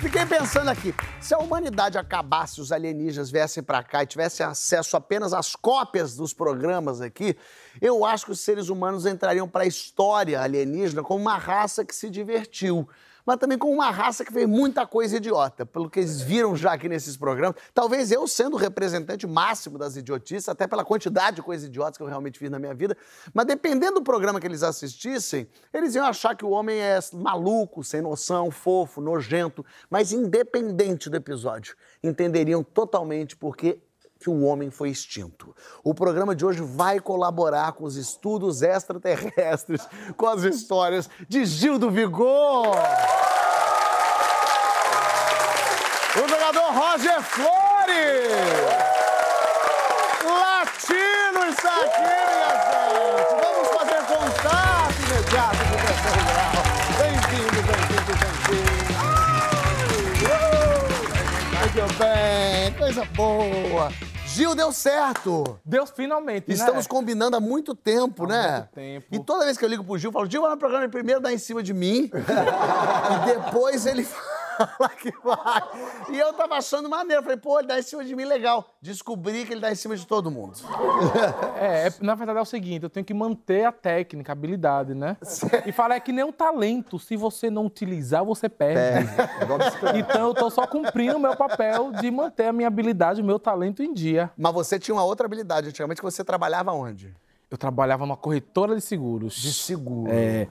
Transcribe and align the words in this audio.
Fiquei 0.00 0.26
pensando 0.26 0.68
aqui, 0.68 0.94
se 1.20 1.34
a 1.34 1.38
humanidade 1.38 1.96
acabasse, 1.96 2.60
os 2.60 2.70
alienígenas 2.70 3.30
viessem 3.30 3.62
pra 3.62 3.82
cá 3.82 4.02
e 4.02 4.06
tivessem 4.06 4.44
acesso 4.44 4.96
apenas 4.96 5.32
às 5.32 5.56
cópias 5.56 6.14
dos 6.14 6.32
programas 6.32 7.00
aqui, 7.00 7.36
eu 7.80 8.04
acho 8.04 8.26
que 8.26 8.32
os 8.32 8.40
seres 8.40 8.68
humanos 8.68 9.06
entrariam 9.06 9.48
para 9.48 9.64
a 9.64 9.66
história 9.66 10.40
alienígena 10.40 11.02
como 11.02 11.20
uma 11.20 11.38
raça 11.38 11.84
que 11.84 11.94
se 11.94 12.10
divertiu. 12.10 12.88
Mas 13.26 13.38
também 13.38 13.58
como 13.58 13.72
uma 13.72 13.90
raça 13.90 14.24
que 14.24 14.32
fez 14.32 14.48
muita 14.48 14.86
coisa 14.86 15.16
idiota, 15.16 15.66
pelo 15.66 15.90
que 15.90 15.98
eles 15.98 16.20
viram 16.20 16.54
já 16.54 16.72
aqui 16.74 16.88
nesses 16.88 17.16
programas. 17.16 17.60
Talvez 17.74 18.12
eu 18.12 18.26
sendo 18.28 18.54
o 18.54 18.56
representante 18.56 19.26
máximo 19.26 19.76
das 19.76 19.96
idiotices, 19.96 20.48
até 20.48 20.66
pela 20.68 20.84
quantidade 20.84 21.36
de 21.36 21.42
coisas 21.42 21.66
idiotas 21.66 21.96
que 21.96 22.02
eu 22.04 22.06
realmente 22.06 22.38
fiz 22.38 22.48
na 22.48 22.58
minha 22.60 22.72
vida. 22.72 22.96
Mas 23.34 23.44
dependendo 23.46 23.94
do 23.94 24.02
programa 24.02 24.40
que 24.40 24.46
eles 24.46 24.62
assistissem, 24.62 25.48
eles 25.74 25.96
iam 25.96 26.06
achar 26.06 26.36
que 26.36 26.44
o 26.44 26.50
homem 26.50 26.78
é 26.78 27.00
maluco, 27.12 27.82
sem 27.82 28.00
noção, 28.00 28.50
fofo, 28.50 29.00
nojento. 29.00 29.66
Mas 29.90 30.12
independente 30.12 31.10
do 31.10 31.16
episódio, 31.16 31.74
entenderiam 32.02 32.62
totalmente 32.62 33.36
porque 33.36 33.80
que 34.18 34.30
o 34.30 34.42
homem 34.42 34.70
foi 34.70 34.90
extinto. 34.90 35.54
O 35.84 35.94
programa 35.94 36.34
de 36.34 36.44
hoje 36.44 36.62
vai 36.62 36.98
colaborar 37.00 37.72
com 37.72 37.84
os 37.84 37.96
estudos 37.96 38.62
extraterrestres, 38.62 39.86
com 40.16 40.26
as 40.26 40.42
histórias 40.42 41.08
de 41.28 41.44
Gil 41.44 41.78
do 41.78 41.90
Vigor. 41.90 42.76
O 46.16 46.28
jogador 46.28 46.72
Roger 46.72 47.22
Flores. 47.22 48.85
Boa. 63.16 63.90
Gil, 64.26 64.54
deu 64.54 64.70
certo. 64.70 65.58
Deus 65.64 65.90
finalmente, 65.90 66.52
Estamos 66.52 66.84
né? 66.84 66.90
combinando 66.90 67.36
há 67.36 67.40
muito 67.40 67.74
tempo, 67.74 68.24
Há 68.24 68.28
né? 68.28 68.52
muito 68.58 68.68
tempo. 68.74 69.06
E 69.10 69.18
toda 69.18 69.46
vez 69.46 69.56
que 69.56 69.64
eu 69.64 69.68
ligo 69.68 69.82
pro 69.82 69.96
Gil, 69.96 70.08
eu 70.08 70.12
falo, 70.12 70.30
Gil, 70.30 70.42
vai 70.42 70.50
no 70.50 70.58
programa 70.58 70.86
primeiro 70.88 71.20
dá 71.20 71.32
em 71.32 71.38
cima 71.38 71.62
de 71.62 71.72
mim. 71.72 72.10
e 72.12 73.26
depois 73.26 73.86
ele 73.86 74.06
fala 74.78 74.88
que 74.90 75.12
vai. 75.22 75.62
E 76.10 76.18
eu 76.18 76.32
tava 76.32 76.56
achando 76.56 76.88
maneiro. 76.88 77.22
Falei, 77.22 77.36
pô, 77.36 77.58
ele 77.58 77.68
dá 77.68 77.78
em 77.78 77.82
cima 77.82 78.04
de 78.04 78.14
mim, 78.14 78.24
legal. 78.24 78.76
Descobri 78.80 79.44
que 79.44 79.52
ele 79.52 79.60
dá 79.60 79.70
em 79.70 79.74
cima 79.74 79.96
de 79.96 80.06
todo 80.06 80.30
mundo. 80.30 80.56
É, 81.58 81.88
é, 81.88 81.92
na 82.00 82.14
verdade 82.14 82.38
é 82.38 82.42
o 82.42 82.44
seguinte, 82.44 82.82
eu 82.82 82.90
tenho 82.90 83.04
que 83.04 83.14
manter 83.14 83.64
a 83.64 83.72
técnica, 83.72 84.30
a 84.30 84.34
habilidade, 84.34 84.94
né? 84.94 85.16
E 85.64 85.72
falar 85.72 85.96
é 85.96 86.00
que 86.00 86.12
nem 86.12 86.24
um 86.24 86.32
talento, 86.32 86.98
se 86.98 87.16
você 87.16 87.48
não 87.48 87.66
utilizar, 87.66 88.24
você 88.24 88.48
perde. 88.48 89.08
Então 89.96 90.28
eu 90.28 90.34
tô 90.34 90.50
só 90.50 90.66
cumprindo 90.66 91.16
o 91.16 91.20
meu 91.20 91.36
papel 91.36 91.92
de 91.92 92.10
manter 92.10 92.46
a 92.46 92.52
minha 92.52 92.68
habilidade, 92.68 93.20
o 93.20 93.24
meu 93.24 93.38
talento 93.38 93.82
em 93.82 93.92
dia. 93.92 94.30
Mas 94.36 94.52
você 94.52 94.78
tinha 94.78 94.94
uma 94.94 95.04
outra 95.04 95.26
habilidade. 95.26 95.68
Antigamente 95.68 96.02
você 96.02 96.22
trabalhava 96.22 96.72
onde? 96.72 97.14
Eu 97.50 97.56
trabalhava 97.56 98.04
numa 98.04 98.16
corretora 98.16 98.74
de 98.74 98.80
seguros. 98.82 99.34
De 99.34 99.52
seguro. 99.52 100.10
É. 100.12 100.48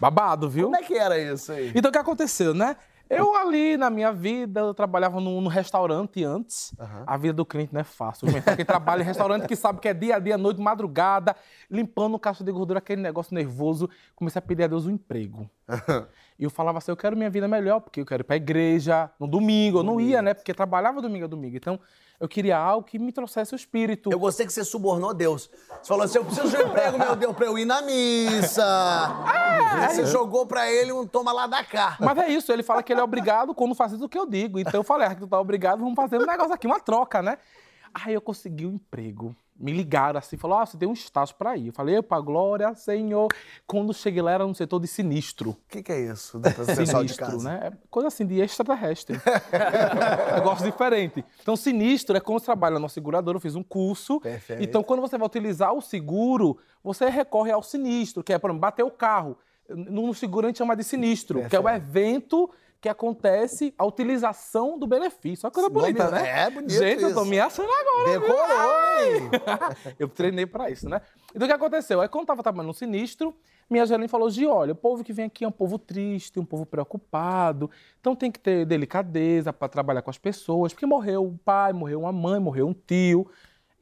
Babado, 0.00 0.48
viu? 0.48 0.64
Como 0.64 0.76
é 0.76 0.82
que 0.82 0.94
era 0.94 1.18
isso 1.18 1.52
aí? 1.52 1.72
Então 1.74 1.90
o 1.90 1.92
que 1.92 1.98
aconteceu, 1.98 2.54
né? 2.54 2.76
Eu 3.10 3.34
ali 3.34 3.76
na 3.76 3.90
minha 3.90 4.12
vida, 4.12 4.60
eu 4.60 4.72
trabalhava 4.72 5.20
num, 5.20 5.40
num 5.40 5.48
restaurante 5.48 6.22
antes. 6.22 6.72
A 7.04 7.16
vida 7.16 7.34
do 7.34 7.44
cliente 7.44 7.74
não 7.74 7.80
é 7.80 7.84
fácil. 7.84 8.28
Quem 8.56 8.64
trabalha 8.64 9.02
em 9.02 9.04
restaurante 9.04 9.48
que 9.48 9.56
sabe 9.56 9.80
que 9.80 9.88
é 9.88 9.92
dia 9.92 10.14
a 10.14 10.18
dia, 10.20 10.38
noite, 10.38 10.60
madrugada, 10.60 11.34
limpando 11.68 12.16
caixa 12.20 12.44
de 12.44 12.52
gordura, 12.52 12.78
aquele 12.78 13.02
negócio 13.02 13.34
nervoso. 13.34 13.90
Comecei 14.14 14.38
a 14.38 14.42
pedir 14.42 14.62
a 14.62 14.66
Deus 14.68 14.86
um 14.86 14.92
emprego. 14.92 15.50
E 16.40 16.44
eu 16.44 16.48
falava 16.48 16.78
assim, 16.78 16.90
eu 16.90 16.96
quero 16.96 17.14
minha 17.14 17.28
vida 17.28 17.46
melhor, 17.46 17.80
porque 17.80 18.00
eu 18.00 18.06
quero 18.06 18.22
ir 18.22 18.24
pra 18.24 18.34
igreja 18.34 19.10
no 19.20 19.28
domingo. 19.28 19.80
Eu 19.80 19.82
não 19.82 20.00
ia, 20.00 20.22
né? 20.22 20.32
Porque 20.32 20.54
trabalhava 20.54 21.02
domingo 21.02 21.26
a 21.26 21.28
domingo. 21.28 21.54
Então, 21.54 21.78
eu 22.18 22.26
queria 22.26 22.56
algo 22.56 22.82
que 22.86 22.98
me 22.98 23.12
trouxesse 23.12 23.54
o 23.54 23.56
espírito. 23.56 24.10
Eu 24.10 24.18
gostei 24.18 24.46
que 24.46 24.52
você 24.52 24.64
subornou 24.64 25.12
Deus. 25.12 25.50
Você 25.82 25.88
falou 25.88 26.02
assim: 26.02 26.16
eu 26.16 26.24
preciso 26.24 26.48
de 26.48 26.56
um 26.56 26.66
emprego, 26.66 26.98
meu 26.98 27.14
Deus, 27.14 27.36
pra 27.36 27.44
eu 27.44 27.58
ir 27.58 27.66
na 27.66 27.82
missa. 27.82 28.64
Você 29.86 30.06
jogou 30.06 30.46
pra 30.46 30.70
ele 30.72 30.92
um 30.92 31.06
toma 31.06 31.30
lá 31.30 31.46
da 31.46 31.62
cá. 31.62 31.98
Mas 32.00 32.16
é 32.16 32.28
isso, 32.30 32.50
ele 32.50 32.62
fala 32.62 32.82
que 32.82 32.90
ele 32.90 33.02
é 33.02 33.04
obrigado 33.04 33.54
quando 33.54 33.74
faz 33.74 33.92
o 34.00 34.08
que 34.08 34.18
eu 34.18 34.24
digo. 34.24 34.58
Então 34.58 34.80
eu 34.80 34.84
falei, 34.84 35.08
ah, 35.08 35.14
que 35.14 35.20
tu 35.20 35.26
tá 35.26 35.38
obrigado, 35.38 35.80
vamos 35.80 35.94
fazer 35.94 36.16
um 36.16 36.24
negócio 36.24 36.54
aqui, 36.54 36.66
uma 36.66 36.80
troca, 36.80 37.20
né? 37.20 37.36
Aí 37.94 38.14
eu 38.14 38.20
consegui 38.20 38.66
um 38.66 38.74
emprego. 38.74 39.34
Me 39.58 39.72
ligaram 39.72 40.18
assim, 40.18 40.38
falou, 40.38 40.58
ah, 40.58 40.64
você 40.64 40.78
tem 40.78 40.88
um 40.88 40.94
estágio 40.94 41.34
pra 41.36 41.54
ir. 41.54 41.66
Eu 41.66 41.72
falei, 41.74 41.96
epa, 41.96 42.18
glória, 42.18 42.74
senhor. 42.74 43.28
Quando 43.66 43.92
cheguei 43.92 44.22
lá, 44.22 44.32
era 44.32 44.46
no 44.46 44.54
setor 44.54 44.80
de 44.80 44.86
sinistro. 44.86 45.50
O 45.50 45.56
que, 45.68 45.82
que 45.82 45.92
é 45.92 46.00
isso, 46.00 46.40
de 46.40 46.50
Sinistro, 46.86 47.42
né? 47.42 47.70
Coisa 47.90 48.08
assim, 48.08 48.26
de 48.26 48.40
extraterrestre. 48.40 49.20
Negócio 50.34 50.64
diferente. 50.64 51.22
Então, 51.42 51.56
sinistro 51.56 52.16
é 52.16 52.20
quando 52.20 52.38
você 52.38 52.46
trabalha 52.46 52.78
na 52.78 52.88
seguradora, 52.88 53.36
eu 53.36 53.40
fiz 53.40 53.54
um 53.54 53.62
curso. 53.62 54.18
Perfeito. 54.20 54.62
Então, 54.62 54.82
quando 54.82 55.00
você 55.00 55.18
vai 55.18 55.26
utilizar 55.26 55.74
o 55.74 55.82
seguro, 55.82 56.56
você 56.82 57.10
recorre 57.10 57.52
ao 57.52 57.62
sinistro, 57.62 58.24
que 58.24 58.32
é, 58.32 58.38
por 58.38 58.48
exemplo, 58.48 58.62
bater 58.62 58.82
o 58.82 58.90
carro. 58.90 59.36
No 59.68 60.06
no 60.06 60.14
seguro 60.14 60.46
a 60.46 60.48
gente 60.48 60.58
chama 60.58 60.74
de 60.74 60.82
sinistro, 60.82 61.46
que 61.48 61.54
é 61.54 61.60
o 61.60 61.64
Perfeito. 61.64 61.86
evento 61.86 62.50
que 62.80 62.88
acontece 62.88 63.74
a 63.76 63.84
utilização 63.84 64.78
do 64.78 64.86
benefício. 64.86 65.46
Uma 65.46 65.52
coisa 65.52 65.68
bonita, 65.68 66.10
né? 66.10 66.46
é 66.46 66.50
bonito 66.50 66.72
Gente, 66.72 67.02
eu 67.02 67.12
tô 67.12 67.20
isso. 67.20 67.30
me 67.30 67.38
achando 67.38 67.68
agora. 67.70 68.18
Decorou, 68.18 68.40
hein? 68.40 69.30
eu 69.98 70.08
treinei 70.08 70.46
pra 70.46 70.70
isso, 70.70 70.88
né? 70.88 71.02
Então 71.34 71.46
o 71.46 71.48
que 71.48 71.54
aconteceu? 71.54 72.00
Aí 72.00 72.08
quando 72.08 72.22
eu 72.22 72.26
tava 72.28 72.42
trabalhando 72.42 72.68
no 72.68 72.74
sinistro, 72.74 73.34
minha 73.68 73.84
gerente 73.84 74.08
falou: 74.08 74.30
Gi, 74.30 74.46
olha, 74.46 74.72
o 74.72 74.76
povo 74.76 75.04
que 75.04 75.12
vem 75.12 75.26
aqui 75.26 75.44
é 75.44 75.48
um 75.48 75.52
povo 75.52 75.78
triste, 75.78 76.40
um 76.40 76.44
povo 76.44 76.64
preocupado, 76.64 77.70
então 78.00 78.16
tem 78.16 78.32
que 78.32 78.40
ter 78.40 78.64
delicadeza 78.64 79.52
pra 79.52 79.68
trabalhar 79.68 80.00
com 80.00 80.10
as 80.10 80.18
pessoas, 80.18 80.72
porque 80.72 80.86
morreu 80.86 81.26
um 81.26 81.36
pai, 81.36 81.74
morreu 81.74 82.00
uma 82.00 82.12
mãe, 82.12 82.40
morreu 82.40 82.66
um 82.66 82.74
tio. 82.74 83.30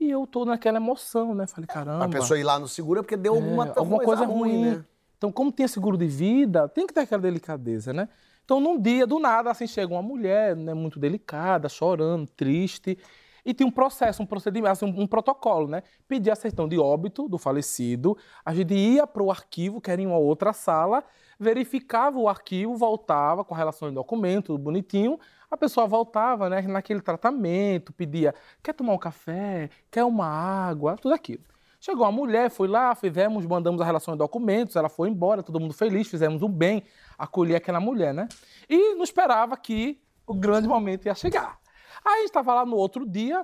E 0.00 0.10
eu 0.10 0.26
tô 0.26 0.44
naquela 0.44 0.78
emoção, 0.78 1.34
né? 1.34 1.46
Falei, 1.46 1.66
caramba. 1.66 2.04
A 2.04 2.08
pessoa 2.08 2.38
ir 2.38 2.44
lá 2.44 2.58
no 2.58 2.68
seguro 2.68 3.00
é 3.00 3.02
porque 3.02 3.16
deu 3.16 3.34
é, 3.34 3.36
alguma, 3.36 3.72
alguma 3.76 4.00
coisa 4.00 4.24
ruim, 4.24 4.64
né? 4.64 4.84
Então, 5.16 5.32
como 5.32 5.50
tem 5.50 5.66
seguro 5.66 5.96
de 5.96 6.06
vida, 6.06 6.68
tem 6.68 6.86
que 6.86 6.94
ter 6.94 7.00
aquela 7.00 7.20
delicadeza, 7.20 7.92
né? 7.92 8.08
Então, 8.48 8.60
num 8.60 8.80
dia, 8.80 9.06
do 9.06 9.18
nada, 9.18 9.50
assim, 9.50 9.66
chega 9.66 9.92
uma 9.92 10.00
mulher, 10.00 10.56
né, 10.56 10.72
muito 10.72 10.98
delicada, 10.98 11.68
chorando, 11.68 12.26
triste, 12.30 12.96
e 13.44 13.52
tem 13.52 13.66
um 13.66 13.70
processo, 13.70 14.22
um 14.22 14.26
procedimento, 14.26 14.72
assim, 14.72 14.86
um, 14.86 15.02
um 15.02 15.06
protocolo, 15.06 15.68
né? 15.68 15.82
Pedir 16.08 16.30
a 16.30 16.34
certidão 16.34 16.66
de 16.66 16.78
óbito 16.78 17.28
do 17.28 17.36
falecido, 17.36 18.16
a 18.42 18.54
gente 18.54 18.72
ia 18.72 19.06
para 19.06 19.22
o 19.22 19.30
arquivo, 19.30 19.82
que 19.82 19.90
era 19.90 20.00
em 20.00 20.06
uma 20.06 20.16
outra 20.16 20.54
sala, 20.54 21.04
verificava 21.38 22.18
o 22.18 22.26
arquivo, 22.26 22.74
voltava 22.74 23.44
com 23.44 23.54
relação 23.54 23.90
de 23.90 23.94
documento, 23.94 24.56
bonitinho, 24.56 25.20
a 25.50 25.56
pessoa 25.58 25.86
voltava, 25.86 26.48
né, 26.48 26.62
naquele 26.62 27.02
tratamento, 27.02 27.92
pedia, 27.92 28.34
quer 28.62 28.72
tomar 28.72 28.94
um 28.94 28.98
café, 28.98 29.68
quer 29.90 30.04
uma 30.04 30.26
água, 30.26 30.96
tudo 30.96 31.12
aquilo. 31.12 31.44
Chegou 31.80 32.04
a 32.04 32.10
mulher, 32.10 32.50
foi 32.50 32.66
lá, 32.66 32.94
fizemos, 32.94 33.46
mandamos 33.46 33.80
a 33.80 33.84
relação 33.84 34.14
de 34.14 34.18
documentos, 34.18 34.74
ela 34.74 34.88
foi 34.88 35.08
embora, 35.08 35.42
todo 35.42 35.60
mundo 35.60 35.72
feliz, 35.72 36.08
fizemos 36.08 36.42
um 36.42 36.48
bem, 36.48 36.82
acolhi 37.16 37.54
aquela 37.54 37.78
mulher, 37.78 38.12
né? 38.12 38.28
E 38.68 38.94
não 38.94 39.04
esperava 39.04 39.56
que 39.56 40.00
o 40.26 40.34
grande 40.34 40.66
momento 40.66 41.06
ia 41.06 41.14
chegar. 41.14 41.58
Aí 42.04 42.24
estava 42.24 42.52
lá 42.52 42.66
no 42.66 42.76
outro 42.76 43.08
dia, 43.08 43.40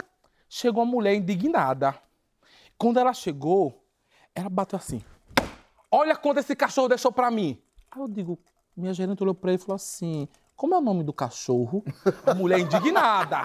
chegou 0.48 0.82
uma 0.82 0.90
mulher 0.90 1.14
indignada. 1.14 1.94
Quando 2.76 2.98
ela 2.98 3.12
chegou, 3.12 3.84
ela 4.34 4.48
bateu 4.48 4.76
assim: 4.76 5.00
Olha 5.90 6.16
quanto 6.16 6.40
esse 6.40 6.56
cachorro 6.56 6.88
deixou 6.88 7.12
pra 7.12 7.30
mim. 7.30 7.62
Aí 7.90 8.00
eu 8.00 8.08
digo, 8.08 8.38
minha 8.76 8.92
gerente 8.92 9.22
olhou 9.22 9.34
pra 9.34 9.52
ele 9.52 9.62
e 9.62 9.64
falou 9.64 9.76
assim: 9.76 10.28
Como 10.56 10.74
é 10.74 10.78
o 10.78 10.80
nome 10.80 11.04
do 11.04 11.12
cachorro? 11.12 11.84
A 12.26 12.34
mulher 12.34 12.58
indignada. 12.58 13.38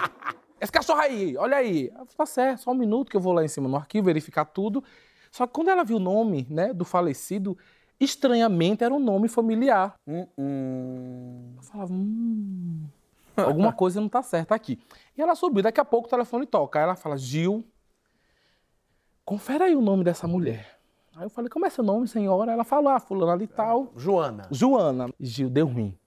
Esse 0.61 0.71
cachorro 0.71 0.99
aí, 0.99 1.37
olha 1.37 1.57
aí. 1.57 1.87
Eu 1.87 1.93
falei, 1.93 2.15
tá 2.17 2.25
certo, 2.25 2.61
só 2.61 2.71
um 2.71 2.75
minuto 2.75 3.09
que 3.09 3.17
eu 3.17 3.21
vou 3.21 3.33
lá 3.33 3.43
em 3.43 3.47
cima 3.47 3.67
no 3.67 3.77
arquivo 3.77 4.05
verificar 4.05 4.45
tudo. 4.45 4.83
Só 5.31 5.45
que 5.47 5.53
quando 5.53 5.69
ela 5.69 5.83
viu 5.83 5.97
o 5.97 5.99
nome 5.99 6.47
né, 6.49 6.73
do 6.73 6.83
falecido, 6.83 7.57
estranhamente 7.99 8.83
era 8.83 8.93
um 8.93 8.99
nome 8.99 9.27
familiar. 9.27 9.95
Hum, 10.07 10.27
hum. 10.37 11.53
Eu 11.57 11.63
falava, 11.63 11.93
hum, 11.93 12.85
alguma 13.37 13.73
coisa 13.73 14.01
não 14.01 14.09
tá 14.09 14.21
certa 14.21 14.55
aqui. 14.55 14.79
E 15.17 15.21
ela 15.21 15.35
subiu, 15.35 15.63
daqui 15.63 15.79
a 15.79 15.85
pouco 15.85 16.07
o 16.07 16.09
telefone 16.09 16.45
toca. 16.45 16.79
Aí 16.79 16.83
ela 16.83 16.95
fala, 16.95 17.17
Gil, 17.17 17.63
confere 19.25 19.65
aí 19.65 19.75
o 19.75 19.81
nome 19.81 20.03
dessa 20.03 20.27
mulher. 20.27 20.79
Aí 21.15 21.25
eu 21.25 21.29
falei, 21.29 21.49
como 21.49 21.65
é 21.65 21.69
seu 21.69 21.83
nome, 21.83 22.07
senhora? 22.07 22.51
Ela 22.51 22.63
falou, 22.63 22.89
ah, 22.89 22.99
fulana 22.99 23.37
de 23.37 23.47
tal. 23.47 23.91
Joana. 23.95 24.47
Joana. 24.51 25.09
Gil, 25.19 25.49
deu 25.49 25.67
ruim. 25.67 25.98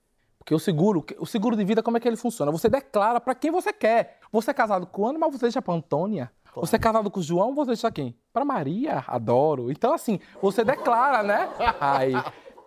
Porque 0.43 0.53
o 0.53 0.59
seguro, 0.59 1.05
o 1.19 1.25
seguro 1.25 1.55
de 1.55 1.63
vida, 1.63 1.81
como 1.81 1.95
é 1.95 2.01
que 2.01 2.07
ele 2.07 2.17
funciona? 2.17 2.51
Você 2.51 2.67
declara 2.67 3.21
para 3.21 3.33
quem 3.33 3.49
você 3.49 3.71
quer. 3.71 4.19
Você 4.29 4.51
é 4.51 4.53
casado 4.53 4.85
com 4.85 5.07
Ana, 5.07 5.17
mas 5.17 5.31
você 5.31 5.45
deixa 5.45 5.61
para 5.61 5.73
Antônia. 5.73 6.29
Você 6.53 6.75
é 6.75 6.79
casado 6.79 7.09
com 7.09 7.21
o 7.21 7.23
João, 7.23 7.55
você 7.55 7.69
deixa 7.69 7.89
quem? 7.89 8.13
Para 8.33 8.43
Maria, 8.43 9.05
adoro. 9.07 9.71
Então, 9.71 9.93
assim, 9.93 10.19
você 10.41 10.63
declara, 10.63 11.23
né? 11.23 11.49
Aí, 11.79 12.13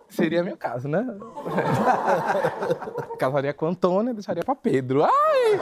Seria 0.09 0.41
meu 0.41 0.55
caso, 0.55 0.87
né? 0.87 1.05
Casaria 3.19 3.53
com 3.53 3.67
Antônia, 3.67 4.13
deixaria 4.13 4.43
para 4.43 4.55
Pedro. 4.55 5.03
Ai! 5.03 5.59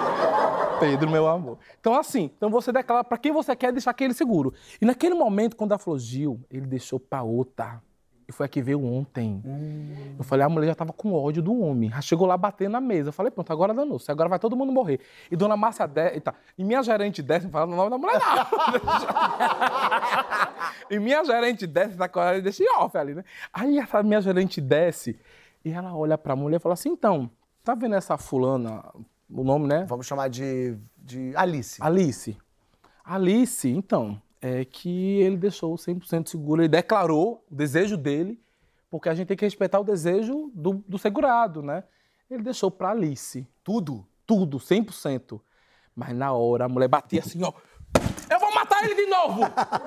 Pedro, 0.80 1.10
meu 1.10 1.28
amor. 1.28 1.58
Então, 1.80 1.96
assim, 1.96 2.32
então 2.38 2.50
você 2.50 2.72
declara 2.72 3.04
para 3.04 3.18
quem 3.18 3.32
você 3.32 3.56
quer 3.56 3.72
deixar 3.72 3.92
aquele 3.92 4.14
seguro. 4.14 4.54
E 4.80 4.86
naquele 4.86 5.16
momento, 5.16 5.56
quando 5.56 5.72
ela 5.72 5.80
falou 5.80 5.98
Gil, 5.98 6.40
ele 6.50 6.68
deixou 6.68 7.00
para 7.00 7.24
outra. 7.24 7.82
E 8.28 8.32
foi 8.32 8.48
a 8.48 8.50
que 8.50 8.62
veio 8.62 8.84
ontem. 8.84 9.42
Hum. 9.46 10.16
Eu 10.18 10.24
falei, 10.24 10.44
a 10.46 10.50
mulher 10.50 10.68
já 10.68 10.76
tava 10.76 10.92
com 10.92 11.14
ódio 11.14 11.44
do 11.44 11.60
homem. 11.60 11.92
Já 11.92 12.02
chegou 12.02 12.26
lá 12.26 12.36
batendo 12.36 12.72
na 12.72 12.82
mesa. 12.82 13.10
Eu 13.10 13.14
falei, 13.14 13.32
pronto, 13.32 13.54
agora 13.54 13.74
danou-se. 13.74 14.10
Agora 14.12 14.28
vai 14.28 14.40
todo 14.40 14.56
mundo 14.56 14.72
morrer. 14.72 15.00
E 15.30 15.36
dona 15.36 15.56
Márcia. 15.56 15.88
Tá. 16.24 16.34
E 16.58 16.64
minha 16.64 16.82
gerente 16.82 17.22
desce, 17.22 17.46
não 17.46 17.52
fala 17.52 17.72
o 17.72 17.76
nome 17.76 17.90
da 17.92 17.98
mulher, 17.98 18.20
não. 18.20 18.46
e 20.90 21.00
minha 21.00 21.24
gerente 21.24 21.68
desce, 21.68 21.96
tá 21.96 22.10
com 22.10 22.20
ela 22.20 22.38
e 22.38 22.42
deixa 22.42 22.64
off 22.80 22.98
ali, 22.98 23.14
né? 23.14 23.24
Aí 23.54 23.78
essa 23.78 24.02
minha 24.02 24.20
gerente 24.22 24.60
desce 24.60 25.20
e 25.64 25.72
ela 25.72 25.96
olha 25.96 26.18
pra 26.18 26.36
mulher 26.36 26.58
e 26.58 26.60
fala 26.60 26.74
assim: 26.74 26.90
então, 26.90 27.30
tá 27.64 27.76
vendo 27.76 27.96
essa 27.96 28.18
fulana, 28.18 28.84
o 29.30 29.44
nome, 29.44 29.68
né? 29.68 29.86
Vamos 29.88 30.08
chamar 30.08 30.30
de, 30.30 30.78
de 30.98 31.32
Alice. 31.36 31.82
Alice. 31.82 32.38
Alice, 33.04 33.70
então, 33.70 34.20
é 34.48 34.64
que 34.64 35.18
ele 35.22 35.38
deixou 35.38 35.74
100% 35.74 36.28
seguro, 36.28 36.62
ele 36.62 36.70
declarou 36.70 37.44
o 37.50 37.56
desejo 37.56 37.98
dele, 37.98 38.40
porque 38.92 39.10
a 39.10 39.16
gente 39.16 39.28
tem 39.28 39.36
que 39.36 39.44
respeitar 39.44 39.80
o 39.80 39.84
desejo 39.84 40.52
do, 40.54 40.84
do 40.88 41.00
segurado, 41.00 41.64
né? 41.64 41.84
Ele 42.30 42.44
deixou 42.44 42.70
para 42.70 42.92
Alice. 42.92 43.48
Tudo? 43.64 44.06
Tudo, 44.24 44.60
100%. 44.60 45.42
Mas 45.96 46.16
na 46.16 46.32
hora 46.32 46.66
a 46.66 46.70
mulher 46.70 46.88
batia 46.88 47.22
assim, 47.22 47.42
ó. 47.42 47.52
Matar 48.66 48.84
ele 48.84 48.96
de 48.96 49.06
novo! 49.06 49.42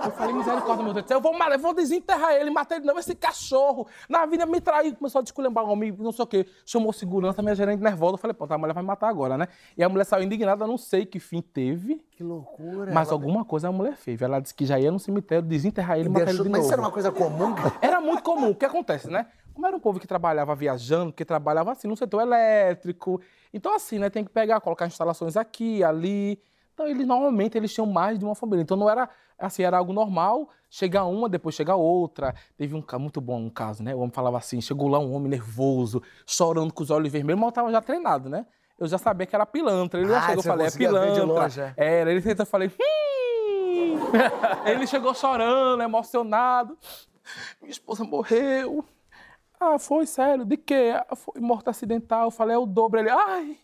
Eu 0.04 0.10
falei, 0.12 0.34
misericórdia, 0.34 0.84
meu 0.84 0.94
Deus 0.94 1.04
do 1.04 1.08
céu, 1.08 1.18
eu 1.18 1.20
vou, 1.20 1.34
eu 1.34 1.58
vou 1.58 1.74
desenterrar 1.74 2.34
ele, 2.34 2.48
matar 2.48 2.76
ele 2.76 2.86
novo, 2.86 3.00
esse 3.00 3.14
cachorro. 3.14 3.88
Na 4.08 4.24
vida 4.24 4.46
me 4.46 4.60
traiu, 4.60 4.94
começou 4.94 5.18
a 5.18 5.22
desculhambar 5.22 5.64
o 5.64 5.70
homem, 5.70 5.92
não 5.98 6.12
sei 6.12 6.22
o 6.22 6.26
quê. 6.26 6.46
Chamou 6.64 6.92
segurança, 6.92 7.42
minha 7.42 7.56
gerente 7.56 7.82
nervosa. 7.82 8.14
Eu 8.14 8.18
falei, 8.18 8.34
pô, 8.34 8.46
a 8.48 8.56
mulher 8.58 8.72
vai 8.72 8.82
matar 8.84 9.08
agora, 9.08 9.36
né? 9.36 9.48
E 9.76 9.82
a 9.82 9.88
mulher 9.88 10.04
saiu 10.04 10.22
indignada, 10.22 10.64
não 10.64 10.78
sei 10.78 11.04
que 11.04 11.18
fim 11.18 11.42
teve. 11.42 11.96
Que 12.12 12.22
loucura. 12.22 12.92
Mas 12.92 13.10
alguma 13.10 13.44
coisa 13.44 13.68
a 13.68 13.72
mulher 13.72 13.96
fez. 13.96 14.22
Ela 14.22 14.38
disse 14.38 14.54
que 14.54 14.64
já 14.64 14.78
ia 14.78 14.92
no 14.92 15.00
cemitério 15.00 15.42
desenterrar 15.42 15.98
ele 15.98 16.08
e 16.08 16.12
matar 16.12 16.28
ele 16.28 16.32
de 16.32 16.38
novo. 16.38 16.50
Mas 16.50 16.64
isso 16.64 16.72
era 16.72 16.82
uma 16.82 16.92
coisa 16.92 17.10
comum? 17.10 17.54
Era 17.82 18.00
muito 18.00 18.22
comum. 18.22 18.50
O 18.50 18.54
que 18.54 18.64
acontece, 18.64 19.10
né? 19.10 19.26
Como 19.52 19.66
era 19.66 19.76
um 19.76 19.80
povo 19.80 19.98
que 19.98 20.06
trabalhava 20.06 20.54
viajando, 20.54 21.12
que 21.12 21.24
trabalhava 21.24 21.72
assim 21.72 21.88
no 21.88 21.96
setor 21.96 22.20
elétrico. 22.20 23.20
Então, 23.52 23.74
assim, 23.74 23.98
né? 23.98 24.08
Tem 24.08 24.22
que 24.22 24.30
pegar, 24.30 24.60
colocar 24.60 24.86
instalações 24.86 25.36
aqui, 25.36 25.82
ali. 25.82 26.40
Então, 26.78 26.86
eles 26.86 27.08
normalmente 27.08 27.58
eles 27.58 27.74
tinham 27.74 27.86
mais 27.88 28.20
de 28.20 28.24
uma 28.24 28.36
família. 28.36 28.62
Então, 28.62 28.76
não 28.76 28.88
era 28.88 29.08
assim, 29.36 29.64
era 29.64 29.76
algo 29.76 29.92
normal. 29.92 30.48
Chega 30.70 31.02
uma, 31.02 31.28
depois 31.28 31.56
chega 31.56 31.74
outra. 31.74 32.32
Teve 32.56 32.76
um 32.76 32.84
muito 33.00 33.20
bom 33.20 33.40
um 33.40 33.50
caso, 33.50 33.82
né? 33.82 33.96
O 33.96 33.98
homem 33.98 34.12
falava 34.12 34.38
assim: 34.38 34.60
chegou 34.60 34.86
lá 34.86 35.00
um 35.00 35.12
homem 35.12 35.28
nervoso, 35.28 36.00
chorando 36.24 36.72
com 36.72 36.84
os 36.84 36.90
olhos 36.90 37.10
vermelhos, 37.10 37.40
mas 37.40 37.46
eu 37.46 37.48
estava 37.48 37.72
já 37.72 37.82
treinado, 37.82 38.28
né? 38.28 38.46
Eu 38.78 38.86
já 38.86 38.96
sabia 38.96 39.26
que 39.26 39.34
era 39.34 39.44
pilantra. 39.44 39.98
Ele 39.98 40.08
já 40.08 40.18
ah, 40.18 40.20
chegou, 40.20 40.36
eu 40.36 40.42
falei, 40.44 40.66
é 40.68 40.70
pilantra. 40.70 41.24
Longe, 41.24 41.60
é. 41.60 41.74
Era, 41.76 42.12
ele 42.12 42.22
tentou, 42.22 42.46
falei, 42.46 42.68
hum! 42.68 43.98
ele 44.64 44.86
chegou 44.86 45.12
chorando, 45.14 45.82
emocionado. 45.82 46.78
Minha 47.60 47.72
esposa 47.72 48.04
morreu. 48.04 48.84
Ah, 49.58 49.80
foi 49.80 50.06
sério? 50.06 50.44
De 50.44 50.56
quê? 50.56 50.92
Ah, 50.94 51.16
foi 51.16 51.40
morte 51.40 51.68
acidental. 51.68 52.26
Eu 52.26 52.30
falei, 52.30 52.54
é 52.54 52.58
o 52.58 52.66
dobro. 52.66 53.00
Ele, 53.00 53.10
ai, 53.10 53.58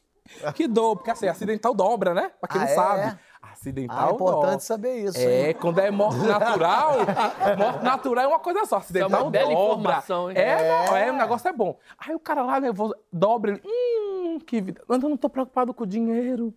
que 0.54 0.66
dobro, 0.66 0.96
porque 0.96 1.10
assim, 1.10 1.28
acidental 1.28 1.74
dobra, 1.74 2.14
né? 2.14 2.30
Pra 2.40 2.48
quem 2.48 2.60
ah, 2.60 2.64
não 2.64 2.70
é? 2.70 2.74
sabe. 2.74 3.18
Acidental 3.42 3.98
ah, 3.98 4.10
é 4.10 4.14
importante 4.14 4.44
dobra. 4.44 4.60
saber 4.60 4.96
isso. 5.04 5.18
É, 5.18 5.48
hein? 5.48 5.56
quando 5.60 5.78
é 5.78 5.90
morte 5.90 6.24
natural, 6.24 6.94
morte 7.58 7.84
natural 7.84 8.24
é 8.24 8.28
uma 8.28 8.38
coisa 8.40 8.64
só. 8.64 8.78
Acidental 8.78 9.20
é 9.20 9.22
uma 9.24 9.30
bela 9.30 9.50
dobra. 9.50 9.64
informação, 9.64 10.30
hein? 10.30 10.36
É, 10.36 10.42
é. 10.42 11.08
é, 11.08 11.12
o 11.12 11.16
negócio 11.16 11.48
é 11.48 11.52
bom. 11.52 11.78
Aí 11.98 12.14
o 12.14 12.18
cara 12.18 12.42
lá 12.42 12.58
nervoso, 12.58 12.94
dobra 13.12 13.52
ele. 13.52 13.62
Hum, 13.64 14.40
que 14.40 14.60
vida. 14.60 14.82
Mas 14.88 15.02
eu 15.02 15.08
não 15.08 15.16
tô 15.16 15.28
preocupado 15.28 15.74
com 15.74 15.84
o 15.84 15.86
dinheiro. 15.86 16.54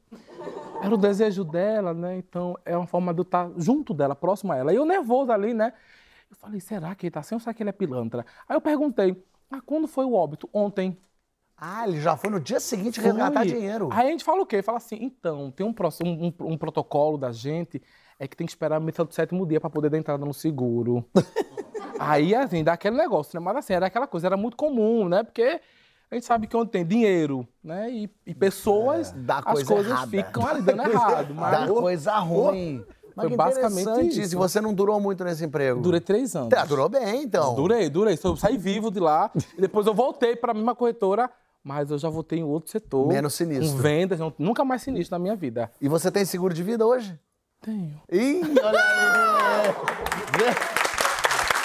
Era 0.82 0.94
o 0.94 0.98
desejo 0.98 1.44
dela, 1.44 1.94
né? 1.94 2.18
Então 2.18 2.58
é 2.66 2.76
uma 2.76 2.88
forma 2.88 3.14
de 3.14 3.20
eu 3.20 3.24
estar 3.24 3.50
junto 3.58 3.94
dela, 3.94 4.16
próximo 4.16 4.54
a 4.54 4.58
ela. 4.58 4.74
E 4.74 4.78
eu 4.78 4.86
nervoso 4.86 5.32
ali, 5.32 5.54
né? 5.54 5.74
Eu 6.30 6.36
falei, 6.38 6.60
será 6.60 6.96
que 6.96 7.06
ele 7.06 7.12
tá 7.12 7.20
assim 7.20 7.36
ou 7.36 7.40
será 7.40 7.54
que 7.54 7.64
ele 7.64 7.70
é 7.70 7.74
pilantra? 7.74 8.26
Aí 8.48 8.56
eu 8.56 8.62
perguntei, 8.62 9.22
ah, 9.52 9.62
quando 9.66 9.88
foi 9.88 10.06
o 10.06 10.14
óbito? 10.14 10.50
Ontem. 10.54 10.98
Ah, 11.60 11.88
ele 11.88 12.00
já 12.00 12.16
foi 12.16 12.30
no 12.30 12.40
dia 12.40 12.60
seguinte 12.60 13.02
resgatar 13.02 13.44
dinheiro. 13.44 13.90
Aí 13.92 14.08
a 14.08 14.12
gente 14.12 14.24
fala 14.24 14.44
o 14.44 14.46
quê? 14.46 14.62
Fala 14.62 14.78
assim, 14.78 14.98
então, 15.02 15.50
tem 15.50 15.66
um, 15.66 15.74
um, 15.74 16.28
um, 16.28 16.34
um 16.54 16.58
protocolo 16.58 17.18
da 17.18 17.32
gente, 17.32 17.82
é 18.20 18.28
que 18.28 18.38
tem 18.38 18.46
que 18.46 18.52
esperar 18.52 18.76
a 18.76 18.80
missão 18.80 19.06
do 19.06 19.14
sétimo 19.14 19.46
dia 19.46 19.60
para 19.60 19.70
poder 19.70 19.90
dar 19.90 19.98
entrada 19.98 20.24
no 20.24 20.34
seguro. 20.36 21.04
Aí, 22.00 22.36
assim, 22.36 22.64
dá 22.64 22.74
aquele 22.74 22.96
negócio, 22.96 23.40
né? 23.40 23.44
Mas 23.44 23.58
assim, 23.58 23.74
era 23.74 23.88
aquela 23.88 24.06
coisa, 24.06 24.28
era 24.28 24.38
muito 24.38 24.56
comum, 24.56 25.10
né? 25.10 25.24
Porque 25.24 25.60
a 26.12 26.16
gente 26.16 26.28
sabe 26.28 26.46
que 26.46 26.56
onde 26.56 26.70
tem 26.70 26.86
dinheiro, 26.86 27.48
né? 27.64 27.90
E, 27.90 28.10
e 28.24 28.36
pessoas, 28.36 29.12
é, 29.14 29.32
as 29.32 29.44
coisa 29.44 29.66
coisas 29.66 29.92
errada. 29.92 30.08
ficam 30.12 30.46
ali 30.46 30.62
dando 30.62 30.84
errado. 30.84 31.34
Mas, 31.34 31.52
dá 31.52 31.68
coisa 31.68 32.18
ruim. 32.20 32.86
Mas 33.16 33.28
foi 33.30 33.36
basicamente 33.36 34.22
isso. 34.22 34.36
E 34.36 34.38
você 34.38 34.62
não 34.62 34.76
durou 34.76 35.00
muito 35.00 35.24
nesse 35.24 35.44
emprego? 35.44 35.82
Durei 35.82 36.00
três 36.00 36.36
anos. 36.36 36.50
Tá, 36.50 36.64
durou 36.66 36.88
bem, 36.88 37.24
então. 37.24 37.56
Durei, 37.56 37.90
durei. 37.90 38.18
Eu 38.24 38.38
saí 38.38 38.58
vivo 38.58 38.92
de 38.92 39.00
lá. 39.00 39.32
depois 39.58 39.88
eu 39.88 39.94
voltei 39.96 40.36
para 40.36 40.52
a 40.52 40.54
mesma 40.54 40.76
corretora 40.76 41.28
mas 41.68 41.92
eu 41.92 41.98
já 41.98 42.08
voltei 42.08 42.40
em 42.40 42.44
outro 42.44 42.72
setor. 42.72 43.06
Menos 43.06 43.34
sinistro. 43.34 43.76
Com 43.76 43.82
vendas, 43.84 44.20
nunca 44.40 44.64
mais 44.64 44.82
sinistro 44.82 45.16
na 45.16 45.20
minha 45.20 45.36
vida. 45.36 45.70
E 45.82 45.90
você 45.90 46.10
tem 46.10 46.24
seguro 46.24 46.54
de 46.54 46.64
vida 46.64 46.86
hoje? 46.86 47.20
Tenho. 47.62 48.02
Ih, 48.10 48.42
olha 48.64 48.80
aí! 48.80 49.76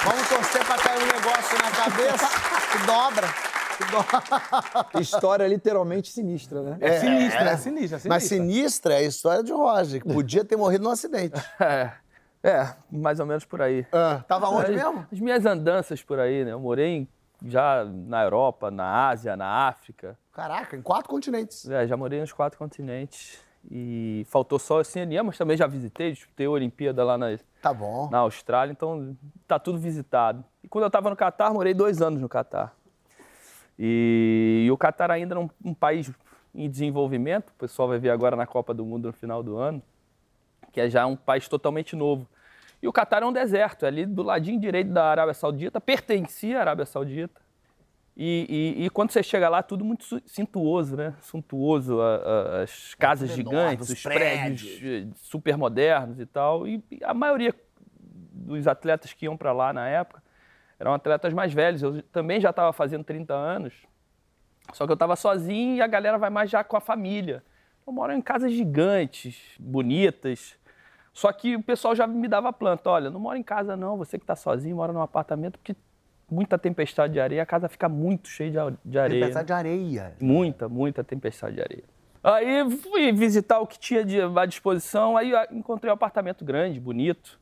Vamos 0.05 0.29
torcer 0.29 0.67
pra 0.67 0.77
cair 0.79 1.01
um 1.01 1.07
negócio 1.07 1.57
na 1.57 1.71
cabeça 1.71 2.27
que 2.73 2.85
dobra. 2.85 3.29
História 5.01 5.47
literalmente 5.47 6.11
sinistra, 6.11 6.63
né? 6.63 6.79
É, 6.81 6.89
é 6.89 7.01
sinistra, 7.01 7.45
é, 7.45 7.53
é 7.53 7.57
sinistra, 7.57 8.01
é 8.05 8.09
Mas 8.09 8.25
sinistra 8.25 8.95
é 8.95 8.97
a 8.97 9.03
história 9.03 9.45
de 9.45 9.53
Roger, 9.53 10.03
que 10.03 10.13
podia 10.13 10.45
ter 10.45 10.57
morrido 10.57 10.83
num 10.83 10.91
acidente. 10.91 11.41
É. 11.61 11.93
É, 12.45 12.75
mais 12.91 13.21
ou 13.21 13.27
menos 13.27 13.45
por 13.45 13.63
aí. 13.63 13.87
Ah, 13.93 14.21
tava 14.27 14.49
onde 14.49 14.73
mesmo? 14.73 15.07
As 15.13 15.21
minhas 15.21 15.47
andanças 15.47 16.03
por 16.03 16.19
aí, 16.19 16.45
né? 16.45 16.51
Eu 16.51 16.59
morei 16.59 16.89
em 16.89 17.09
já 17.45 17.85
na 17.85 18.23
Europa, 18.23 18.71
na 18.71 19.09
Ásia, 19.09 19.37
na 19.37 19.69
África. 19.69 20.19
Caraca, 20.33 20.77
em 20.77 20.83
quatro 20.83 21.09
continentes. 21.09 21.69
É, 21.69 21.87
já 21.87 21.97
morei 21.97 22.21
nos 22.21 22.33
quatro 22.33 22.59
continentes. 22.59 23.41
E 23.71 24.27
faltou 24.29 24.59
só 24.59 24.79
a 24.79 24.81
Oceania, 24.81 25.23
mas 25.23 25.39
também 25.39 25.57
já 25.57 25.67
visitei, 25.67 26.13
disputei 26.13 26.47
a 26.47 26.51
Olimpíada 26.51 27.05
lá 27.05 27.17
na, 27.17 27.27
tá 27.61 27.73
bom. 27.73 28.09
na 28.11 28.19
Austrália, 28.19 28.73
então 28.73 29.17
tá 29.47 29.59
tudo 29.59 29.79
visitado. 29.79 30.45
E 30.65 30.69
quando 30.69 30.83
eu 30.83 30.89
estava 30.89 31.09
no 31.09 31.15
Catar, 31.15 31.53
morei 31.53 31.73
dois 31.73 32.03
anos 32.03 32.21
no 32.21 32.29
Catar. 32.29 32.75
E, 33.79 34.65
e 34.67 34.71
o 34.71 34.77
Catar 34.77 35.11
ainda 35.11 35.37
é 35.37 35.39
um, 35.39 35.49
um, 35.65 35.75
país 35.75 36.11
em 36.55 36.69
desenvolvimento, 36.69 37.51
o 37.51 37.55
pessoal 37.55 37.89
vai 37.89 37.99
ver 37.99 38.11
agora 38.11 38.35
na 38.35 38.47
Copa 38.47 38.75
do 38.75 38.85
Mundo 38.85 39.07
no 39.07 39.13
final 39.13 39.43
do 39.43 39.57
ano, 39.57 39.81
que 40.73 40.81
é 40.81 40.91
já 40.91 41.07
um 41.07 41.17
país 41.17 41.47
totalmente 41.47 41.95
novo. 41.95 42.27
E 42.83 42.89
o 42.89 42.93
Catar 42.93 43.23
é 43.23 43.27
um 43.27 43.33
deserto, 43.33 43.85
é 43.85 43.89
ali 43.89 44.05
do 44.05 44.23
ladinho 44.25 44.59
direito 44.59 44.91
da 44.91 45.05
Arábia 45.05 45.33
Saudita, 45.35 45.81
pertencia 45.81 46.59
à 46.59 46.61
Arábia 46.63 46.85
Saudita. 46.85 47.41
E, 48.15 48.75
e, 48.77 48.85
e, 48.85 48.91
quando 48.91 49.11
você 49.11 49.23
chega 49.23 49.49
lá, 49.49 49.63
tudo 49.63 49.85
muito 49.85 50.05
suntuoso, 50.27 50.97
né? 50.97 51.15
Suntuoso, 51.23 51.99
a, 52.01 52.17
a, 52.17 52.63
as 52.63 52.95
casas 52.95 53.31
gigantes, 53.31 53.89
os 53.89 54.03
prédios, 54.03 54.79
prédios 54.79 55.09
eh, 55.09 55.17
super 55.17 55.57
modernos 55.57 56.21
e 56.21 56.27
tal. 56.27 56.69
E, 56.69 56.85
e 56.91 57.03
a 57.03 57.15
maioria 57.15 57.55
dos 58.11 58.67
atletas 58.67 59.15
que 59.15 59.25
iam 59.25 59.37
para 59.37 59.53
lá 59.53 59.73
na 59.73 59.89
época 59.89 60.23
eram 60.79 60.93
atletas 60.93 61.33
mais 61.33 61.55
velhos. 61.55 61.83
Eu 61.83 62.03
também 62.03 62.39
já 62.39 62.51
estava 62.51 62.71
fazendo 62.73 63.03
30 63.03 63.33
anos, 63.33 63.73
só 64.75 64.85
que 64.85 64.93
eu 64.93 64.95
estava 64.95 65.17
sozinho 65.17 65.77
e 65.77 65.81
a 65.81 65.87
galera 65.87 66.19
vai 66.19 66.29
mais 66.29 66.51
já 66.51 66.63
com 66.63 66.77
a 66.77 66.81
família. 66.81 67.43
Eu 67.87 67.95
moro 67.95 68.13
em 68.13 68.21
casas 68.21 68.53
gigantes, 68.53 69.41
bonitas, 69.59 70.55
só 71.13 71.33
que 71.33 71.57
o 71.57 71.63
pessoal 71.63 71.95
já 71.95 72.07
me 72.07 72.27
dava 72.27 72.53
planta, 72.53 72.89
olha, 72.89 73.11
não 73.11 73.21
mora 73.21 73.39
em 73.39 73.43
casa 73.43 73.77
não, 73.77 73.97
você 73.97 74.19
que 74.19 74.25
está 74.25 74.35
sozinho, 74.35 74.77
mora 74.77 74.93
num 74.93 75.03
apartamento, 75.03 75.59
porque 75.59 75.77
muita 76.31 76.59
tempestade 76.59 77.13
de 77.13 77.21
areia, 77.21 77.43
a 77.43 77.47
casa 77.47 77.69
fica 77.69 77.89
muito 77.89 78.29
cheia 78.29 78.75
de 78.85 78.99
areia. 78.99 79.21
Tempestade 79.21 79.47
de 79.47 79.53
areia. 79.53 80.17
Muita, 80.21 80.69
muita 80.69 81.05
tempestade 81.05 81.57
de 81.57 81.63
areia. 81.63 81.85
Aí 82.25 82.71
fui 82.79 83.13
visitar 83.13 83.59
o 83.59 83.67
que 83.67 83.79
tinha 83.79 84.05
de, 84.05 84.21
à 84.21 84.47
disposição, 84.47 85.17
aí 85.17 85.33
encontrei 85.51 85.91
um 85.91 85.95
apartamento 85.95 86.45
grande, 86.45 86.81
bonito. 86.81 87.39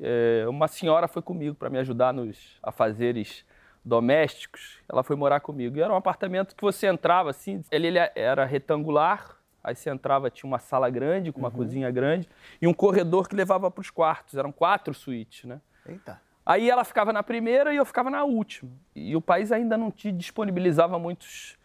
É, 0.00 0.44
uma 0.48 0.66
senhora 0.66 1.06
foi 1.06 1.22
comigo 1.22 1.54
para 1.54 1.70
me 1.70 1.78
ajudar 1.78 2.12
nos 2.12 2.58
afazeres 2.62 3.44
domésticos. 3.84 4.78
Ela 4.88 5.02
foi 5.02 5.14
morar 5.14 5.40
comigo. 5.40 5.76
E 5.76 5.82
era 5.82 5.92
um 5.92 5.96
apartamento 5.96 6.56
que 6.56 6.62
você 6.62 6.86
entrava 6.86 7.30
assim, 7.30 7.62
ele, 7.70 7.86
ele 7.86 7.98
era 8.16 8.44
retangular, 8.44 9.36
Aí 9.64 9.74
você 9.74 9.88
entrava, 9.88 10.28
tinha 10.30 10.46
uma 10.46 10.58
sala 10.58 10.90
grande, 10.90 11.32
com 11.32 11.38
uma 11.38 11.48
uhum. 11.48 11.54
cozinha 11.54 11.90
grande, 11.90 12.28
e 12.60 12.66
um 12.68 12.74
corredor 12.74 13.26
que 13.26 13.34
levava 13.34 13.70
para 13.70 13.80
os 13.80 13.88
quartos. 13.90 14.36
Eram 14.36 14.52
quatro 14.52 14.92
suítes, 14.92 15.44
né? 15.46 15.58
Eita. 15.88 16.20
Aí 16.44 16.68
ela 16.68 16.84
ficava 16.84 17.10
na 17.10 17.22
primeira 17.22 17.72
e 17.72 17.76
eu 17.78 17.86
ficava 17.86 18.10
na 18.10 18.22
última. 18.24 18.70
E 18.94 19.16
o 19.16 19.20
país 19.22 19.50
ainda 19.50 19.78
não 19.78 19.90
te 19.90 20.12
disponibilizava 20.12 20.98
muitos, 20.98 21.56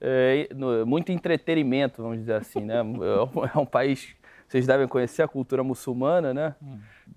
é, 0.00 0.48
muito 0.84 1.12
entretenimento, 1.12 2.02
vamos 2.02 2.18
dizer 2.18 2.34
assim, 2.34 2.60
né? 2.64 2.82
É 3.54 3.58
um 3.58 3.64
país 3.66 4.16
vocês 4.48 4.66
devem 4.66 4.86
conhecer 4.86 5.22
a 5.22 5.28
cultura 5.28 5.64
muçulmana, 5.64 6.34
né? 6.34 6.54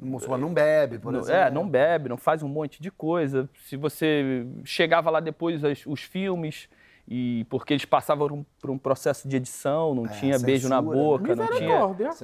O 0.01 0.05
muçulmano 0.05 0.47
não 0.47 0.53
bebe, 0.53 0.97
por 0.97 1.11
Não- 1.11 1.19
exemplo. 1.19 1.41
é, 1.41 1.51
não 1.51 1.67
bebe, 1.67 2.09
não 2.09 2.17
faz 2.17 2.41
um 2.41 2.47
monte 2.47 2.81
de 2.81 2.89
coisa. 2.89 3.49
Se 3.65 3.75
você 3.75 4.45
chegava 4.63 5.09
lá 5.09 5.19
depois 5.19 5.63
as- 5.63 5.85
os 5.85 6.01
filmes 6.01 6.69
e 7.07 7.45
porque 7.49 7.73
eles 7.73 7.85
passavam 7.85 8.27
por 8.27 8.33
um, 8.35 8.45
por 8.59 8.69
um 8.69 8.77
processo 8.77 9.27
de 9.29 9.37
edição, 9.37 9.95
não 9.95 10.07
tinha 10.07 10.37
beijo 10.37 10.67
na 10.67 10.77
É, 10.77 10.79
censura, 10.79 10.97
né? 10.97 11.03
boca, 11.03 11.35
não 11.35 11.47
tinha, 11.47 11.75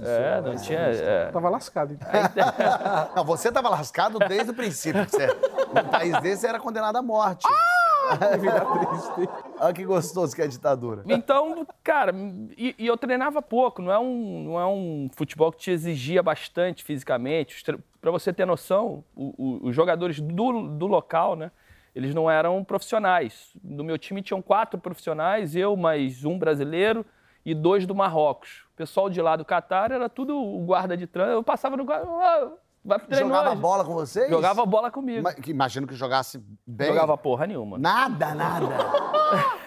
é, 0.06 0.42
não 0.42 0.56
tinha, 0.58 0.80
é. 0.80 1.26
Tava 1.32 1.50
lascado. 1.50 1.94
então. 1.94 2.10
Não, 3.16 3.24
você 3.24 3.52
tava 3.52 3.70
lascado 3.70 4.20
desde 4.20 4.52
o 4.52 4.54
princípio. 4.54 5.04
Você, 5.10 5.28
num 5.28 5.90
país 5.90 6.20
desse, 6.22 6.46
era 6.46 6.60
condenado 6.60 6.98
à 6.98 7.02
morte. 7.02 7.48
Que 7.48 8.38
vida 8.38 8.60
triste. 8.66 9.30
Olha 9.60 9.74
que 9.74 9.86
gostoso 9.86 10.36
que 10.36 10.42
é 10.42 10.46
a 10.46 10.48
ditadura. 10.48 11.04
Então, 11.08 11.66
cara, 11.82 12.14
e, 12.58 12.76
e 12.78 12.86
eu 12.86 12.98
treinava 12.98 13.42
pouco, 13.42 13.82
não 13.82 13.92
é, 13.92 13.98
um, 13.98 14.44
não 14.44 14.60
é 14.60 14.66
um 14.68 15.10
futebol 15.16 15.50
que 15.54 15.60
te 15.60 15.72
exigia 15.72 16.22
bastante 16.22 16.84
fisicamente. 16.84 17.64
Pra 18.02 18.12
você 18.12 18.34
ter 18.34 18.46
noção, 18.46 19.06
o- 19.16 19.34
o- 19.38 19.68
os 19.70 19.74
jogadores 19.76 20.20
do, 20.20 20.68
do 20.68 20.86
local, 20.88 21.38
né, 21.38 21.50
eles 21.96 22.14
não 22.14 22.30
eram 22.30 22.64
profissionais. 22.64 23.52
No 23.64 23.84
meu 23.84 23.98
time 23.98 24.22
tinham 24.22 24.42
quatro 24.42 24.80
profissionais, 24.80 25.56
eu 25.56 25.76
mais 25.76 26.26
um 26.26 26.38
brasileiro 26.38 27.06
e 27.46 27.54
dois 27.54 27.86
do 27.86 27.94
Marrocos. 27.94 28.66
O 28.74 28.76
pessoal 28.76 29.10
de 29.10 29.22
lá 29.22 29.36
do 29.36 29.46
Catar 29.46 29.92
era 29.92 30.10
tudo 30.10 30.38
o 30.38 30.66
guarda 30.66 30.98
de 30.98 31.06
trânsito. 31.06 31.36
Eu 31.36 31.44
passava 31.44 31.78
no 31.78 31.86
guarda, 31.86 32.08
"Ah, 32.10 32.52
vai 32.84 32.98
pro 32.98 33.08
treino 33.08 33.28
Jogava 33.28 33.52
hoje." 33.52 33.62
bola 33.62 33.86
com 33.86 33.94
vocês? 33.94 34.30
Jogava 34.30 34.66
bola 34.66 34.90
comigo. 34.90 35.28
Imagino 35.46 35.86
que 35.86 35.94
jogasse 35.94 36.44
bem. 36.66 36.88
Jogava 36.88 37.16
porra 37.18 37.46
nenhuma. 37.46 37.78
Nada, 37.78 38.34
nada. 38.34 38.68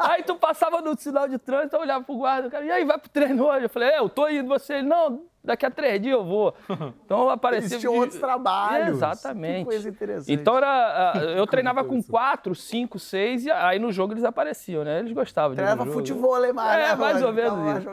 Aí 0.00 0.22
tu 0.22 0.36
passava 0.36 0.80
no 0.80 0.96
sinal 0.98 1.28
de 1.28 1.38
trânsito, 1.38 1.76
eu 1.76 1.80
olhava 1.80 2.04
pro 2.04 2.16
guarda, 2.16 2.50
cara, 2.50 2.64
e 2.64 2.70
aí, 2.70 2.84
vai 2.84 2.98
pro 2.98 3.08
treino 3.08 3.46
hoje? 3.46 3.64
Eu 3.64 3.70
falei, 3.70 3.90
é, 3.90 3.98
eu 3.98 4.08
tô 4.08 4.28
indo, 4.28 4.48
você, 4.48 4.82
não, 4.82 5.24
daqui 5.46 5.64
a 5.64 5.70
três 5.70 6.00
dias 6.00 6.12
eu 6.14 6.24
vou. 6.24 6.54
Então 7.06 7.30
aparecia... 7.30 7.76
Eles 7.76 7.80
tinham 7.80 7.94
outros 7.94 8.18
trabalhos. 8.18 8.96
Exatamente. 8.96 9.58
Que 9.60 9.64
coisa 9.64 9.88
interessante. 9.88 10.32
Então 10.32 10.56
era, 10.56 11.12
eu 11.36 11.46
treinava 11.46 11.84
com 11.84 12.02
quatro, 12.02 12.54
cinco, 12.54 12.98
seis, 12.98 13.46
e 13.46 13.50
aí 13.50 13.78
no 13.78 13.92
jogo 13.92 14.12
eles 14.12 14.24
apareciam, 14.24 14.82
né? 14.84 14.98
Eles 14.98 15.12
gostavam 15.12 15.50
de 15.50 15.56
Treinava 15.62 15.86
futebol, 15.86 16.44
hein, 16.44 16.52
Mário? 16.52 16.84
É, 16.84 16.88
né, 16.88 16.94
mais 16.96 17.22
ou 17.22 17.32
menos 17.32 17.78
isso. 17.78 17.88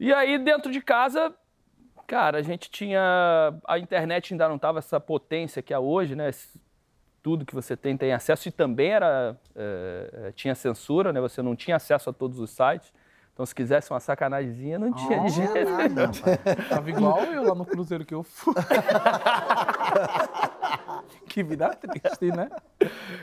E 0.00 0.12
aí, 0.14 0.38
dentro 0.38 0.70
de 0.70 0.80
casa, 0.80 1.34
cara, 2.06 2.38
a 2.38 2.42
gente 2.42 2.70
tinha. 2.70 3.00
A 3.66 3.78
internet 3.78 4.32
ainda 4.32 4.48
não 4.48 4.58
tava 4.58 4.78
essa 4.78 5.00
potência 5.00 5.60
que 5.60 5.74
é 5.74 5.78
hoje, 5.78 6.14
né? 6.14 6.30
Tudo 7.20 7.44
que 7.44 7.54
você 7.54 7.76
tem 7.76 7.96
tem 7.96 8.12
acesso 8.12 8.48
e 8.48 8.52
também 8.52 8.92
era. 8.92 9.36
é, 9.56 10.10
é, 10.28 10.32
tinha 10.32 10.54
censura, 10.54 11.12
né? 11.12 11.20
Você 11.20 11.42
não 11.42 11.56
tinha 11.56 11.76
acesso 11.76 12.10
a 12.10 12.12
todos 12.12 12.38
os 12.38 12.50
sites. 12.50 12.92
Então, 13.38 13.46
se 13.46 13.54
quisesse 13.54 13.88
uma 13.92 14.00
sacanagemzinha, 14.00 14.80
não 14.80 14.92
tinha 14.92 15.18
Não 15.20 15.28
jeito. 15.28 15.70
nada, 15.70 16.06
rapaz. 16.06 16.68
Tava 16.68 16.90
igual 16.90 17.22
eu 17.22 17.44
lá 17.44 17.54
no 17.54 17.64
cruzeiro 17.64 18.04
que 18.04 18.12
eu 18.12 18.24
fui. 18.24 18.52
que 21.28 21.44
vida 21.44 21.68
triste, 21.68 22.32
né? 22.36 22.50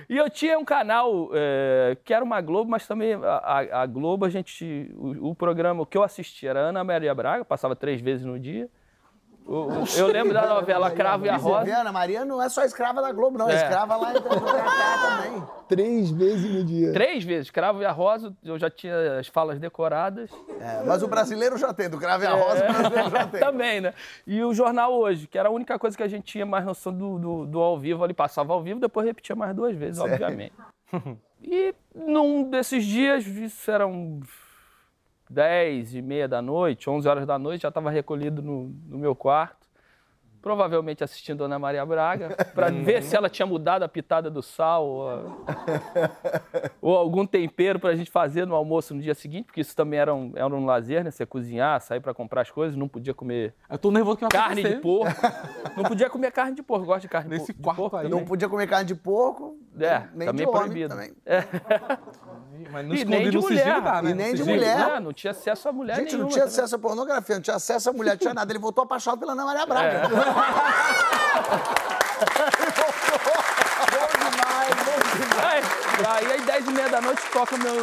E 0.07 0.15
eu 0.15 0.29
tinha 0.29 0.57
um 0.57 0.63
canal 0.63 1.31
é, 1.33 1.97
que 2.01 2.13
era 2.13 2.23
uma 2.23 2.39
Globo, 2.39 2.71
mas 2.71 2.87
também 2.87 3.13
a, 3.15 3.81
a- 3.81 3.85
Globo, 3.85 4.23
a 4.23 4.29
gente. 4.29 4.89
O, 4.95 5.31
o 5.31 5.35
programa 5.35 5.85
que 5.85 5.97
eu 5.97 6.03
assistia 6.03 6.51
era 6.51 6.59
Ana 6.61 6.81
Maria 6.81 7.13
Braga, 7.13 7.43
passava 7.43 7.75
três 7.75 7.99
vezes 7.99 8.25
no 8.25 8.39
dia. 8.39 8.69
O- 9.47 9.83
o- 9.83 9.85
eu 9.95 10.07
lembro 10.07 10.33
da 10.33 10.47
novela 10.47 10.89
Cravo 10.89 11.25
e 11.25 11.29
a 11.29 11.37
Rosa. 11.37 11.71
Ana 11.81 11.91
Maria 11.91 12.25
não 12.25 12.41
é 12.41 12.49
só 12.49 12.63
escrava 12.63 12.99
da 13.01 13.11
Globo, 13.11 13.37
não. 13.37 13.47
É, 13.47 13.53
É. 13.53 13.55
escrava 13.57 13.95
lá 13.95 14.11
em 14.11 14.19
também. 14.19 15.43
Três 15.67 16.09
vezes 16.11 16.51
no 16.51 16.63
dia. 16.63 16.91
Três 16.93 17.23
vezes, 17.23 17.51
Cravo 17.51 17.81
e 17.81 17.85
a 17.85 17.91
Rosa, 17.91 18.35
eu 18.43 18.57
já 18.57 18.69
tinha 18.69 19.19
as 19.19 19.27
falas 19.27 19.59
decoradas. 19.59 20.31
É, 20.59 20.83
mas 20.83 21.03
o 21.03 21.07
brasileiro 21.07 21.57
já 21.57 21.73
tem, 21.73 21.89
do 21.89 21.97
cravo 21.99 22.23
e 22.23 22.27
a 22.27 22.33
rosa, 22.33 22.63
o 22.69 22.73
brasileiro 22.73 23.09
já 23.11 23.27
tem. 23.27 23.39
Também, 23.41 23.81
né? 23.81 23.93
E 24.25 24.43
o 24.43 24.53
Jornal 24.53 24.93
Hoje, 24.93 25.27
que 25.27 25.37
era 25.37 25.49
a 25.49 25.51
única 25.51 25.77
coisa 25.77 25.95
que 25.95 26.03
a 26.03 26.07
gente 26.07 26.23
tinha 26.25 26.45
mais 26.45 26.65
noção 26.65 26.91
do, 26.93 27.17
do, 27.19 27.45
do 27.45 27.59
ao 27.59 27.77
vivo, 27.79 28.03
ali 28.03 28.13
passava 28.13 28.51
ao 28.53 28.61
vivo, 28.63 28.79
depois 28.79 29.05
repetia 29.05 29.35
mais 29.35 29.55
duas 29.55 29.75
vezes, 29.75 29.99
obviamente. 29.99 30.53
e 31.43 31.73
num 31.93 32.49
desses 32.49 32.83
dias, 32.85 33.25
isso 33.27 33.69
eram 33.69 34.21
10 35.29 35.95
e 35.95 36.01
meia 36.01 36.27
da 36.27 36.41
noite, 36.41 36.89
11 36.89 37.07
horas 37.07 37.25
da 37.25 37.37
noite, 37.39 37.61
já 37.63 37.69
estava 37.69 37.89
recolhido 37.89 38.41
no, 38.41 38.73
no 38.87 38.97
meu 38.97 39.15
quarto. 39.15 39.65
Provavelmente 40.41 41.03
assistindo 41.03 41.43
Ana 41.43 41.57
Maria 41.57 41.83
Braga, 41.83 42.29
para 42.53 42.69
ver 42.69 43.01
se 43.01 43.15
ela 43.15 43.27
tinha 43.27 43.47
mudado 43.47 43.81
a 43.81 43.87
pitada 43.87 44.29
do 44.29 44.43
sal 44.43 44.85
ou, 44.85 45.09
a- 45.09 45.23
ou 46.79 46.95
algum 46.95 47.25
tempero 47.25 47.79
para 47.79 47.89
a 47.89 47.95
gente 47.95 48.11
fazer 48.11 48.45
no 48.45 48.53
almoço 48.53 48.93
no 48.93 49.01
dia 49.01 49.15
seguinte, 49.15 49.45
porque 49.45 49.61
isso 49.61 49.75
também 49.75 49.99
era 49.99 50.13
um, 50.13 50.31
era 50.35 50.45
um 50.45 50.63
lazer, 50.63 51.03
né? 51.03 51.09
Você 51.09 51.25
cozinhar, 51.25 51.81
sair 51.81 51.99
para 51.99 52.13
comprar 52.13 52.41
as 52.41 52.51
coisas, 52.51 52.75
não 52.77 52.87
podia 52.87 53.11
comer 53.11 53.55
Eu 53.67 53.79
tô 53.79 53.89
nervoso 53.89 54.17
que 54.17 54.27
carne 54.27 54.61
de 54.61 54.75
porco. 54.75 55.19
Não 55.75 55.83
podia 55.83 56.11
comer 56.11 56.31
carne 56.31 56.55
de 56.55 56.61
porco. 56.61 56.85
Gosto 56.85 57.01
de 57.01 57.07
carne 57.09 57.27
Nesse 57.31 57.51
de 57.51 57.59
quarto 57.63 57.77
porco. 57.77 57.97
aí, 57.97 58.03
Não 58.03 58.11
também. 58.11 58.25
podia 58.27 58.47
comer 58.47 58.67
carne 58.67 58.85
de 58.85 58.93
porco, 58.93 59.57
É, 59.79 60.03
nem 60.13 60.27
também 60.27 60.45
de 60.45 60.45
homem 60.45 60.61
proibido. 60.61 60.89
também. 60.89 61.11
Mas 62.75 62.85
no 62.85 62.93
E 62.93 63.05
nem 63.05 63.29
de 63.29 63.37
mulher. 63.37 63.63
sigilo 63.63 63.81
dá, 63.81 64.01
né? 64.01 64.09
E 64.09 64.13
nem 64.13 64.31
de 64.33 64.37
sigilo. 64.39 64.49
mulher. 64.57 64.89
É, 64.89 64.99
não 64.99 65.13
tinha 65.13 65.31
acesso 65.31 65.69
a 65.69 65.71
mulher 65.71 65.95
Gente, 65.95 66.11
não 66.11 66.17
nenhuma 66.17 66.31
tinha 66.33 66.43
também. 66.43 66.59
acesso 66.59 66.75
a 66.75 66.79
pornografia, 66.79 67.35
não 67.35 67.41
tinha 67.41 67.55
acesso 67.55 67.89
a 67.89 67.93
mulher, 67.93 68.11
não 68.11 68.17
tinha 68.17 68.33
nada. 68.33 68.51
Ele 68.51 68.59
voltou 68.59 68.83
apaixonado 68.83 69.17
pela 69.19 69.31
Ana 69.31 69.45
Maria 69.45 69.65
Braga. 69.65 69.97
É. 69.97 70.07
bom 73.91 74.07
demais, 74.19 74.75
bom 74.83 74.99
demais. 75.17 75.65
Aí, 76.17 76.25
aí, 76.33 76.41
10 76.45 76.67
e 76.67 76.71
meia 76.71 76.89
da 76.89 76.99
noite, 76.99 77.21
toca 77.31 77.57
meu 77.57 77.75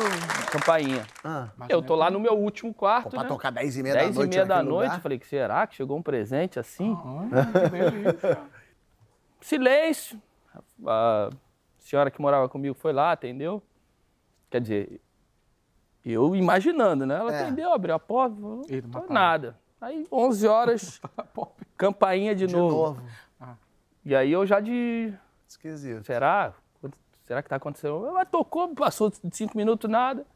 campainha. 0.50 1.06
Ah, 1.24 1.48
Eu 1.70 1.80
tô 1.80 1.94
lá 1.94 2.10
no 2.10 2.20
meu 2.20 2.34
último 2.34 2.74
quarto, 2.74 3.08
pra 3.10 3.22
né? 3.22 3.28
tocar 3.28 3.50
10 3.50 3.78
e 3.78 3.82
meia 3.82 3.94
da 3.94 4.00
10 4.02 4.14
noite 4.16 4.32
e 4.32 4.36
meia 4.36 4.46
da 4.46 4.62
noite, 4.62 5.00
falei, 5.00 5.18
que 5.18 5.26
será 5.26 5.66
que 5.66 5.74
chegou 5.76 5.96
um 5.96 6.02
presente 6.02 6.58
assim? 6.58 6.94
Delícia. 7.70 8.38
Silêncio. 9.40 10.20
A 10.86 11.30
senhora 11.78 12.10
que 12.10 12.20
morava 12.20 12.46
comigo 12.48 12.74
foi 12.78 12.92
lá, 12.92 13.12
atendeu. 13.12 13.62
Quer 14.52 14.60
dizer, 14.60 15.00
eu 16.04 16.36
imaginando, 16.36 17.06
né? 17.06 17.16
Ela 17.18 17.32
É. 17.32 17.42
atendeu, 17.42 17.72
abriu 17.72 17.94
a 17.94 17.98
porta, 17.98 18.36
"Tô 18.36 18.52
mataram." 18.88 19.06
nada. 19.08 19.58
Aí, 19.80 20.06
11 20.12 20.46
horas, 20.46 21.00
campainha 21.76 22.34
de, 22.34 22.46
De 22.46 22.54
novo. 22.54 22.76
novo. 22.76 23.02
E 24.04 24.14
aí 24.14 24.30
eu 24.30 24.46
já 24.46 24.60
de. 24.60 25.12
Esquisito. 25.48 26.04
Será? 26.04 26.52
Será 27.24 27.42
que 27.42 27.48
tá 27.48 27.56
acontecendo? 27.56 28.10
Mas 28.12 28.28
tocou, 28.30 28.74
passou 28.74 29.10
de 29.10 29.18
5 29.36 29.56
minutos, 29.56 29.88
nada. 29.90 30.26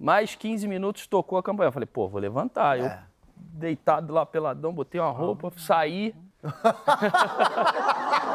Mais 0.00 0.34
15 0.34 0.66
minutos 0.66 1.06
tocou 1.06 1.36
a 1.38 1.42
campanha. 1.42 1.68
Eu 1.68 1.72
falei, 1.72 1.86
pô, 1.86 2.08
vou 2.08 2.20
levantar. 2.20 2.78
Eu 2.78 2.86
É. 2.86 3.02
deitado 3.36 4.12
lá 4.12 4.24
peladão, 4.24 4.72
botei 4.72 5.00
uma 5.00 5.10
roupa, 5.10 5.52
saí. 5.56 6.14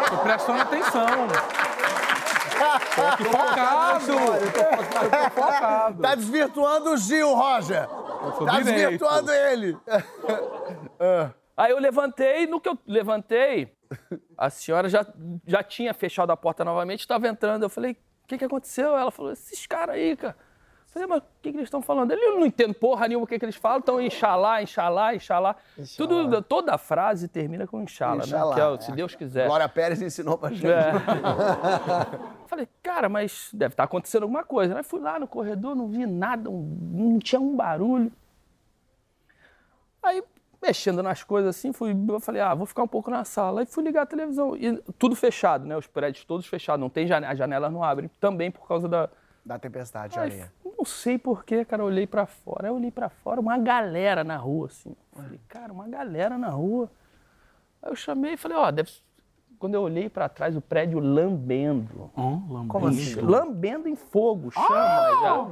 Tô 0.10 0.18
prestando 0.24 0.62
atenção. 0.62 1.06
Tô 2.96 3.24
focado. 3.26 4.12
Eu 4.12 4.52
tô 4.52 5.42
focado. 5.42 6.02
Tá 6.02 6.16
desvirtuando 6.16 6.92
o 6.92 6.98
Gil, 6.98 7.34
Roger. 7.34 7.88
Tá 7.88 8.60
direito. 8.60 8.66
desvirtuando 8.66 9.32
ele. 9.32 9.78
Aí 11.56 11.72
eu 11.72 11.80
levantei, 11.80 12.48
no 12.48 12.62
que 12.62 12.70
eu 12.70 12.78
levantei, 12.88 13.76
a 14.38 14.50
senhora 14.50 14.88
já, 14.88 15.06
já 15.46 15.62
tinha 15.62 15.94
fechado 15.94 16.32
a 16.32 16.38
porta 16.38 16.64
novamente, 16.64 17.02
estava 17.02 17.28
entrando. 17.28 17.64
Eu 17.64 17.70
falei, 17.70 17.92
o 18.24 18.28
que, 18.28 18.38
que 18.38 18.46
aconteceu? 18.46 18.96
Ela 18.96 19.12
falou, 19.12 19.32
esses 19.34 19.66
caras 19.68 19.96
aí, 19.96 20.16
cara. 20.16 20.38
Falei, 20.92 21.08
mas 21.08 21.20
o 21.20 21.24
que, 21.42 21.52
que 21.52 21.58
eles 21.58 21.68
estão 21.68 21.84
falando? 21.84 22.12
Ele 22.12 22.20
eu 22.22 22.40
não 22.40 22.46
entendo 22.48 22.74
porra 22.74 23.08
nenhuma 23.08 23.24
o 23.24 23.28
que, 23.28 23.38
que 23.38 23.46
eles 23.46 23.56
falam, 23.56 23.78
então 23.78 24.02
inxalá, 24.02 24.64
inxalá, 24.64 25.14
inxalá. 25.14 25.56
Tudo, 25.96 26.42
toda 26.42 26.76
frase 26.80 27.28
termina 27.28 27.68
com 27.68 27.80
inxalá, 27.84 28.24
Inxalá, 28.24 28.50
né? 28.50 28.56
Que 28.56 28.62
é, 28.62 28.68
o- 28.68 28.82
se 28.82 28.92
é. 28.92 28.96
Deus 28.96 29.14
quiser. 29.14 29.46
Glória 29.46 29.70
Pérez 29.70 30.02
ensinou 30.02 30.36
pra 30.36 30.50
gente. 30.50 30.66
É. 30.66 30.92
Falei, 32.48 32.68
cara, 32.82 33.08
mas 33.08 33.52
deve 33.54 33.74
estar 33.74 33.84
acontecendo 33.84 34.24
alguma 34.24 34.44
coisa. 34.44 34.76
Aí 34.78 34.84
fui 34.84 35.00
lá 35.00 35.20
no 35.20 35.28
corredor, 35.28 35.76
não 35.76 35.88
vi 35.88 36.08
nada, 36.08 36.50
não 36.50 37.20
tinha 37.20 37.40
um 37.40 37.56
barulho. 37.56 38.12
Aí, 40.02 40.24
mexendo 40.62 41.04
nas 41.04 41.24
coisas 41.24 41.56
assim, 41.56 41.72
fui, 41.72 41.96
eu 42.10 42.20
falei, 42.20 42.42
ah, 42.42 42.56
vou 42.56 42.66
ficar 42.66 42.82
um 42.82 42.88
pouco 42.88 43.12
na 43.12 43.24
sala. 43.26 43.62
Aí 43.62 43.66
fui 43.68 43.84
ligar 43.84 44.02
a 44.02 44.06
televisão. 44.08 44.56
E 44.56 44.78
tudo 44.98 45.16
fechado, 45.16 45.66
né? 45.68 45.78
Os 45.78 45.86
prédios 45.86 46.26
todos 46.26 46.48
fechados, 46.48 46.80
não 46.82 46.90
tem 46.90 47.06
janela, 47.06 47.32
as 47.34 47.38
janelas 47.38 47.72
não 47.72 47.84
abrem. 47.84 48.10
Também 48.20 48.50
por 48.50 48.68
causa 48.68 48.88
da. 48.88 49.08
Da 49.46 49.58
tempestade, 49.58 50.20
areia. 50.20 50.52
não 50.78 50.86
sei 50.86 51.18
porquê, 51.18 51.66
cara, 51.66 51.82
eu 51.82 51.88
olhei 51.88 52.06
pra 52.06 52.26
fora. 52.26 52.68
Aí 52.68 52.72
eu 52.72 52.76
olhei 52.76 52.92
pra 52.92 53.10
fora, 53.10 53.40
uma 53.40 53.58
galera 53.58 54.24
na 54.24 54.38
rua, 54.38 54.68
assim. 54.68 54.96
Falei, 55.14 55.40
cara, 55.48 55.74
uma 55.74 55.88
galera 55.88 56.38
na 56.38 56.50
rua. 56.50 56.90
Aí 57.82 57.92
eu 57.92 57.96
chamei 57.96 58.34
e 58.34 58.38
falei, 58.38 58.58
ó, 58.58 58.70
deve... 58.70 58.92
quando 59.58 59.74
eu 59.76 59.82
olhei 59.82 60.10
pra 60.10 60.30
trás, 60.30 60.56
o 60.56 60.62
prédio 60.62 61.00
lambendo. 61.00 62.12
Como 62.68 62.88
assim? 62.88 63.16
Lambendo 63.22 63.88
em 63.90 63.96
fogo, 63.96 64.52
chama 64.52 64.68
já. 65.22 65.48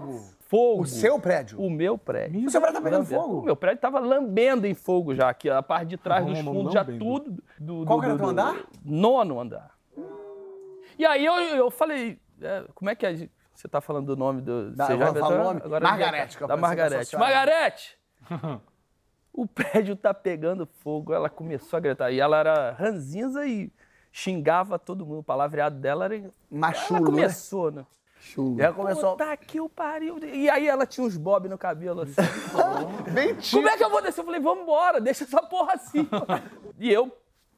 Fogo. 0.47 0.83
O 0.83 0.85
seu 0.85 1.19
prédio? 1.19 1.59
O 1.59 1.69
meu 1.69 1.97
prédio. 1.97 2.45
O 2.45 2.49
seu 2.49 2.61
prédio 2.61 2.79
tá 2.79 2.83
pegando 2.83 3.03
Lambendo. 3.03 3.21
fogo? 3.21 3.39
O 3.39 3.43
meu 3.43 3.55
prédio 3.55 3.81
tava 3.81 3.99
lambendo 3.99 4.65
em 4.67 4.73
fogo 4.73 5.13
já, 5.15 5.27
aqui, 5.29 5.49
a 5.49 5.61
parte 5.63 5.89
de 5.89 5.97
trás 5.97 6.25
dos 6.25 6.37
Vamos, 6.37 6.53
fundos, 6.53 6.73
já 6.73 6.81
lambendo. 6.81 6.99
tudo. 7.03 7.43
Do, 7.59 7.85
Qual 7.85 7.97
do- 7.97 8.01
que 8.01 8.05
era 8.05 8.13
o 8.15 8.17
do- 8.17 8.21
teu 8.21 8.29
andar? 8.29 8.55
Nono 8.85 9.39
andar. 9.41 9.75
E 10.97 11.05
aí 11.05 11.25
eu, 11.25 11.33
eu 11.35 11.69
falei, 11.69 12.17
é, 12.41 12.63
como 12.73 12.89
é 12.89 12.95
que 12.95 13.05
a 13.05 13.13
gente- 13.13 13.31
você 13.57 13.67
tá 13.67 13.81
falando 13.81 14.05
do 14.05 14.15
nome 14.15 14.39
do... 14.39 14.69
Da- 14.71 14.85
você 14.85 14.93
agora 14.93 15.19
fala 15.19 15.35
o 15.35 15.43
nome? 15.43 15.61
Agora 15.65 15.83
Margarete, 15.83 16.39
eu 16.39 16.47
Da 16.47 16.53
que 16.53 16.61
Margarete. 16.61 17.17
Margarete! 17.17 17.97
o 19.33 19.47
prédio 19.47 19.95
tá 19.95 20.13
pegando 20.13 20.67
fogo. 20.83 21.11
Ela 21.11 21.27
começou 21.27 21.77
a 21.77 21.79
gritar. 21.79 22.11
E 22.11 22.19
ela 22.19 22.37
era 22.37 22.71
ranzinza 22.73 23.47
e 23.47 23.71
xingava 24.11 24.77
todo 24.77 25.07
mundo. 25.07 25.19
O 25.19 25.23
palavreado 25.23 25.75
dela 25.75 26.05
era. 26.05 26.29
Machulo, 26.51 26.99
ela 26.99 27.05
né? 27.05 27.11
começou, 27.11 27.71
né? 27.71 27.85
Chulo. 28.19 28.59
E 28.59 28.61
ela 28.61 28.75
começou. 28.75 29.17
Puta 29.17 29.35
que 29.37 29.59
o 29.59 29.67
pariu. 29.67 30.19
E 30.23 30.47
aí 30.51 30.67
ela 30.67 30.85
tinha 30.85 31.05
uns 31.05 31.17
bob 31.17 31.49
no 31.49 31.57
cabelo 31.57 32.01
assim. 32.01 32.13
Mentira. 33.11 33.57
Como 33.57 33.69
é 33.69 33.75
que 33.75 33.83
eu 33.83 33.89
vou 33.89 34.03
descer? 34.03 34.21
Eu 34.21 34.25
falei, 34.25 34.39
vambora, 34.39 35.01
deixa 35.01 35.23
essa 35.23 35.41
porra 35.41 35.73
assim. 35.73 36.07
e 36.77 36.93
eu 36.93 37.11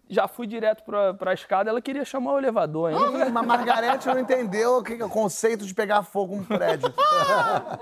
já 0.10 0.28
fui 0.28 0.48
direto 0.48 0.84
pra, 0.84 1.13
pra 1.13 1.34
escada, 1.34 1.70
ela 1.70 1.80
queria 1.82 2.04
chamar 2.04 2.34
o 2.34 2.38
elevador 2.39 2.89
ainda. 2.89 3.30
Mas 3.30 3.46
Margarete 3.46 4.08
não 4.08 4.20
entendeu 4.20 4.78
o, 4.78 4.84
que, 4.84 4.96
que 4.96 5.01
é 5.01 5.06
o 5.06 5.10
conceito 5.10 5.66
de 5.66 5.74
pegar 5.74 6.01
fogo 6.04 6.36
num 6.36 6.44
prédio. 6.44 6.92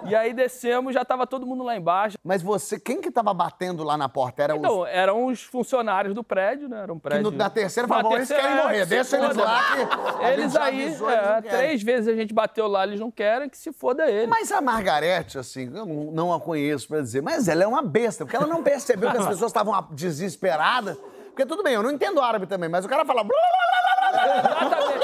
E 0.05 0.13
aí 0.15 0.33
descemos, 0.33 0.93
já 0.93 1.05
tava 1.05 1.25
todo 1.25 1.45
mundo 1.45 1.63
lá 1.63 1.75
embaixo. 1.75 2.17
Mas 2.23 2.41
você, 2.41 2.79
quem 2.79 2.99
que 3.01 3.09
tava 3.09 3.33
batendo 3.33 3.83
lá 3.83 3.95
na 3.97 4.09
porta? 4.09 4.43
Era 4.43 4.53
os... 4.53 4.59
Então, 4.59 4.85
eram 4.85 5.25
os 5.27 5.41
funcionários 5.43 6.13
do 6.13 6.23
prédio, 6.23 6.67
né? 6.67 6.81
Era 6.83 6.91
um 6.93 6.97
Que 6.97 7.03
prédio. 7.03 7.31
no- 7.31 7.37
na 7.37 7.49
terceira 7.49 7.87
falavam, 7.87 8.13
eles 8.13 8.27
querem 8.27 8.55
morrer, 8.57 8.79
é, 8.79 8.85
deixa 8.85 9.17
eles 9.17 9.35
lá 9.37 9.61
que 9.63 10.25
Eles 10.25 10.55
aí, 10.55 10.83
avisou, 10.85 11.09
é, 11.09 11.37
eles 11.37 11.49
três 11.51 11.83
vezes 11.83 12.07
a 12.07 12.15
gente 12.15 12.33
bateu 12.33 12.67
lá, 12.67 12.83
eles 12.83 12.99
não 12.99 13.09
querem, 13.09 13.47
que 13.49 13.57
se 13.57 13.71
foda 13.71 14.05
ele. 14.09 14.27
Mas 14.27 14.51
a 14.51 14.59
Margarete, 14.61 15.37
assim, 15.37 15.65
eu 15.73 15.85
não 15.85 16.17
não 16.17 16.33
a 16.33 16.39
conheço 16.39 16.87
pra 16.87 16.99
dizer, 17.01 17.21
mas 17.21 17.47
ela 17.47 17.63
é 17.63 17.67
uma 17.67 17.81
besta, 17.81 18.25
porque 18.25 18.35
ela 18.35 18.47
não 18.47 18.61
percebeu 18.63 19.09
que 19.11 19.17
as 19.17 19.27
pessoas 19.27 19.49
estavam 19.49 19.73
desesperadas. 19.91 20.97
Porque 21.37 21.45
tudo 21.45 21.61
bem, 21.61 21.75
eu 21.75 21.83
não 21.83 21.91
entendo 21.91 22.19
árabe 22.19 22.47
também, 22.47 22.67
mas 22.67 22.83
o 22.83 22.89
cara 22.89 23.05
fala. 23.05 23.21
Exatamente. 23.21 24.99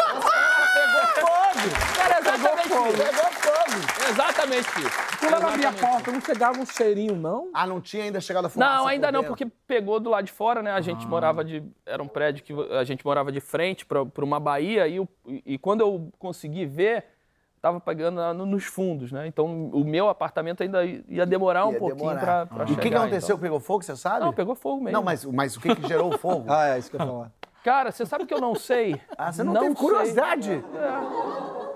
Pegou 0.73 1.05
fogo! 1.21 1.69
Cara, 1.95 2.19
exatamente 2.19 2.73
isso. 2.73 2.97
Pegou 2.97 3.31
fogo! 3.33 4.09
Exatamente 4.09 4.67
isso. 4.79 5.17
Quando 5.19 5.33
ela 5.35 5.47
abria 5.53 5.67
a 5.67 5.71
Exatamente. 5.71 5.79
porta, 5.93 6.11
não 6.11 6.21
chegava 6.21 6.59
um 6.59 6.65
cheirinho, 6.65 7.15
não? 7.15 7.51
Ah, 7.53 7.67
não 7.67 7.79
tinha 7.79 8.03
ainda 8.05 8.19
chegado 8.19 8.45
a 8.45 8.49
fumaça 8.49 8.77
Não, 8.77 8.87
ainda 8.87 9.07
por 9.09 9.13
não, 9.13 9.23
porque 9.25 9.45
pegou 9.67 9.99
do 9.99 10.09
lado 10.09 10.25
de 10.25 10.31
fora, 10.31 10.63
né? 10.63 10.71
A 10.71 10.81
gente 10.81 11.05
morava 11.05 11.43
de. 11.45 11.61
Era 11.85 12.01
um 12.01 12.07
prédio 12.07 12.43
que 12.43 12.51
a 12.75 12.83
gente 12.83 13.05
morava 13.05 13.31
de 13.31 13.39
frente 13.39 13.85
para 13.85 14.01
uma 14.25 14.39
baía 14.39 14.87
e, 14.87 14.99
o- 14.99 15.07
e- 15.27 15.43
e 15.53 15.57
quando 15.59 15.81
eu 15.81 16.11
consegui 16.17 16.65
ver, 16.65 17.05
tava 17.63 17.79
pegando 17.79 18.17
lá 18.19 18.33
no- 18.33 18.45
nos 18.45 18.65
fundos, 18.65 19.09
né? 19.13 19.25
Então 19.25 19.45
o 19.71 19.85
meu 19.85 20.09
apartamento 20.09 20.61
ainda 20.61 20.83
ia 20.85 21.25
demorar 21.25 21.65
um 21.65 21.71
Ia 21.71 21.79
pouquinho 21.79 22.09
para 22.19 22.43
E 22.43 22.49
chegar. 22.49 22.63
o 22.73 22.75
que, 22.77 22.89
que 22.89 22.95
aconteceu? 22.95 23.35
então. 23.35 23.39
Pegou 23.39 23.59
fogo, 23.61 23.81
você 23.83 23.95
sabe? 23.95 24.19
Não, 24.19 24.33
pegou 24.33 24.53
fogo 24.53 24.83
mesmo. 24.83 24.97
Não, 24.97 25.01
mas, 25.01 25.23
mas 25.23 25.55
o 25.55 25.61
que, 25.61 25.73
que 25.73 25.87
gerou 25.87 26.13
o 26.13 26.17
fogo? 26.17 26.43
Ah, 26.51 26.75
é 26.75 26.79
isso 26.79 26.89
que 26.91 26.97
eu 26.97 26.99
ia 26.99 27.05
falar. 27.07 27.31
Cara, 27.63 27.89
você 27.93 28.05
sabe 28.05 28.25
que 28.25 28.33
eu 28.33 28.41
não 28.41 28.53
sei? 28.53 28.99
Ah, 29.17 29.31
você 29.31 29.43
não, 29.45 29.53
teve 29.53 29.67
sei. 29.67 29.75
curiosidade? 29.75 30.51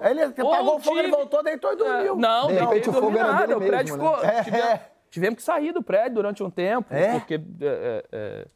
É. 0.02 0.10
Ele 0.12 0.24
apagou 0.24 0.76
o 0.76 0.80
fogo, 0.82 1.00
ele 1.00 1.10
voltou, 1.10 1.42
deitou 1.42 1.72
e 1.72 1.74
É, 1.74 1.78
dormiu. 1.78 2.16
Não, 2.18 2.48
De 2.48 2.54
não, 2.56 2.68
repente 2.68 2.90
não 2.92 2.98
o 2.98 3.02
fogo 3.02 3.18
era 3.18 3.32
nada. 3.32 3.48
dele 3.48 3.64
O 3.66 3.68
prédio 3.68 3.98
mesmo, 3.98 4.10
ficou. 4.16 4.28
né? 4.28 4.44
tivemos, 4.44 4.66
É. 4.70 4.82
tivemos 5.10 5.36
que 5.38 5.42
sair 5.44 5.72
do 5.72 5.82
prédio 5.82 6.16
durante 6.16 6.44
um 6.44 6.50
tempo, 6.50 6.94
É? 6.94 7.14
porque 7.18 7.36
é, 7.36 7.40
é, 7.62 8.06
é, 8.12 8.48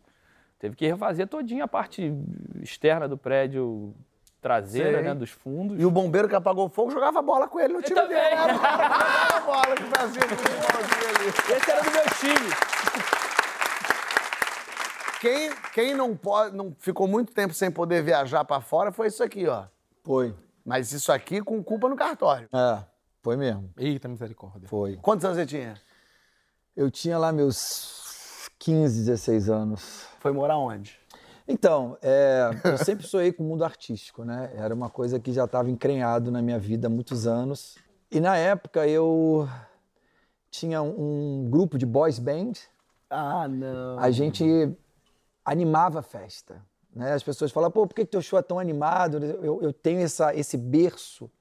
teve 0.60 0.76
que 0.76 0.86
refazer 0.86 1.26
todinha 1.30 1.64
a 1.64 1.68
parte 1.70 2.14
externa 2.62 3.08
do 3.08 3.18
prédio 3.18 3.96
traseira, 4.42 4.94
Sei. 4.94 5.02
né? 5.04 5.14
Dos 5.14 5.30
fundos. 5.30 5.80
E 5.80 5.86
o 5.86 5.92
bombeiro 5.92 6.28
que 6.28 6.36
apagou 6.36 6.66
o 6.66 6.70
fogo 6.70 6.92
jogava 6.92 7.22
bola 7.22 7.48
com 7.48 7.60
ele 7.60 7.74
no 7.74 7.82
time 7.82 8.02
dele. 8.02 8.14
Era 8.16 8.56
a 9.38 9.40
bola 9.42 9.76
que 9.76 9.84
fazia 9.84 10.22
com. 10.22 11.54
Esse 11.54 11.72
era 11.72 11.82
do 11.84 11.92
meu 11.92 12.04
time. 12.20 12.50
Quem, 15.22 15.52
quem 15.72 15.96
não, 15.96 16.18
pode, 16.18 16.56
não 16.56 16.76
ficou 16.80 17.08
muito 17.08 17.32
tempo 17.32 17.54
sem 17.54 17.70
poder 17.70 18.02
viajar 18.02 18.44
pra 18.44 18.60
fora 18.60 18.92
foi 18.92 19.06
isso 19.08 19.22
aqui, 19.24 19.48
ó. 19.48 19.66
Foi. 20.04 20.34
Mas 20.66 20.92
isso 20.92 21.12
aqui 21.12 21.42
com 21.42 21.64
culpa 21.64 21.88
no 21.88 21.96
cartório. 21.96 22.50
É, 22.52 22.84
foi 23.22 23.38
mesmo. 23.38 23.72
Eita, 23.78 24.08
misericórdia. 24.08 24.68
Foi. 24.68 24.98
Quantos 24.98 25.24
anos 25.24 25.38
você 25.38 25.46
tinha? 25.46 25.76
Eu 26.76 26.90
tinha 26.90 27.20
lá 27.20 27.32
meus 27.32 28.50
15, 28.58 29.06
16 29.06 29.50
anos. 29.50 30.08
Foi 30.20 30.32
morar 30.32 30.58
onde? 30.58 31.00
Então, 31.48 31.98
é, 32.02 32.50
eu 32.64 32.78
sempre 32.78 33.06
sonhei 33.06 33.32
com 33.32 33.44
o 33.44 33.48
mundo 33.48 33.64
artístico, 33.64 34.24
né? 34.24 34.52
Era 34.56 34.74
uma 34.74 34.90
coisa 34.90 35.20
que 35.20 35.34
já 35.34 35.46
estava 35.46 35.70
encrenhado 35.70 36.32
na 36.32 36.42
minha 36.42 36.60
vida 36.60 36.88
há 36.88 36.90
muitos 36.90 37.28
anos. 37.28 37.78
E 38.12 38.20
na 38.20 38.38
época 38.38 38.88
eu 38.88 39.48
tinha 40.50 40.82
um, 40.82 41.48
grupo 41.50 41.78
de 41.78 41.86
boys 41.86 42.20
band. 42.20 42.54
Ah, 43.10 43.48
não. 43.48 43.98
A 44.00 44.12
gente 44.12 44.44
animava 45.44 46.00
a 46.00 46.04
festa. 46.04 46.62
Né? 46.94 47.14
As 47.14 47.24
pessoas 47.24 47.52
falavam, 47.52 47.72
pô, 47.72 47.88
por 47.88 47.96
que 47.96 48.06
teu 48.06 48.22
show 48.22 48.38
é 48.38 48.42
tão 48.42 48.60
animado? 48.60 49.24
Eu, 49.24 49.62
eu 49.62 49.74
tenho 49.74 50.02
essa, 50.02 50.36
esse 50.36 50.58
berço, 50.58 51.32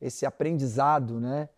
esse 0.00 0.26
aprendizado, 0.26 1.18
né? 1.18 1.48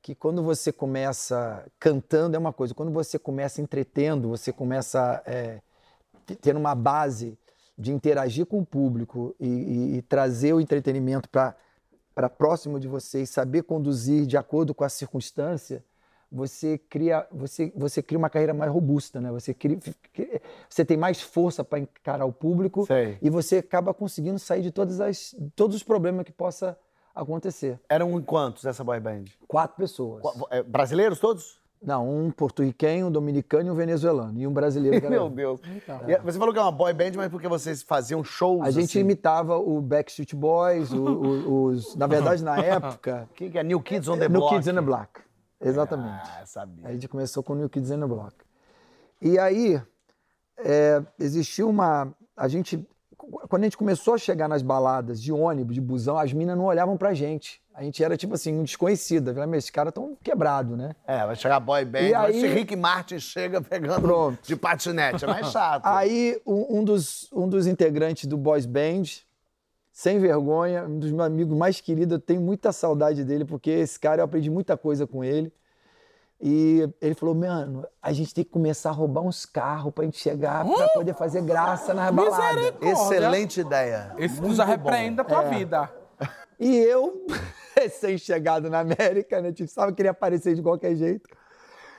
Que 0.00 0.14
quando 0.14 0.42
você 0.42 0.72
começa 0.72 1.64
cantando 1.78 2.36
é 2.36 2.38
uma 2.38 2.52
coisa, 2.52 2.74
quando 2.74 2.92
você 2.92 3.18
começa 3.18 3.60
entretendo, 3.60 4.28
você 4.28 4.52
começa 4.52 5.22
é, 5.26 5.60
tendo 6.34 6.58
uma 6.58 6.74
base 6.74 7.38
de 7.78 7.92
interagir 7.92 8.46
com 8.46 8.58
o 8.60 8.66
público 8.66 9.34
e, 9.38 9.46
e- 9.46 9.96
e 9.98 10.02
trazer 10.02 10.52
o 10.54 10.60
entretenimento 10.60 11.28
para 11.28 12.28
próximo 12.28 12.80
de 12.80 12.88
você 12.88 13.22
e 13.22 13.26
saber 13.26 13.62
conduzir 13.64 14.26
de 14.26 14.36
acordo 14.36 14.74
com 14.74 14.82
a 14.82 14.88
circunstância, 14.88 15.84
você 16.32 16.76
cria, 16.78 17.26
você, 17.30 17.72
você 17.76 18.02
cria 18.02 18.18
uma 18.18 18.28
carreira 18.30 18.52
mais 18.52 18.72
robusta, 18.72 19.20
né? 19.20 19.30
Você, 19.30 19.54
cria, 19.54 19.78
você 20.68 20.84
tem 20.84 20.96
mais 20.96 21.20
força 21.20 21.62
para 21.62 21.78
encarar 21.78 22.24
o 22.24 22.32
público 22.32 22.84
Sei. 22.86 23.16
e 23.22 23.30
você 23.30 23.58
acaba 23.58 23.94
conseguindo 23.94 24.38
sair 24.38 24.62
de 24.62 24.72
todas 24.72 25.00
as, 25.00 25.36
todos 25.54 25.76
os 25.76 25.82
problemas 25.84 26.24
que 26.24 26.32
possa 26.32 26.76
acontecer. 27.14 27.78
Eram 27.88 28.20
quantos 28.22 28.64
essa 28.64 28.82
boy 28.82 28.98
band? 28.98 29.24
Quatro 29.46 29.76
pessoas. 29.76 30.20
Qu- 30.22 30.48
é, 30.50 30.62
Brasileiros 30.62 31.20
todos? 31.20 31.60
Não, 31.82 32.08
um 32.08 32.30
porto-riquenho, 32.30 33.06
um 33.06 33.10
dominicano 33.12 33.68
e 33.68 33.70
um 33.70 33.74
venezuelano. 33.74 34.38
E 34.40 34.46
um 34.46 34.52
brasileiro 34.52 34.98
que 34.98 35.06
era 35.06 35.14
Meu 35.14 35.24
eu. 35.26 35.30
Deus. 35.30 35.60
E 36.08 36.12
é- 36.12 36.18
Você 36.20 36.38
falou 36.38 36.52
que 36.52 36.58
é 36.58 36.62
uma 36.62 36.72
boy 36.72 36.92
band, 36.92 37.12
mas 37.16 37.28
porque 37.30 37.46
vocês 37.46 37.82
faziam 37.82 38.24
shows 38.24 38.62
A 38.62 38.70
gente 38.70 38.90
assim? 38.90 39.00
imitava 39.00 39.56
o 39.58 39.80
Backstreet 39.80 40.34
Boys, 40.34 40.90
o- 40.92 41.04
o- 41.04 41.64
os, 41.66 41.94
na 41.94 42.06
verdade, 42.06 42.42
na 42.42 42.56
época, 42.64 43.28
O 43.30 43.34
que, 43.34 43.50
que 43.50 43.58
é 43.58 43.62
New 43.62 43.80
Kids 43.80 44.08
on 44.08 44.18
the 44.18 44.28
no 44.28 44.40
Block? 44.40 44.54
Kids 44.54 44.68
on 44.68 44.74
the 44.74 44.80
Block. 44.80 45.20
Exatamente. 45.60 46.28
Ah, 46.40 46.42
sabia. 46.46 46.88
A 46.88 46.92
gente 46.92 47.08
começou 47.08 47.42
com 47.42 47.52
o 47.52 47.56
New 47.56 47.68
Kids 47.68 47.90
on 47.90 48.00
the 48.00 48.06
Block. 48.06 48.34
E 49.20 49.38
aí, 49.38 49.80
é, 50.58 51.02
existiu 51.18 51.68
uma... 51.68 52.12
A 52.36 52.48
gente... 52.48 52.86
Quando 53.48 53.62
a 53.62 53.64
gente 53.66 53.76
começou 53.76 54.14
a 54.14 54.18
chegar 54.18 54.48
nas 54.48 54.62
baladas 54.62 55.20
de 55.20 55.32
ônibus, 55.32 55.74
de 55.74 55.80
busão, 55.80 56.16
as 56.18 56.32
minas 56.32 56.56
não 56.56 56.66
olhavam 56.66 56.96
pra 56.96 57.12
gente. 57.12 57.60
A 57.78 57.82
gente 57.82 58.02
era, 58.02 58.16
tipo 58.16 58.32
assim, 58.34 58.56
um 58.58 58.62
desconhecido. 58.62 59.34
Falei, 59.34 59.46
mas 59.50 59.58
esses 59.58 59.70
caras 59.70 59.92
tão 59.92 60.16
quebrados, 60.22 60.78
né? 60.78 60.96
É, 61.06 61.26
vai 61.26 61.36
chegar 61.36 61.60
boy 61.60 61.84
band, 61.84 62.00
E 62.00 62.12
mas 62.12 62.34
aí- 62.34 62.40
se 62.40 62.46
Rick 62.46 62.74
Martin 62.74 63.18
chega 63.18 63.60
pegando 63.60 64.00
Pronto. 64.00 64.38
de 64.42 64.56
patinete, 64.56 65.24
é 65.24 65.28
mais 65.28 65.48
chato. 65.52 65.82
Aí, 65.84 66.40
um, 66.46 66.78
um 66.78 66.84
dos, 66.84 67.28
um 67.34 67.46
dos 67.46 67.66
integrantes 67.66 68.24
do 68.26 68.38
Boys 68.38 68.64
Band, 68.64 69.02
sem 69.92 70.18
vergonha, 70.18 70.84
um 70.84 70.98
dos 70.98 71.12
meus 71.12 71.26
amigos 71.26 71.54
mais 71.54 71.78
queridos, 71.78 72.14
eu 72.14 72.18
tenho 72.20 72.40
muita 72.40 72.72
saudade 72.72 73.22
dele, 73.24 73.44
porque 73.44 73.68
esse 73.70 74.00
cara 74.00 74.22
eu 74.22 74.24
aprendi 74.24 74.48
muita 74.48 74.74
coisa 74.78 75.06
com 75.06 75.22
ele. 75.22 75.52
E 76.40 76.88
ele 77.00 77.14
falou, 77.14 77.34
mano, 77.34 77.86
a 78.00 78.10
gente 78.12 78.32
tem 78.34 78.42
que 78.44 78.50
começar 78.50 78.88
a 78.90 78.92
roubar 78.92 79.20
uns 79.22 79.44
carros 79.46 79.92
pra 79.92 80.04
gente 80.04 80.18
chegar, 80.18 80.64
pra 80.66 80.88
poder 80.88 81.14
fazer 81.14 81.42
graça 81.42 81.92
nas 81.94 82.10
baladas. 82.14 82.54
Misericórdia. 82.56 82.90
Excelente 82.92 83.60
ideia. 83.60 84.14
Esse 84.18 84.40
tu 84.40 84.54
já 84.54 84.64
repreende 84.64 85.20
a 85.20 85.24
tua 85.24 85.44
É. 85.44 85.48
vida. 85.50 85.90
E 86.58 86.74
eu, 86.76 87.26
recém-chegado 87.76 88.70
na 88.70 88.80
América, 88.80 89.40
né, 89.40 89.52
tipo, 89.52 89.70
sabe, 89.70 89.92
queria 89.92 90.12
aparecer 90.12 90.54
de 90.54 90.62
qualquer 90.62 90.94
jeito. 90.96 91.28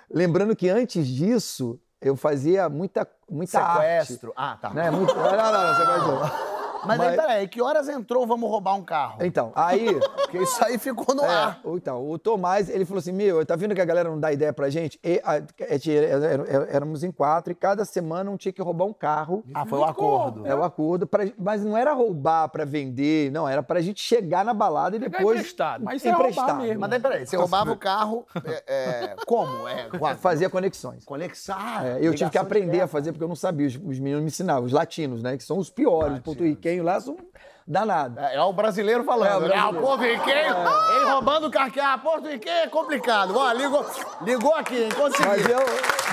Lembrando 0.10 0.56
que 0.56 0.70
antes 0.70 1.06
disso, 1.08 1.80
eu 2.02 2.16
fazia 2.16 2.70
muita, 2.70 3.08
muita 3.30 3.74
Sequestro. 3.74 4.34
Ah, 4.36 4.58
tá. 4.60 4.70
arte. 4.70 4.76
Né? 4.76 4.92
Muito... 4.92 5.14
Não, 5.14 5.32
não, 5.32 5.52
não, 5.52 5.76
sequestro. 5.76 6.57
Mas, 6.88 7.00
aí, 7.00 7.08
Mas- 7.08 7.16
peraí, 7.16 7.48
que 7.48 7.62
horas 7.62 7.88
entrou 7.90 8.26
Vamos 8.28 8.50
Roubar 8.50 8.76
um 8.76 8.84
Carro? 8.84 9.18
Então, 9.24 9.52
aí... 9.56 9.88
Porque 10.28 10.40
isso 10.40 10.62
aí 10.64 10.78
ficou 10.78 11.16
no 11.16 11.24
É, 11.24 11.28
ar. 11.34 11.62
então, 11.66 12.10
o 12.10 12.20
Tomás, 12.20 12.70
ele 12.70 12.84
falou 12.84 13.00
assim, 13.00 13.14
meu, 13.14 13.46
tá 13.46 13.56
vendo 13.56 13.74
que 13.74 13.80
a 13.80 13.86
galera 13.86 14.10
não 14.10 14.20
dá 14.20 14.32
ideia 14.34 14.52
pra 14.52 14.70
gente? 14.70 15.00
E, 15.02 15.22
a- 15.24 15.42
a 15.70 15.74
gente 15.74 15.96
era- 15.96 16.26
era- 16.26 16.68
éramos 16.70 17.02
em 17.04 17.12
quatro 17.12 17.52
e 17.52 17.56
cada 17.56 17.86
semana 17.86 18.30
um 18.30 18.36
tinha 18.36 18.52
que 18.52 18.62
roubar 18.62 18.86
um 18.86 18.92
carro. 18.94 19.42
Ah, 19.54 19.66
foi 19.66 19.80
o 19.80 19.86
acordo. 19.86 20.46
É 20.46 20.54
o 20.54 20.64
acordo, 20.64 21.08
pra- 21.08 21.24
mas 21.38 21.64
não 21.64 21.78
era 21.78 21.94
roubar 21.94 22.50
pra 22.50 22.66
vender, 22.66 23.32
não, 23.32 23.48
era 23.48 23.64
pra 23.64 23.80
gente 23.80 24.02
chegar 24.02 24.44
na 24.44 24.54
balada 24.54 24.98
e 24.98 25.00
Pegar 25.00 25.18
depois 25.20 25.40
emprestado. 25.40 25.84
Mas 25.86 25.98
isso 26.04 26.10
é 26.10 26.12
roubar 26.12 26.58
mesmo. 26.58 26.80
Mas 26.82 26.90
daí, 26.90 27.00
peraí, 27.00 27.26
você 27.26 27.38
roubava 27.38 27.72
o 27.72 27.78
carro, 27.78 28.26
é, 28.44 28.64
é, 28.68 29.16
como? 29.26 29.66
É, 29.68 29.88
fazia 30.18 30.50
conexões. 30.50 31.06
Conexar. 31.06 31.86
É, 31.86 32.00
eu 32.02 32.14
tive 32.14 32.30
que 32.30 32.38
aprender 32.38 32.82
a 32.82 32.88
fazer 32.88 33.14
porque 33.14 33.24
eu 33.24 33.30
não 33.30 33.36
sabia, 33.36 33.66
os, 33.68 33.76
os 33.76 33.98
meninos 34.00 34.22
me 34.22 34.28
ensinavam, 34.28 34.66
os 34.66 34.74
latinos, 34.74 35.24
né, 35.24 35.38
que 35.38 35.44
são 35.44 35.58
os 35.58 35.70
piores, 35.70 36.18
os 36.18 36.36
porto-riquenhos 36.82 36.86
lá 36.86 37.00
são 37.00 37.18
danados. 37.68 38.18
É, 38.18 38.36
é 38.36 38.42
o 38.42 38.54
brasileiro 38.54 39.02
É, 39.02 39.06
falando. 39.06 39.42
o 39.44 39.46
É, 39.46 39.50
brasileiro. 39.50 39.78
o 39.78 39.82
porto-riquenho, 39.82 40.56
ele 40.96 41.06
roubando 41.10 41.48
o 41.48 41.52
carro. 41.52 41.72
Ah, 41.82 41.98
porto-riquenho 41.98 42.56
é 42.64 42.68
complicado. 42.68 43.34
Ó, 43.38 43.52
ligou, 43.52 43.86
ligou 44.22 44.56
aqui, 44.56 44.84
hein? 44.84 44.90
Consegui. 44.96 45.28
Mas 45.28 45.48
eu, 45.48 45.60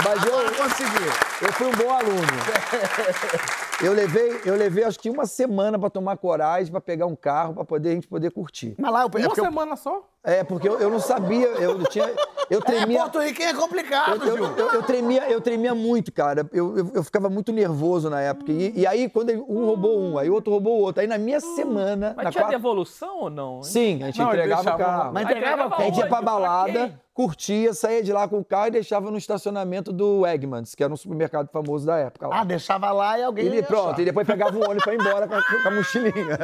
mas 0.05 0.25
eu, 0.25 0.55
consegui. 0.55 1.24
Eu 1.47 1.53
fui 1.53 1.67
um 1.67 1.73
bom 1.73 1.91
aluno. 1.93 2.23
Eu 3.83 3.93
levei, 3.93 4.41
eu 4.45 4.55
levei 4.55 4.85
acho 4.85 4.99
que 4.99 5.11
uma 5.11 5.27
semana 5.27 5.79
pra 5.79 5.91
tomar 5.91 6.17
coragem, 6.17 6.71
pra 6.71 6.81
pegar 6.81 7.07
um 7.07 7.17
carro, 7.17 7.55
pra 7.55 7.65
poder, 7.65 7.91
a 7.91 7.95
gente 7.95 8.07
poder 8.09 8.31
curtir. 8.31 8.75
Mas 8.79 8.93
lá 8.93 9.01
eu, 9.01 9.03
é 9.03 9.05
Uma 9.07 9.11
porque 9.29 9.41
eu- 9.41 9.45
semana 9.45 9.77
só? 9.77 10.03
É, 10.23 10.43
porque 10.43 10.67
eu, 10.69 10.79
eu 10.81 10.89
não 10.89 11.01
sabia, 11.01 11.47
eu 11.49 11.83
tinha. 11.89 12.11
Eu 12.49 12.61
É, 12.61 12.63
tremia. 12.63 13.01
Porto 13.01 13.19
Riquinho 13.19 13.49
é 13.49 13.55
complicado, 13.55 14.25
Eu, 14.27 14.37
Gil. 14.37 14.57
eu- 14.57 14.73
eu 14.75 14.83
tremia, 14.83 15.29
eu 15.31 15.41
tremia 15.41 15.75
muito, 15.75 16.13
cara. 16.13 16.49
Eu, 16.53 16.79
eu, 16.79 16.91
eu 16.95 17.05
ficava 17.05 17.29
muito 17.29 17.53
nervoso 17.53 18.09
na 18.09 18.21
época. 18.21 18.51
E, 18.53 18.73
e 18.81 18.87
aí, 18.87 19.09
quando 19.11 19.31
um 19.33 19.67
roubou 19.67 19.99
um, 20.01 20.17
aí 20.19 20.31
o 20.31 20.35
outro 20.35 20.53
roubou 20.53 20.79
o 20.79 20.83
outro. 20.83 21.01
Aí 21.03 21.07
na 21.07 21.19
minha 21.19 21.41
semana. 21.41 22.15
Mas 22.17 22.25
na 22.27 22.31
tinha 22.31 22.43
quatro- 22.45 22.57
devolução 22.59 23.19
ou 23.21 23.31
não? 23.31 23.63
Sim, 23.63 24.03
a 24.03 24.07
gente 24.07 24.19
Não, 24.19 24.29
entregava 24.29 24.75
o 24.75 24.79
carro. 24.79 25.13
Mas 25.13 25.25
entregava 25.25 25.57
pegava 25.65 25.77
A 25.77 25.85
gente 25.85 25.99
ia 25.99 26.07
pra 26.07 26.23
balada? 26.23 27.01
Curtia, 27.15 27.73
saía 27.73 28.03
de 28.03 28.13
lá 28.13 28.27
com 28.27 28.41
o 28.41 28.45
carro 28.45 28.67
e 28.67 28.71
deixava 28.73 29.09
no 29.09 29.17
estacionamento 29.17 29.93
do 29.93 30.27
Egmans, 30.27 30.75
que 30.75 30.83
era 30.83 30.93
um 30.93 30.97
supermercado 30.97 31.49
famoso 31.49 31.87
da 31.87 31.97
época. 31.97 32.27
Lá. 32.27 32.41
Ah, 32.41 32.45
deixava 32.45 32.91
lá 32.91 33.17
e 33.17 33.23
alguém 33.23 33.47
e 33.47 33.55
ia 33.55 33.63
pronto, 33.63 33.91
achar. 33.93 34.01
e 34.01 34.05
depois 34.05 34.27
pegava 34.27 34.57
o 34.59 34.61
ônibus 34.61 34.83
pra 34.83 34.95
ir 34.95 35.01
embora 35.01 35.29
com 35.29 35.35
a, 35.35 35.43
com 35.63 35.69
a 35.69 35.71
mochilinha. 35.71 36.39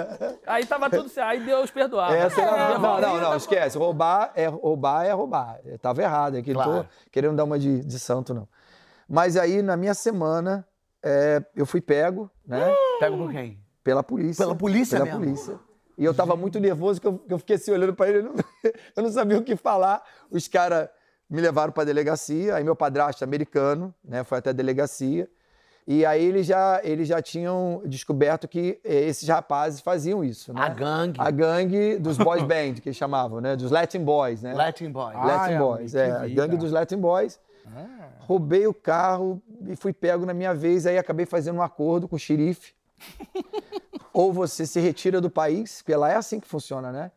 Aí 0.46 0.64
tava 0.64 0.88
tudo 0.88 1.09
certo. 1.09 1.28
Aí 1.28 1.40
Deus 1.44 1.70
perdoava. 1.72 2.16
Essa 2.16 2.40
era... 2.40 2.50
É, 2.56 2.74
não, 2.74 2.80
não, 2.80 3.00
não, 3.00 3.14
devolvia, 3.14 3.37
esquece. 3.37 3.76
Roubar 3.76 4.30
é 4.37 4.46
roubar, 4.46 5.04
é 5.04 5.11
roubar. 5.12 5.59
Eu 5.64 5.78
tava 5.78 6.02
errado 6.02 6.37
aqui, 6.37 6.54
não 6.54 6.62
Claro. 6.62 6.85
tô 6.85 6.88
querendo 7.11 7.35
dar 7.35 7.44
uma 7.44 7.59
de, 7.59 7.85
de 7.85 7.98
santo, 7.98 8.33
não. 8.33 8.48
Mas 9.09 9.37
aí, 9.37 9.61
na 9.62 9.76
minha 9.76 9.92
semana, 9.92 10.64
é, 11.02 11.42
eu 11.56 11.66
fui 11.66 11.80
pego, 11.80 12.30
né? 12.46 12.72
Pega 13.00 13.16
por 13.16 13.33
quem? 13.33 13.59
Pela 13.83 14.04
polícia. 14.04 14.44
Pela 14.44 14.54
polícia 14.54 14.98
Pela 14.98 15.06
mesmo? 15.06 15.20
polícia. 15.20 15.59
E 16.00 16.04
eu 16.04 16.14
tava 16.14 16.34
muito 16.34 16.58
nervoso 16.58 16.98
que 16.98 17.06
eu, 17.06 17.18
que 17.18 17.34
eu 17.34 17.38
fiquei 17.38 17.56
assim 17.56 17.70
olhando 17.70 17.94
pra 17.94 18.08
ele, 18.08 18.18
eu 18.20 18.22
não, 18.22 18.34
eu 18.96 19.02
não 19.02 19.10
sabia 19.10 19.36
o 19.36 19.44
que 19.44 19.54
falar. 19.54 20.02
Os 20.30 20.48
caras 20.48 20.88
me 21.28 21.42
levaram 21.42 21.70
pra 21.74 21.84
delegacia, 21.84 22.54
aí 22.54 22.64
meu 22.64 22.74
padrasto 22.74 23.22
americano, 23.22 23.94
né, 24.02 24.24
foi 24.24 24.38
até 24.38 24.48
a 24.48 24.52
delegacia. 24.54 25.28
E 25.86 26.06
aí 26.06 26.24
eles 26.24 26.46
já, 26.46 26.80
eles 26.82 27.06
já 27.06 27.20
tinham 27.20 27.82
descoberto 27.84 28.48
que 28.48 28.80
eh, 28.82 29.08
esses 29.08 29.28
rapazes 29.28 29.82
faziam 29.82 30.24
isso, 30.24 30.54
né? 30.54 30.62
A 30.62 30.68
gangue. 30.70 31.20
A 31.20 31.30
gangue 31.30 31.98
dos 31.98 32.16
boys 32.16 32.44
band, 32.48 32.74
que 32.74 32.88
eles 32.88 32.96
chamavam, 32.96 33.40
né? 33.40 33.54
Dos 33.54 33.70
Latin 33.70 34.02
Boys, 34.02 34.40
né? 34.40 34.54
Latin 34.54 34.90
Boy. 34.90 35.12
Ah, 35.14 35.26
Latin 35.26 35.58
Boys, 35.58 35.94
é. 35.94 36.06
que 36.06 36.16
A 36.16 36.28
gangue 36.28 36.56
dos 36.56 36.72
Latin 36.72 36.96
Boys. 36.96 37.38
Roubei 38.20 38.66
o 38.66 38.72
carro 38.72 39.42
e 39.66 39.76
fui 39.76 39.92
pego 39.92 40.24
na 40.24 40.32
minha 40.32 40.54
vez, 40.54 40.86
aí 40.86 40.96
acabei 40.96 41.26
fazendo 41.26 41.56
um 41.56 41.62
acordo 41.62 42.08
com 42.08 42.16
o 42.16 42.18
xerife. 42.18 42.72
ou 44.12 44.32
você 44.32 44.66
se 44.66 44.80
retira 44.80 45.20
do 45.20 45.30
país, 45.30 45.82
porque 45.82 45.94
lá 45.94 46.10
é 46.10 46.16
assim 46.16 46.40
que 46.40 46.46
funciona, 46.48 46.90
né? 46.92 47.10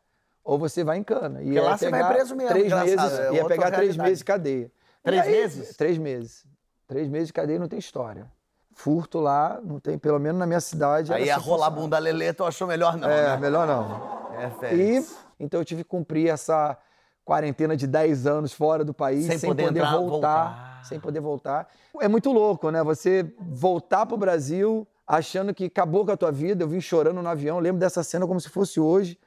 Ou 0.43 0.57
você 0.59 0.83
vai 0.83 0.97
em 0.97 1.03
cana. 1.03 1.41
E 1.41 1.45
Porque 1.45 1.59
lá 1.59 1.77
você 1.77 1.89
vai 1.89 2.13
preso 2.13 2.35
mesmo, 2.35 2.49
Três 2.51 2.73
meses, 2.73 3.13
é 3.19 3.23
ia 3.33 3.41
outra 3.43 3.47
pegar 3.47 3.71
três 3.71 3.95
meses 3.95 4.19
de 4.19 4.25
cadeia. 4.25 4.71
Três 5.03 5.21
aí- 5.21 5.31
meses? 5.31 5.77
Três 5.77 5.97
meses. 5.97 6.45
Três 6.87 7.07
meses 7.07 7.27
de 7.27 7.33
cadeia 7.33 7.57
não 7.59 7.67
tem 7.67 7.79
história. 7.79 8.29
Furto 8.75 9.19
lá, 9.19 9.59
não 9.63 9.79
tem, 9.79 9.97
pelo 9.97 10.19
menos 10.19 10.39
na 10.39 10.45
minha 10.45 10.59
cidade. 10.59 11.13
Aí 11.13 11.25
ia 11.25 11.35
assim 11.35 11.45
rolar 11.45 11.65
funcionava. 11.67 11.81
bunda 11.81 11.99
lelê, 11.99 12.33
tu 12.33 12.43
achou 12.43 12.67
melhor 12.67 12.97
não, 12.97 13.09
É, 13.09 13.27
né? 13.29 13.37
melhor 13.37 13.67
não. 13.67 14.23
É, 14.63 14.75
E 14.75 15.05
então 15.39 15.61
eu 15.61 15.65
tive 15.65 15.83
que 15.83 15.89
cumprir 15.89 16.27
essa 16.29 16.77
quarentena 17.23 17.77
de 17.77 17.87
10 17.87 18.25
anos 18.27 18.51
fora 18.51 18.83
do 18.83 18.93
país, 18.93 19.25
Sem 19.27 19.37
sem, 19.37 19.49
poder 19.49 19.67
poder, 19.67 19.79
entrar, 19.79 19.91
voltar, 19.95 20.09
voltar. 20.09 20.81
sem 20.85 20.99
poder 20.99 21.19
voltar. 21.21 21.69
É 22.01 22.07
muito 22.07 22.31
louco, 22.31 22.69
né? 22.71 22.83
Você 22.83 23.31
voltar 23.39 24.05
pro 24.05 24.17
Brasil 24.17 24.85
achando 25.17 25.53
que 25.53 25.65
acabou 25.65 26.05
com 26.05 26.11
a 26.11 26.17
tua 26.17 26.31
vida. 26.31 26.63
Eu 26.63 26.67
vim 26.67 26.81
chorando 26.81 27.21
no 27.21 27.29
avião, 27.29 27.59
lembro 27.59 27.79
dessa 27.79 28.03
cena 28.03 28.27
como 28.27 28.39
se 28.39 28.49
fosse 28.49 28.79
hoje. 28.79 29.19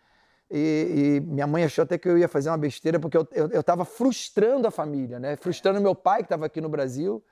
E, 0.50 1.18
e 1.18 1.20
minha 1.20 1.46
mãe 1.46 1.64
achou 1.64 1.82
até 1.82 1.98
que 1.98 2.08
eu 2.08 2.16
ia 2.16 2.28
fazer 2.28 2.50
uma 2.50 2.58
besteira, 2.58 3.00
porque 3.00 3.16
eu, 3.16 3.26
eu, 3.32 3.48
eu 3.50 3.62
tava 3.62 3.84
frustrando 3.84 4.66
a 4.66 4.70
família, 4.70 5.18
né? 5.18 5.36
Frustrando 5.36 5.80
meu 5.80 5.94
pai, 5.94 6.18
que 6.18 6.26
estava 6.26 6.46
aqui 6.46 6.60
no 6.60 6.68
Brasil. 6.68 7.22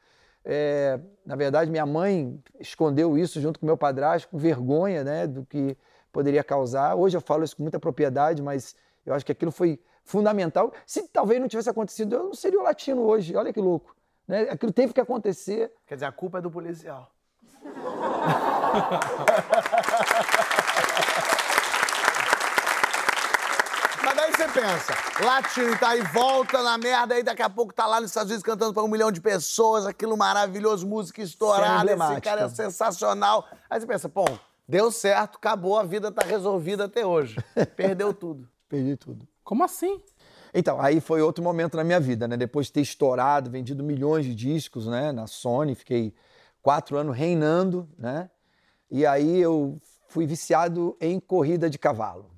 É, 0.45 1.01
na 1.25 1.37
verdade, 1.37 1.71
minha 1.71 1.87
mãe 1.87 2.39
escondeu 2.61 3.17
isso 3.17 3.41
junto 3.41 3.59
com 3.59 3.65
meu 3.65 3.79
padrasto, 3.79 4.29
com 4.29 4.37
vergonha 4.37 5.03
né, 5.03 5.27
do 5.27 5.45
que 5.47 5.77
poderia 6.13 6.45
causar. 6.45 6.95
Hoje 6.95 7.17
eu 7.17 7.21
falo 7.21 7.45
isso 7.45 7.57
com 7.57 7.63
muita 7.63 7.81
propriedade, 7.81 8.43
mas 8.43 8.77
eu 9.07 9.15
acho 9.15 9.25
que 9.25 9.33
aquilo 9.33 9.51
foi 9.51 9.81
fundamental. 10.05 10.73
Se 10.87 11.09
talvez 11.09 11.41
não 11.41 11.49
tivesse 11.49 11.71
acontecido, 11.71 12.15
eu 12.17 12.25
não 12.25 12.35
seria 12.35 12.61
o 12.61 12.63
latino 12.63 13.03
hoje. 13.03 13.35
Olha 13.35 13.53
que 13.53 13.61
louco. 13.61 13.97
Né? 14.29 14.43
Aquilo 14.51 14.73
teve 14.73 14.93
que 14.93 15.01
acontecer. 15.01 15.73
Quer 15.87 15.95
dizer, 15.95 16.07
a 16.07 16.13
culpa 16.13 16.39
é 16.39 16.41
do 16.43 16.51
policial. 16.51 17.11
Mas 24.05 24.17
daí 24.17 24.33
você 24.33 24.49
pensa, 24.49 24.93
latino 25.25 25.79
tá 25.79 25.91
aí, 25.91 26.03
volta 26.03 26.63
na 26.63 26.77
merda, 26.77 27.15
aí 27.15 27.23
daqui 27.23 27.43
a 27.43 27.49
pouco 27.49 27.73
tá 27.73 27.87
lá 27.87 28.01
nos 28.01 28.11
Estados 28.11 28.31
Unidos 28.31 28.45
cantando 28.45 28.75
pra 28.75 28.83
um 28.83 28.89
milhão 28.89 29.11
de 29.11 29.21
pessoas, 29.21 29.87
aquilo 29.87 30.17
maravilhoso, 30.17 30.87
música 30.87 31.23
estourada, 31.23 31.93
esse 31.93 32.21
cara 32.21 32.43
é 32.43 32.49
sensacional. 32.49 33.49
Aí 33.71 33.81
você 33.81 33.87
pensa, 33.87 34.09
pô, 34.09 34.25
deu 34.69 34.91
certo, 34.91 35.37
acabou, 35.37 35.79
a 35.79 35.85
vida 35.85 36.11
tá 36.11 36.23
resolvida 36.25 36.85
até 36.85 37.07
hoje. 37.07 37.37
Perdeu 37.77 38.13
tudo. 38.13 38.49
Perdi 38.69 38.97
tudo. 38.97 39.27
Como 39.43 39.63
assim? 39.63 40.03
Então, 40.53 40.81
aí 40.81 41.01
foi 41.01 41.21
outro 41.21 41.43
momento 41.43 41.77
na 41.77 41.85
minha 41.85 41.99
vida, 41.99 42.29
né? 42.29 42.37
Depois 42.37 42.67
de 42.67 42.73
ter 42.73 42.81
estourado, 42.81 43.51
vendido 43.51 43.83
milhões 43.83 44.25
de 44.25 44.35
discos, 44.35 44.87
né? 44.87 45.13
Na 45.13 45.27
Sony, 45.27 45.75
fiquei 45.75 46.15
quatro 46.63 46.97
anos 46.97 47.17
reinando, 47.17 47.89
né? 47.99 48.31
E 48.91 49.05
aí 49.07 49.41
eu 49.41 49.81
fui 50.09 50.27
viciado 50.27 50.97
em 51.01 51.19
corrida 51.19 51.69
de 51.69 51.79
cavalo. 51.79 52.31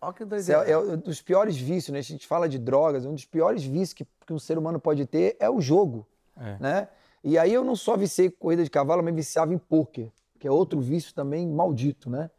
Olha 0.00 0.12
que 0.14 0.22
Isso 0.24 0.52
é, 0.52 0.54
doideira. 0.56 0.70
é 0.70 0.78
um 0.78 0.96
dos 0.96 1.20
piores 1.20 1.56
vícios, 1.56 1.92
né? 1.92 1.98
A 1.98 2.02
gente 2.02 2.26
fala 2.26 2.48
de 2.48 2.58
drogas, 2.58 3.04
um 3.04 3.12
dos 3.12 3.26
piores 3.26 3.62
vícios 3.62 3.92
que, 3.92 4.06
que 4.26 4.32
um 4.32 4.38
ser 4.38 4.56
humano 4.56 4.80
pode 4.80 5.04
ter 5.06 5.36
é 5.38 5.50
o 5.50 5.60
jogo, 5.60 6.06
É. 6.38 6.56
né? 6.58 6.88
E 7.22 7.36
aí 7.36 7.52
eu 7.52 7.62
não 7.62 7.76
só 7.76 7.98
viciei 7.98 8.28
em 8.28 8.30
corrida 8.30 8.64
de 8.64 8.70
cavalo, 8.70 9.02
mas 9.02 9.14
viciava 9.14 9.52
em 9.52 9.58
pôquer, 9.58 10.10
que 10.38 10.48
é 10.48 10.50
outro 10.50 10.80
vício 10.80 11.12
também 11.14 11.46
maldito, 11.46 12.08
né? 12.08 12.30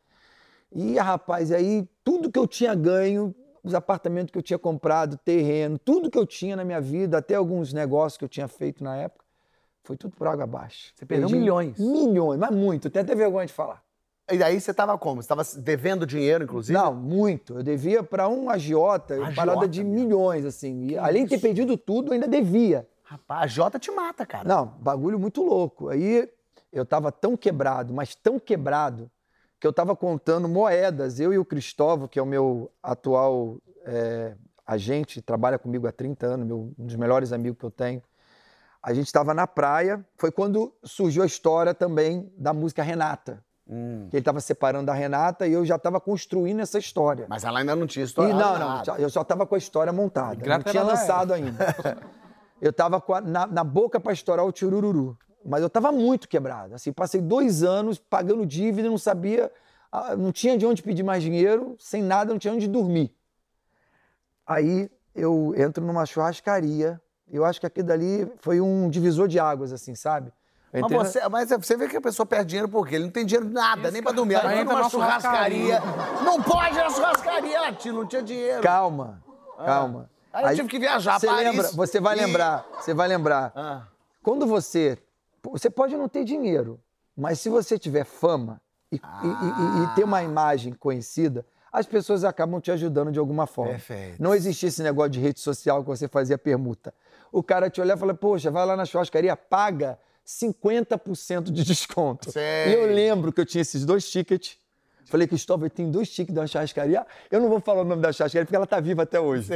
E, 0.72 0.98
rapaz, 0.98 1.52
aí 1.52 1.88
tudo 2.04 2.32
que 2.32 2.40
eu 2.40 2.48
tinha 2.48 2.74
ganho, 2.74 3.36
os 3.64 3.76
apartamentos 3.76 4.32
que 4.32 4.38
eu 4.40 4.42
tinha 4.42 4.58
comprado, 4.58 5.18
terreno, 5.18 5.78
tudo 5.78 6.10
que 6.10 6.18
eu 6.18 6.26
tinha 6.26 6.56
na 6.56 6.66
minha 6.66 6.82
vida, 6.82 7.20
até 7.20 7.36
alguns 7.36 7.72
negócios 7.74 8.18
que 8.18 8.26
eu 8.26 8.30
tinha 8.30 8.48
feito 8.48 8.84
na 8.84 8.98
época, 8.98 9.21
foi 9.84 9.98
tudo 9.98 10.16
por 10.16 10.28
água 10.28 10.44
abaixo. 10.44 10.92
Você 10.96 11.06
perdeu 11.06 11.28
Perdi 11.28 11.40
milhões. 11.40 11.80
Milhões, 11.80 12.40
mas 12.40 12.52
muito. 12.52 12.90
Tenho 12.90 13.04
até 13.04 13.16
vergonha 13.16 13.46
de 13.46 13.54
falar. 13.54 13.84
E 14.32 14.38
daí 14.38 14.62
você 14.62 14.74
tava 14.74 14.98
como? 14.98 15.22
Você 15.22 15.28
tava 15.28 15.44
devendo 15.58 16.06
dinheiro, 16.06 16.44
inclusive? 16.44 16.78
Não, 16.78 16.94
muito. 16.94 17.56
Eu 17.56 17.64
devia 17.64 18.02
para 18.02 18.30
um 18.30 18.50
agiota, 18.50 19.16
Agiota 19.16 19.34
parada 19.34 19.68
de 19.68 19.84
mesmo. 19.84 20.06
milhões, 20.06 20.46
assim. 20.46 20.88
E 20.88 20.98
além 20.98 21.24
de 21.26 21.32
ter 21.32 21.40
perdido 21.40 21.76
tudo, 21.76 22.14
ainda 22.14 22.28
devia. 22.28 22.88
Rapaz, 23.04 23.44
a 23.44 23.48
Jota 23.48 23.78
te 23.78 23.92
mata, 23.92 24.26
cara. 24.26 24.48
Não, 24.48 24.68
bagulho 24.80 25.20
muito 25.20 25.44
louco. 25.44 25.90
Aí 25.90 26.30
eu 26.72 26.86
tava 26.86 27.12
tão 27.12 27.36
quebrado, 27.36 27.94
mas 27.94 28.16
tão 28.16 28.40
quebrado, 28.40 29.12
que 29.60 29.68
eu 29.68 29.74
tava 29.74 29.96
contando 29.96 30.48
moedas. 30.48 31.20
Eu 31.20 31.34
e 31.34 31.38
o 31.38 31.44
Cristóvão, 31.44 32.08
que 32.08 32.18
é 32.18 32.22
o 32.22 32.26
meu 32.26 32.72
atual 32.82 33.58
é, 33.84 34.36
agente, 34.66 35.22
trabalha 35.22 35.60
comigo 35.60 35.86
há 35.88 35.92
30 35.92 36.26
anos, 36.26 36.48
meu, 36.48 36.74
um 36.80 36.86
dos 36.86 36.96
melhores 36.96 37.34
amigos 37.34 37.60
que 37.60 37.66
eu 37.66 37.72
tenho. 37.72 38.02
A 38.84 38.94
gente 38.94 39.06
estava 39.08 39.34
na 39.34 39.46
praia, 39.46 40.04
foi 40.18 40.32
quando 40.32 40.74
surgiu 40.84 41.22
a 41.24 41.26
história 41.26 41.74
também 41.74 42.32
da 42.38 42.52
música 42.54 42.82
Renata. 42.82 43.44
Hum. 43.70 44.08
Que 44.10 44.18
ele 44.18 44.22
estava 44.22 44.42
separando 44.42 44.88
da 44.88 44.94
Renata 44.94 45.48
e 45.48 45.54
eu 45.54 45.64
já 45.66 45.76
estava 45.76 46.02
construindo 46.02 46.60
essa 46.62 46.78
história. 46.80 47.26
Mas 47.30 47.44
ela 47.44 47.60
ainda 47.60 47.76
não 47.76 47.86
tinha 47.88 48.04
E 48.04 48.08
estourado 48.08 48.38
não, 48.38 48.60
não, 48.78 48.84
já- 48.84 48.98
eu 48.98 49.10
só 49.10 49.22
estava 49.22 49.46
com 49.46 49.56
a 49.56 49.58
história 49.58 49.94
montada. 49.94 50.36
Não 50.46 50.64
tinha 50.64 50.84
lançado 50.84 51.34
ainda. 51.34 51.58
Eu 52.62 52.70
estava 52.70 53.02
na, 53.26 53.48
na 53.48 53.64
boca 53.64 54.00
para 54.00 54.14
estourar 54.14 54.46
o 54.46 54.52
tirururu. 54.52 55.18
Mas 55.44 55.62
eu 55.62 55.68
estava 55.68 55.92
muito 55.92 56.30
quebrado. 56.30 56.76
Assim, 56.76 56.94
passei 56.94 57.20
dois 57.20 57.64
anos 57.64 57.98
pagando 57.98 58.46
dívida, 58.46 58.88
não 58.88 59.00
sabia, 59.00 59.52
não 60.16 60.32
tinha 60.32 60.56
de 60.56 60.64
onde 60.68 60.84
pedir 60.84 61.02
mais 61.02 61.24
dinheiro, 61.24 61.76
sem 61.80 62.04
nada, 62.04 62.32
não 62.32 62.38
tinha 62.38 62.54
onde 62.54 62.68
dormir. 62.68 63.12
Aí 64.46 64.92
eu 65.16 65.56
entro 65.58 65.84
numa 65.84 66.06
churrascaria. 66.06 67.02
Eu 67.32 67.46
acho 67.46 67.60
que 67.60 67.66
aquilo 67.66 67.88
dali 67.88 68.32
foi 68.40 68.60
um 68.60 68.90
divisor 68.90 69.28
de 69.28 69.40
águas, 69.40 69.72
assim, 69.72 69.96
sabe? 69.96 70.32
Mas 70.74 70.90
você, 70.92 71.28
mas 71.30 71.50
você 71.50 71.76
vê 71.76 71.88
que 71.88 71.98
a 71.98 72.02
pessoa 72.02 72.26
perde 72.26 72.46
dinheiro 72.48 72.70
porque 72.70 72.96
ele 72.96 73.04
não 73.06 73.12
tem 73.12 73.26
dinheiro 73.26 73.48
de 73.48 73.54
nada, 73.54 73.92
nem 73.92 74.02
pra 74.02 74.12
dormir. 74.14 74.36
Aí 74.36 74.42
Aí 74.42 74.48
vai 74.54 74.62
entra 74.62 74.76
numa 74.78 74.90
churrascaria. 74.90 75.82
Não 76.24 76.42
pode 76.42 76.76
ir 76.76 76.84
na 76.84 76.90
churrascaria, 76.90 77.62
Latino, 77.62 78.00
não 78.00 78.06
tinha 78.08 78.24
dinheiro. 78.24 78.62
Calma, 78.62 79.22
calma. 79.58 80.10
Aí 80.32 80.46
eu 80.54 80.56
tive 80.56 80.70
que 80.70 80.80
viajar 80.80 81.20
você 81.20 81.28
Paris. 81.28 81.44
lembra, 81.44 81.68
Você 81.74 82.00
vai 82.00 82.18
e- 82.18 82.22
lembrar, 82.26 82.66
você 82.80 82.94
vai 82.94 83.08
lembrar. 83.08 83.52
Ah. 83.54 83.82
Quando 84.24 84.46
você. 84.48 84.98
Você 85.44 85.70
pode 85.70 85.98
não 85.98 86.08
ter 86.08 86.24
dinheiro, 86.24 86.80
mas 87.18 87.40
se 87.42 87.50
você 87.50 87.78
tiver 87.78 88.06
fama 88.06 88.62
e, 88.90 88.96
e- 88.96 89.00
e- 89.00 89.84
e 89.84 89.96
ter 89.96 90.06
uma 90.06 90.24
imagem 90.24 90.72
conhecida, 90.74 91.46
as 91.70 91.86
pessoas 91.86 92.24
acabam 92.24 92.62
te 92.62 92.72
ajudando 92.72 93.12
de 93.12 93.20
alguma 93.20 93.46
forma. 93.46 93.72
Perfeito. 93.74 94.22
Não 94.22 94.34
existia 94.34 94.70
esse 94.70 94.82
negócio 94.84 95.10
de 95.12 95.20
rede 95.20 95.40
social 95.42 95.82
que 95.82 95.88
você 95.90 96.08
fazia 96.08 96.38
permuta. 96.38 96.94
O 97.32 97.42
cara 97.42 97.70
te 97.70 97.80
olhar 97.80 97.96
e 97.96 98.00
fala, 98.00 98.14
poxa, 98.14 98.52
vai 98.52 98.66
lá 98.66 98.76
na 98.76 98.86
churrascaria, 98.86 99.36
paga 99.36 99.98
50% 100.26 101.44
de 101.52 101.64
desconto. 101.64 102.32
Sei. 102.32 102.68
E 102.70 102.74
eu 102.74 102.94
lembro 102.94 103.32
que 103.32 103.42
eu 103.42 103.46
tinha 103.46 103.62
esses 103.62 103.86
dois 103.86 104.10
tickets. 104.10 104.58
Falei, 105.06 105.28
Cristóvão, 105.28 105.68
tem 105.70 105.90
dois 105.90 106.10
tickets 106.10 106.34
da 106.34 106.48
churrascaria. 106.48 107.06
Eu 107.30 107.40
não 107.42 107.50
vou 107.50 107.60
falar 107.60 107.82
o 107.82 107.86
nome 107.86 108.02
da 108.02 108.12
churrascaria 108.12 108.46
porque 108.46 108.56
ela 108.56 108.68
tá 108.68 108.80
viva 108.80 109.04
até 109.04 109.20
hoje. 109.20 109.52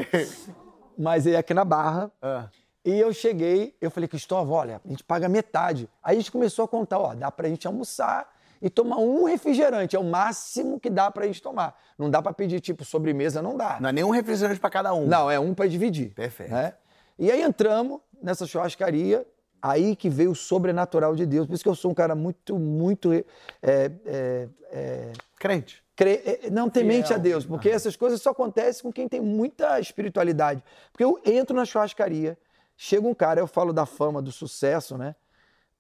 Mas 0.98 1.28
é 1.28 1.36
aqui 1.38 1.54
na 1.54 1.66
Barra. 1.66 2.12
Ah. 2.22 2.48
E 2.84 3.00
eu 3.00 3.12
cheguei, 3.14 3.76
eu 3.82 3.90
falei, 3.90 4.08
Cristóvão, 4.08 4.54
olha, 4.54 4.82
a 4.86 4.90
gente 4.90 5.04
paga 5.04 5.28
metade. 5.28 5.90
Aí 6.04 6.18
a 6.18 6.20
gente 6.20 6.32
começou 6.32 6.66
a 6.66 6.68
contar, 6.68 7.00
ó, 7.00 7.16
dá 7.16 7.32
pra 7.32 7.50
gente 7.50 7.66
almoçar 7.66 8.30
e 8.62 8.70
tomar 8.70 8.98
um 8.98 9.26
refrigerante, 9.26 9.96
é 9.96 10.00
o 10.00 10.04
máximo 10.04 10.80
que 10.80 10.90
dá 10.90 11.10
pra 11.12 11.26
gente 11.26 11.42
tomar. 11.42 11.76
Não 11.98 12.10
dá 12.10 12.22
pra 12.22 12.32
pedir, 12.32 12.60
tipo, 12.62 12.86
sobremesa, 12.86 13.42
não 13.42 13.58
dá. 13.58 13.78
Não 13.80 13.90
é 13.90 13.92
nenhum 13.92 14.12
refrigerante 14.12 14.60
pra 14.60 14.70
cada 14.70 14.94
um. 14.94 15.08
Não, 15.08 15.30
é 15.30 15.40
um 15.40 15.54
pra 15.54 15.68
dividir. 15.68 16.14
Perfeito. 16.14 16.52
né? 16.52 16.74
E 17.18 17.32
aí 17.32 17.42
entramos 17.42 18.02
nessa 18.22 18.46
churrascaria, 18.46 19.26
aí 19.62 19.96
que 19.96 20.10
veio 20.10 20.32
o 20.32 20.36
sobrenatural 20.36 21.16
de 21.16 21.26
Deus. 21.26 21.48
Por 21.48 21.54
isso 21.54 21.64
que 21.64 21.70
eu 21.70 21.76
sou 21.76 21.92
um 21.92 21.94
cara 21.94 22.16
muito, 22.16 22.58
muito. 22.58 23.14
é, 23.14 23.24
é, 23.62 24.50
é, 24.72 25.12
Crente. 25.40 25.84
cre- 25.96 26.22
é, 26.26 26.50
não 26.50 26.70
temente 26.70 27.14
a 27.14 27.18
Deus, 27.18 27.46
porque 27.46 27.70
essas 27.70 27.96
coisas 27.96 28.22
só 28.22 28.32
acontecem 28.32 28.84
com 28.84 28.92
quem 28.92 29.08
tem 29.08 29.22
muita 29.22 29.80
espiritualidade. 29.80 30.64
Porque 30.92 31.04
eu 31.04 31.20
entro 31.26 31.56
na 31.56 31.66
churrascaria, 31.66 32.38
chega 32.76 33.08
um 33.08 33.14
cara, 33.14 33.40
eu 33.40 33.48
falo 33.48 33.72
da 33.72 33.86
fama, 33.86 34.22
do 34.22 34.32
sucesso, 34.32 34.98
né? 34.98 35.16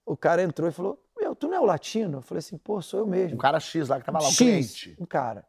O 0.06 0.16
cara 0.16 0.42
entrou 0.44 0.70
e 0.70 0.72
falou: 0.72 1.02
Meu, 1.20 1.36
tu 1.36 1.48
não 1.48 1.56
é 1.56 1.60
o 1.60 1.66
latino? 1.66 2.20
Eu 2.20 2.22
falei 2.22 2.40
assim: 2.40 2.58
pô, 2.58 2.82
sou 2.82 3.00
eu 3.02 3.08
mesmo. 3.08 3.36
Um 3.36 3.40
cara 3.40 3.60
X 3.60 3.90
lá 3.90 4.00
que 4.00 4.06
tava 4.06 4.20
lá, 4.20 4.28
o 4.28 4.32
X, 4.32 4.38
cliente. 4.38 4.96
um 5.00 5.06
cara. 5.06 5.46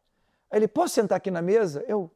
Aí 0.50 0.58
ele: 0.58 0.66
Posso 0.68 0.94
sentar 0.94 1.16
aqui 1.16 1.30
na 1.30 1.42
mesa? 1.42 1.84
Eu: 1.86 2.10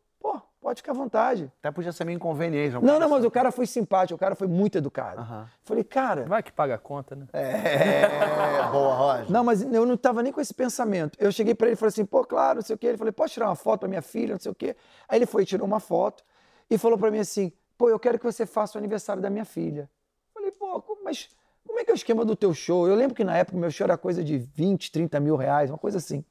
pode 0.70 0.83
ficar 0.83 0.92
à 0.92 0.94
vontade. 0.94 1.52
Até 1.59 1.70
podia 1.72 1.90
ser 1.90 2.04
meio 2.04 2.16
inconveniente. 2.16 2.74
Não, 2.74 2.98
não, 2.98 3.09
mas 3.09 3.18
assim. 3.18 3.26
o 3.26 3.30
cara 3.30 3.50
foi 3.50 3.66
simpático, 3.66 4.14
o 4.14 4.18
cara 4.18 4.37
foi 4.37 4.46
muito 4.46 4.78
educado. 4.78 5.20
Aham. 5.20 5.48
Falei, 5.64 5.83
cara. 5.83 6.24
Vai 6.26 6.42
que 6.42 6.52
paga 6.52 6.76
a 6.76 6.78
conta, 6.78 7.16
né? 7.16 7.26
É, 7.33 8.62
boa, 8.70 8.94
Roger. 8.94 9.30
Não, 9.30 9.42
mas 9.42 9.62
eu 9.62 9.85
não 9.85 9.96
tava 9.96 10.22
nem 10.22 10.33
com 10.33 10.40
esse 10.40 10.54
pensamento. 10.54 11.18
Eu 11.18 11.33
cheguei 11.33 11.54
pra 11.54 11.66
ele 11.66 11.74
e 11.74 11.76
falei 11.76 11.88
assim, 11.88 12.04
pô, 12.04 12.24
claro, 12.24 12.56
não 12.56 12.62
sei 12.62 12.76
o 12.76 12.78
quê. 12.78 12.87
Ele 12.87 12.98
falou, 12.98 13.12
pode 13.12 13.33
tirar 13.33 13.48
uma 13.48 13.56
foto 13.56 13.80
pra 13.80 13.88
minha 13.88 14.02
filha, 14.02 14.35
não 14.35 14.40
sei 14.40 14.52
o 14.52 14.54
quê. 14.54 14.76
Aí 15.09 15.18
ele 15.18 15.26
foi, 15.26 15.44
tirou 15.44 15.66
uma 15.66 15.80
foto 15.80 16.22
e 16.70 16.78
falou 16.78 16.96
pra 16.96 17.11
mim 17.11 17.18
assim, 17.18 17.52
pô, 17.76 17.90
eu 17.90 17.98
quero 17.98 18.18
que 18.18 18.24
você 18.24 18.46
faça 18.46 18.78
o 18.78 18.80
aniversário 18.80 19.20
da 19.20 19.28
minha 19.28 19.44
filha. 19.44 19.90
Falei, 20.33 20.52
pô, 20.52 20.83
mas 21.02 21.28
como 21.66 21.80
é 21.80 21.85
que 21.85 21.90
é 21.90 21.94
o 21.94 21.96
esquema 21.96 22.24
do 22.24 22.37
teu 22.37 22.54
show? 22.54 22.87
Eu 22.87 22.94
lembro 22.94 23.16
que 23.16 23.24
na 23.24 23.37
época 23.37 23.56
o 23.56 23.61
meu 23.61 23.72
show 23.72 23.85
era 23.85 23.98
coisa 23.98 24.22
de 24.22 24.38
20, 24.38 24.92
30 24.92 25.18
mil 25.18 25.35
reais, 25.35 25.68
uma 25.68 25.78
coisa 25.78 25.98
assim. 25.98 26.24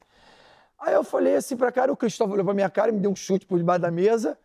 Aí 0.80 0.94
eu 0.94 1.04
falei 1.04 1.36
assim 1.36 1.56
pra 1.56 1.70
cara, 1.70 1.92
o 1.92 1.96
Cristóvão 1.96 2.34
olhou 2.34 2.44
pra 2.44 2.54
minha 2.54 2.70
cara 2.70 2.88
e 2.90 2.92
me 2.92 3.00
deu 3.00 3.10
um 3.10 3.16
chute 3.16 3.44
por 3.46 3.58
debaixo 3.58 3.82
da 3.82 3.90
mesa. 3.90 4.38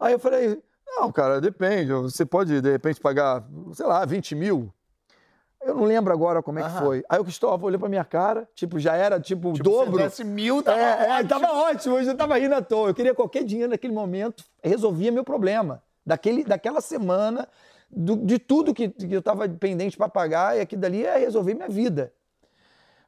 Aí 0.00 0.12
eu 0.14 0.18
falei, 0.18 0.60
não, 0.86 1.12
cara, 1.12 1.40
depende. 1.40 1.92
Você 1.92 2.24
pode, 2.24 2.60
de 2.60 2.70
repente, 2.72 3.00
pagar, 3.00 3.44
sei 3.74 3.86
lá, 3.86 4.04
20 4.04 4.34
mil. 4.34 4.72
Eu 5.60 5.76
não 5.76 5.84
lembro 5.84 6.12
agora 6.12 6.42
como 6.42 6.58
é 6.58 6.62
que 6.64 6.70
foi. 6.78 7.04
Aí 7.08 7.20
o 7.20 7.24
Cristóvão 7.24 7.66
olhou 7.68 7.78
pra 7.78 7.88
minha 7.88 8.04
cara, 8.04 8.48
tipo, 8.54 8.80
já 8.80 8.96
era 8.96 9.20
tipo 9.20 9.50
o 9.50 9.52
Tipo, 9.52 9.70
dobro. 9.70 9.98
Se 9.98 10.02
desse 10.04 10.24
mil, 10.24 10.60
tava 10.62 10.80
é, 10.80 10.82
é, 10.82 11.12
ótimo. 11.14 11.28
tava 11.28 11.52
ótimo, 11.52 11.98
eu 11.98 12.04
já 12.04 12.14
tava 12.16 12.36
rindo 12.36 12.54
à 12.54 12.62
toa. 12.62 12.88
Eu 12.88 12.94
queria 12.94 13.14
qualquer 13.14 13.44
dinheiro 13.44 13.70
naquele 13.70 13.92
momento, 13.92 14.44
resolvia 14.62 15.12
meu 15.12 15.22
problema. 15.22 15.80
Daquele, 16.04 16.42
daquela 16.42 16.80
semana, 16.80 17.46
do- 17.88 18.16
de 18.16 18.40
tudo 18.40 18.74
que, 18.74 18.88
que 18.88 19.12
eu 19.12 19.22
tava 19.22 19.48
pendente 19.48 19.96
pra 19.96 20.08
pagar, 20.08 20.56
e 20.56 20.60
aquilo 20.62 20.80
dali 20.82 21.02
ia 21.02 21.16
resolver 21.16 21.54
minha 21.54 21.68
vida. 21.68 22.12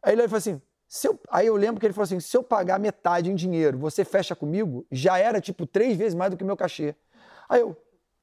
Aí 0.01 0.12
ele 0.12 0.23
falou 0.29 0.38
assim: 0.38 0.62
eu- 1.02 1.18
aí 1.30 1.46
eu 1.46 1.57
lembro 1.57 1.80
que 1.80 1.87
ele 1.87 1.92
falou 1.94 2.04
assim: 2.04 2.20
se 2.20 2.37
eu 2.37 2.42
pagar 2.42 2.78
metade 2.78 3.30
em 3.30 3.35
dinheiro, 3.35 3.76
você 3.78 4.04
fecha 4.04 4.35
comigo? 4.37 4.87
Já 4.92 5.18
era 5.18 5.40
tipo 5.40 5.66
três 5.66 5.96
vezes 5.96 6.14
mais 6.14 6.30
do 6.30 6.37
que 6.37 6.42
o 6.44 6.46
meu 6.46 6.57
cachê. 6.57 6.94
Aí 7.48 7.61
eu, 7.61 7.76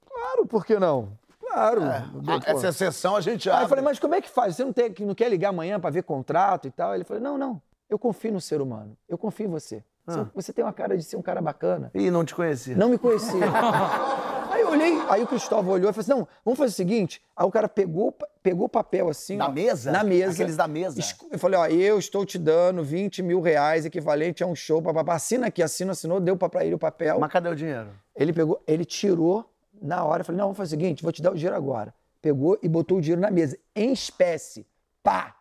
claro, 0.10 0.46
por 0.46 0.66
que 0.66 0.80
não? 0.80 1.18
Claro. 1.40 1.82
Pô. 1.82 2.32
essa 2.50 2.70
exceção 2.70 3.16
a 3.16 3.20
gente 3.22 3.50
Aí 3.50 3.54
abre. 3.54 3.66
eu 3.66 3.70
falei, 3.70 3.84
mas 3.84 4.00
como 4.00 4.16
é 4.16 4.22
que 4.22 4.30
faz? 4.30 4.56
Você 4.56 4.64
não, 4.64 4.72
tem, 4.72 4.94
não 5.02 5.14
quer 5.14 5.28
ligar 5.28 5.50
amanhã 5.50 5.80
para 5.82 5.90
ver 5.90 6.04
contrato 6.04 6.66
e 6.68 6.72
tal? 6.72 6.96
Ele 6.96 7.04
falou, 7.04 7.22
não, 7.22 7.38
não, 7.38 7.62
eu 7.90 8.00
confio 8.00 8.32
no 8.32 8.40
ser 8.40 8.62
humano, 8.62 8.96
eu 9.10 9.18
confio 9.18 9.48
em 9.48 9.50
você. 9.50 9.84
Você, 10.08 10.20
Ah. 10.20 10.26
você 10.34 10.54
tem 10.54 10.64
uma 10.64 10.72
cara 10.74 10.98
de 10.98 11.04
ser 11.04 11.18
um 11.18 11.22
cara 11.22 11.42
bacana. 11.42 11.92
Ih, 11.94 12.10
não 12.10 12.24
te 12.24 12.34
conhecia. 12.34 12.76
Não 12.76 12.88
me 12.90 12.98
conhecia. 12.98 13.40
eu 14.72 14.80
olhei, 14.80 15.02
aí 15.10 15.24
o 15.24 15.28
Cristóvão 15.28 15.74
olhou 15.74 15.90
e 15.90 15.94
falou 15.94 16.02
assim, 16.02 16.12
não, 16.12 16.28
vamos 16.44 16.58
fazer 16.58 16.72
o 16.72 16.76
seguinte. 16.76 17.22
Aí 17.36 17.46
o 17.46 17.52
cara 17.52 17.68
pegou, 17.68 18.16
pegou 18.42 18.66
o 18.66 18.70
papel 18.70 19.10
assim. 19.10 19.38
Da 19.38 19.48
ó, 19.48 19.52
mesa? 19.52 19.92
Na 19.92 20.04
mesa. 20.04 20.34
Aqueles 20.34 20.56
da 20.56 20.68
mesa. 20.68 21.00
Eu 21.32 21.40
falei, 21.40 21.60
ó, 21.60 21.68
eu 21.68 22.00
estou 22.00 22.26
te 22.26 22.38
dando 22.38 22.84
20 22.84 23.22
mil 23.22 23.42
reais 23.42 23.86
equivalente 23.86 24.44
a 24.44 24.48
um 24.48 24.56
show, 24.56 24.82
papapá. 24.82 25.16
Assina 25.16 25.48
aqui, 25.48 25.62
assina, 25.62 25.92
assinou, 25.92 26.20
deu 26.20 26.38
pra 26.38 26.66
ele 26.66 26.76
o 26.76 26.80
papel. 26.80 27.20
Mas 27.20 27.32
cadê 27.32 27.50
o 27.50 27.56
dinheiro? 27.56 27.90
Ele 28.16 28.34
pegou, 28.34 28.62
ele 28.66 28.86
tirou 28.86 29.46
na 29.82 30.04
hora. 30.04 30.22
Eu 30.22 30.26
falei, 30.26 30.38
não, 30.38 30.46
vamos 30.46 30.58
fazer 30.58 30.76
o 30.76 30.80
seguinte, 30.80 31.04
vou 31.04 31.12
te 31.12 31.22
dar 31.22 31.32
o 31.32 31.36
dinheiro 31.36 31.56
agora. 31.56 31.94
Pegou 32.22 32.58
e 32.62 32.68
botou 32.70 33.00
o 33.00 33.02
dinheiro 33.02 33.22
na 33.22 33.32
mesa, 33.32 33.58
em 33.76 33.92
espécie. 33.92 34.68
Pá! 35.04 35.36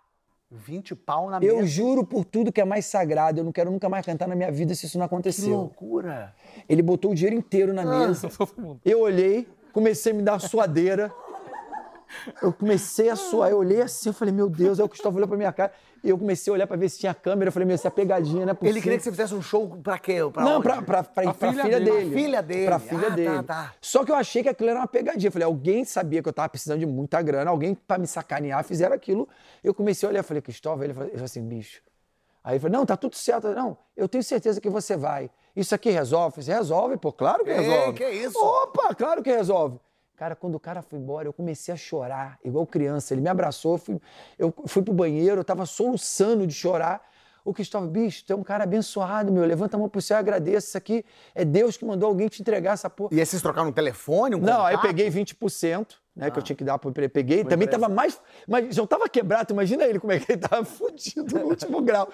20 0.50 0.94
pau 0.96 1.30
na 1.30 1.38
Eu 1.38 1.56
mesa. 1.56 1.68
juro 1.68 2.04
por 2.04 2.24
tudo 2.24 2.50
que 2.50 2.60
é 2.60 2.64
mais 2.64 2.84
sagrado, 2.86 3.38
eu 3.40 3.44
não 3.44 3.52
quero 3.52 3.70
nunca 3.70 3.88
mais 3.88 4.04
cantar 4.04 4.26
na 4.26 4.34
minha 4.34 4.50
vida 4.50 4.74
se 4.74 4.86
isso 4.86 4.98
não 4.98 5.06
Que 5.06 5.14
aconteceu. 5.14 5.56
loucura. 5.56 6.34
Ele 6.68 6.82
botou 6.82 7.12
o 7.12 7.14
dinheiro 7.14 7.36
inteiro 7.36 7.72
na 7.72 7.84
mesa. 7.84 8.28
Eu 8.84 9.00
olhei, 9.00 9.46
comecei 9.72 10.12
a 10.12 10.14
me 10.14 10.22
dar 10.22 10.32
uma 10.32 10.38
suadeira. 10.40 11.12
Eu 12.42 12.52
comecei 12.52 13.08
a 13.08 13.14
suar, 13.14 13.50
eu 13.52 13.58
olhei 13.58 13.80
assim, 13.82 14.08
eu 14.08 14.12
falei, 14.12 14.34
meu 14.34 14.48
Deus, 14.48 14.80
aí 14.80 14.84
o 14.84 14.88
Cristóvão 14.88 15.18
olhou 15.18 15.28
pra 15.28 15.36
minha 15.36 15.52
cara. 15.52 15.72
E 16.02 16.08
eu 16.08 16.16
comecei 16.16 16.50
a 16.50 16.54
olhar 16.54 16.66
pra 16.66 16.76
ver 16.76 16.88
se 16.88 16.98
tinha 16.98 17.12
câmera. 17.12 17.48
Eu 17.48 17.52
falei, 17.52 17.66
meu, 17.66 17.74
essa 17.74 17.88
é 17.88 17.90
pegadinha, 17.90 18.46
não 18.46 18.52
é 18.52 18.54
possível. 18.54 18.72
Ele 18.74 18.80
queria 18.82 18.96
que 18.98 19.04
você 19.04 19.10
fizesse 19.10 19.34
um 19.34 19.42
show 19.42 19.68
pra 19.82 19.98
quê? 19.98 20.16
Pra 20.32 20.42
não, 20.42 20.54
onde? 20.54 20.62
pra, 20.62 20.80
pra, 20.82 21.02
pra, 21.02 21.22
Pra 21.24 21.34
pra 21.34 21.50
filha 21.50 21.64
filha, 21.64 21.78
dele. 21.80 21.90
dele. 21.90 22.10
Pra 22.10 22.18
filha 22.20 22.42
dele. 22.42 22.66
Pra 22.66 22.78
filha 22.78 23.06
Ah, 23.06 23.10
tá, 23.10 23.14
dele. 23.16 23.42
tá. 23.42 23.74
Só 23.80 24.04
que 24.04 24.10
eu 24.10 24.14
achei 24.16 24.42
que 24.42 24.48
aquilo 24.48 24.70
era 24.70 24.78
uma 24.80 24.88
pegadinha. 24.88 25.28
Eu 25.28 25.32
falei, 25.32 25.44
alguém 25.46 25.84
sabia 25.84 26.22
que 26.22 26.28
eu 26.28 26.32
tava 26.32 26.48
precisando 26.48 26.78
de 26.80 26.86
muita 26.86 27.20
grana, 27.20 27.50
alguém 27.50 27.74
pra 27.74 27.98
me 27.98 28.06
sacanear, 28.06 28.64
fizeram 28.64 28.94
aquilo. 28.94 29.28
Eu 29.62 29.74
comecei 29.74 30.08
a 30.08 30.10
olhar, 30.10 30.22
falei, 30.22 30.40
Cristóvão, 30.40 30.82
ele 30.84 30.94
falou 30.94 31.10
assim, 31.22 31.42
bicho. 31.46 31.82
Aí 32.42 32.54
ele 32.54 32.60
falou, 32.60 32.78
não, 32.78 32.86
tá 32.86 32.96
tudo 32.96 33.14
certo. 33.16 33.46
Eu 33.48 33.52
falei, 33.54 33.56
Não, 33.68 33.76
eu 33.94 34.08
tenho 34.08 34.24
certeza 34.24 34.58
que 34.60 34.70
você 34.70 34.96
vai. 34.96 35.30
Isso 35.54 35.74
aqui 35.74 35.90
resolve? 35.90 36.38
Eu 36.38 36.42
falei, 36.42 36.58
resolve, 36.58 36.96
pô, 36.96 37.12
claro 37.12 37.44
que 37.44 37.50
Ei, 37.50 37.60
resolve. 37.60 37.92
que 37.98 38.08
isso? 38.10 38.38
Opa, 38.38 38.94
claro 38.94 39.22
que 39.22 39.30
resolve. 39.30 39.78
Cara, 40.20 40.36
quando 40.36 40.54
o 40.54 40.60
cara 40.60 40.82
foi 40.82 40.98
embora, 40.98 41.26
eu 41.26 41.32
comecei 41.32 41.72
a 41.72 41.76
chorar, 41.78 42.38
igual 42.44 42.66
criança. 42.66 43.14
Ele 43.14 43.22
me 43.22 43.30
abraçou, 43.30 43.76
eu 43.76 43.78
fui, 43.78 44.00
eu 44.38 44.54
fui 44.66 44.82
pro 44.82 44.92
banheiro, 44.92 45.40
eu 45.40 45.44
tava 45.44 45.64
soluçando 45.64 46.46
de 46.46 46.52
chorar. 46.52 47.00
O 47.42 47.54
Cristóvão, 47.54 47.88
bicho, 47.88 48.22
tu 48.26 48.34
é 48.34 48.36
um 48.36 48.42
cara 48.42 48.64
abençoado, 48.64 49.32
meu. 49.32 49.42
Levanta 49.46 49.78
a 49.78 49.80
mão 49.80 49.88
pro 49.88 50.02
céu 50.02 50.18
e 50.18 50.20
agradeça. 50.20 50.66
Isso 50.66 50.76
aqui 50.76 51.06
é 51.34 51.42
Deus 51.42 51.78
que 51.78 51.86
mandou 51.86 52.06
alguém 52.06 52.28
te 52.28 52.42
entregar 52.42 52.74
essa 52.74 52.90
porra. 52.90 53.14
E 53.14 53.18
aí 53.18 53.24
vocês 53.24 53.40
trocaram 53.40 53.70
um 53.70 53.72
telefone, 53.72 54.34
um 54.36 54.40
Não, 54.40 54.60
aí 54.66 54.74
eu 54.74 54.80
peguei 54.82 55.08
20%, 55.08 55.94
né, 56.14 56.30
que 56.30 56.36
Ah. 56.36 56.40
eu 56.40 56.42
tinha 56.42 56.54
que 56.54 56.64
dar 56.64 56.78
pro 56.78 56.92
ele. 56.94 57.08
Peguei, 57.08 57.42
também 57.42 57.66
tava 57.66 57.88
mais. 57.88 58.20
Mas 58.46 58.74
já 58.74 58.86
tava 58.86 59.08
quebrado, 59.08 59.54
imagina 59.54 59.86
ele 59.86 59.98
como 59.98 60.12
é 60.12 60.18
que 60.18 60.32
ele 60.32 60.38
tava 60.42 60.62
fudido 60.66 61.38
no 61.38 61.46
último 61.46 61.80
grau. 61.80 62.10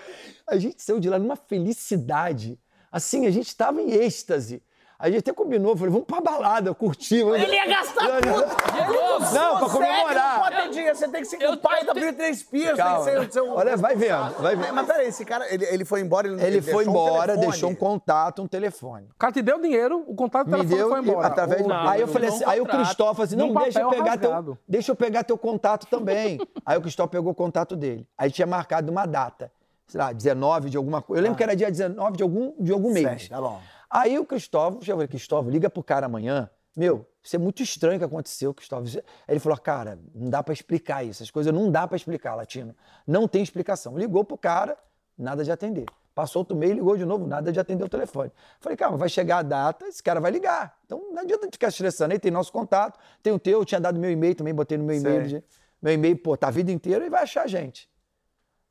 A 0.46 0.56
gente 0.56 0.80
saiu 0.80 1.00
de 1.00 1.10
lá 1.10 1.18
numa 1.18 1.34
felicidade. 1.34 2.56
Assim, 2.92 3.26
a 3.26 3.32
gente 3.32 3.56
tava 3.56 3.82
em 3.82 3.90
êxtase. 3.90 4.62
A 4.98 5.08
gente 5.10 5.18
até 5.18 5.32
combinou, 5.32 5.76
falei, 5.76 5.92
vamos 5.92 6.06
pra 6.06 6.20
balada, 6.22 6.72
curtir. 6.74 7.22
vamos- 7.22 7.40
Ele 7.40 7.54
ia 7.54 7.66
gastar 7.68 8.06
tudo! 8.06 9.34
Não, 9.34 9.58
pra 9.58 9.68
comemorar. 9.68 10.34
Não 10.36 10.42
pode 10.42 10.56
ter 10.56 10.70
dinheiro, 10.70 10.96
você 10.96 11.08
tem 11.08 11.20
que 11.22 11.26
ser 11.28 11.48
o 11.48 11.56
pai 11.58 11.84
da 11.84 11.92
Britney 11.92 12.34
Spears. 12.34 12.76
Calma. 12.76 13.04
Tem 13.04 13.26
que 13.26 13.32
ser, 13.32 13.42
um... 13.42 13.52
Olha, 13.54 13.76
vai 13.76 13.94
vendo, 13.94 14.34
vai 14.40 14.56
vendo. 14.56 14.72
Mas 14.74 14.86
peraí, 14.86 15.08
esse 15.08 15.24
cara, 15.24 15.52
ele, 15.52 15.64
ele 15.66 15.84
foi 15.84 16.00
embora, 16.00 16.26
ele, 16.28 16.42
Ele 16.42 16.62
foi 16.62 16.86
um 16.86 16.90
embora, 16.90 17.26
telefone. 17.34 17.46
deixou 17.50 17.70
um 17.70 17.74
contato, 17.74 18.42
um 18.42 18.46
telefone. 18.46 19.06
O 19.14 19.18
cara 19.18 19.32
te 19.32 19.42
deu 19.42 19.60
dinheiro, 19.60 20.02
o 20.06 20.14
contato 20.14 20.46
do 20.46 20.50
telefone 20.52 20.76
deu 20.78 20.88
foi 20.88 21.00
embora. 21.00 21.26
através 21.26 21.62
do. 21.62 21.72
Aí 21.72 22.00
eu 22.00 22.08
falei 22.08 22.28
assim, 22.30 22.44
aí 22.46 22.60
o. 22.60 22.66
Cristóvão 22.66 23.14
falou 23.14 23.24
assim: 23.26 23.36
não, 23.36 23.52
deixa 23.52 23.80
eu, 23.80 23.88
pegar 23.90 24.16
teu, 24.18 24.58
deixa 24.68 24.92
eu 24.92 24.96
pegar 24.96 25.24
teu 25.24 25.36
contato 25.38 25.86
também. 25.86 26.40
aí 26.64 26.76
o 26.78 26.80
Cristóvão 26.80 27.08
pegou 27.10 27.32
o 27.32 27.34
contato 27.34 27.76
dele. 27.76 28.06
Aí 28.16 28.30
tinha 28.30 28.46
marcado 28.46 28.90
uma 28.90 29.04
data, 29.06 29.50
sei 29.86 29.98
lá, 30.00 30.12
19 30.12 30.70
de 30.70 30.76
alguma 30.76 31.02
coisa. 31.02 31.20
Eu 31.20 31.22
lembro 31.22 31.36
que 31.36 31.42
era 31.42 31.54
dia 31.54 31.70
19 31.70 32.16
de 32.16 32.22
algum, 32.22 32.52
de 32.58 32.72
algum 32.72 32.92
mês. 32.92 33.20
Sei, 33.22 33.28
tá 33.28 33.40
bom. 33.40 33.60
Aí 33.90 34.18
o 34.18 34.24
Cristóvão, 34.24 34.80
já 34.82 34.94
falei, 34.94 35.08
Cristóvão, 35.08 35.50
liga 35.50 35.70
pro 35.70 35.82
cara 35.82 36.06
amanhã. 36.06 36.50
Meu, 36.76 37.06
isso 37.22 37.34
é 37.34 37.38
muito 37.38 37.62
estranho 37.62 37.96
o 37.96 37.98
que 37.98 38.04
aconteceu, 38.04 38.52
Cristóvão. 38.52 38.86
Aí 38.86 39.02
ele 39.28 39.40
falou, 39.40 39.58
cara, 39.58 39.98
não 40.14 40.28
dá 40.28 40.42
pra 40.42 40.52
explicar 40.52 41.04
isso. 41.04 41.22
As 41.22 41.30
coisas 41.30 41.52
não 41.52 41.70
dá 41.70 41.86
pra 41.86 41.96
explicar, 41.96 42.34
Latino. 42.34 42.74
Não 43.06 43.26
tem 43.26 43.42
explicação. 43.42 43.96
Ligou 43.96 44.24
pro 44.24 44.36
cara, 44.36 44.76
nada 45.16 45.42
de 45.42 45.50
atender. 45.50 45.86
Passou 46.14 46.40
outro 46.40 46.56
mês, 46.56 46.72
ligou 46.72 46.96
de 46.96 47.04
novo, 47.04 47.26
nada 47.26 47.52
de 47.52 47.60
atender 47.60 47.84
o 47.84 47.88
telefone. 47.88 48.32
Falei, 48.58 48.74
calma, 48.76 48.96
vai 48.96 49.08
chegar 49.08 49.38
a 49.38 49.42
data, 49.42 49.86
esse 49.86 50.02
cara 50.02 50.18
vai 50.18 50.30
ligar. 50.30 50.78
Então 50.86 50.98
não 51.12 51.20
adianta 51.20 51.42
a 51.42 51.44
gente 51.44 51.54
ficar 51.54 51.68
estressando. 51.68 52.12
Aí 52.14 52.18
tem 52.18 52.30
nosso 52.30 52.50
contato, 52.50 52.98
tem 53.22 53.34
o 53.34 53.38
teu, 53.38 53.58
eu 53.58 53.64
tinha 53.66 53.78
dado 53.78 54.00
meu 54.00 54.10
e-mail 54.10 54.34
também, 54.34 54.54
botei 54.54 54.78
no 54.78 54.84
meu 54.84 54.96
e-mail. 54.96 55.44
Meu 55.80 55.92
e-mail, 55.92 56.16
pô, 56.16 56.34
tá 56.34 56.48
a 56.48 56.50
vida 56.50 56.72
inteira 56.72 57.04
e 57.04 57.10
vai 57.10 57.22
achar 57.22 57.42
a 57.42 57.46
gente. 57.46 57.90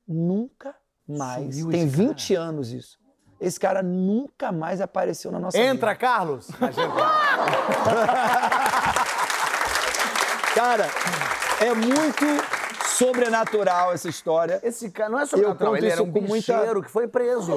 Nunca 0.07 0.75
mais. 1.07 1.55
Sumiu 1.55 1.69
tem 1.69 1.85
esse 1.85 1.95
20 1.95 2.35
anos 2.35 2.71
isso. 2.71 2.97
Esse 3.39 3.59
cara 3.59 3.83
nunca 3.83 4.51
mais 4.51 4.79
apareceu 4.81 5.31
na 5.31 5.39
nossa 5.39 5.57
Entra, 5.57 5.91
vida. 5.91 5.95
Carlos! 5.95 6.47
Cara, 10.55 10.87
é 11.59 11.73
muito 11.73 12.25
sobrenatural 12.87 13.91
essa 13.91 14.07
história. 14.07 14.59
Esse 14.63 14.89
cara 14.89 15.09
não 15.09 15.19
é 15.19 15.25
sobrenatural, 15.25 15.75
ele 15.75 15.89
era 15.89 16.01
um 16.01 16.09
com 16.09 16.21
muita- 16.21 16.53
bicheiro 16.55 16.81
que 16.81 16.89
foi 16.89 17.07
preso. 17.09 17.51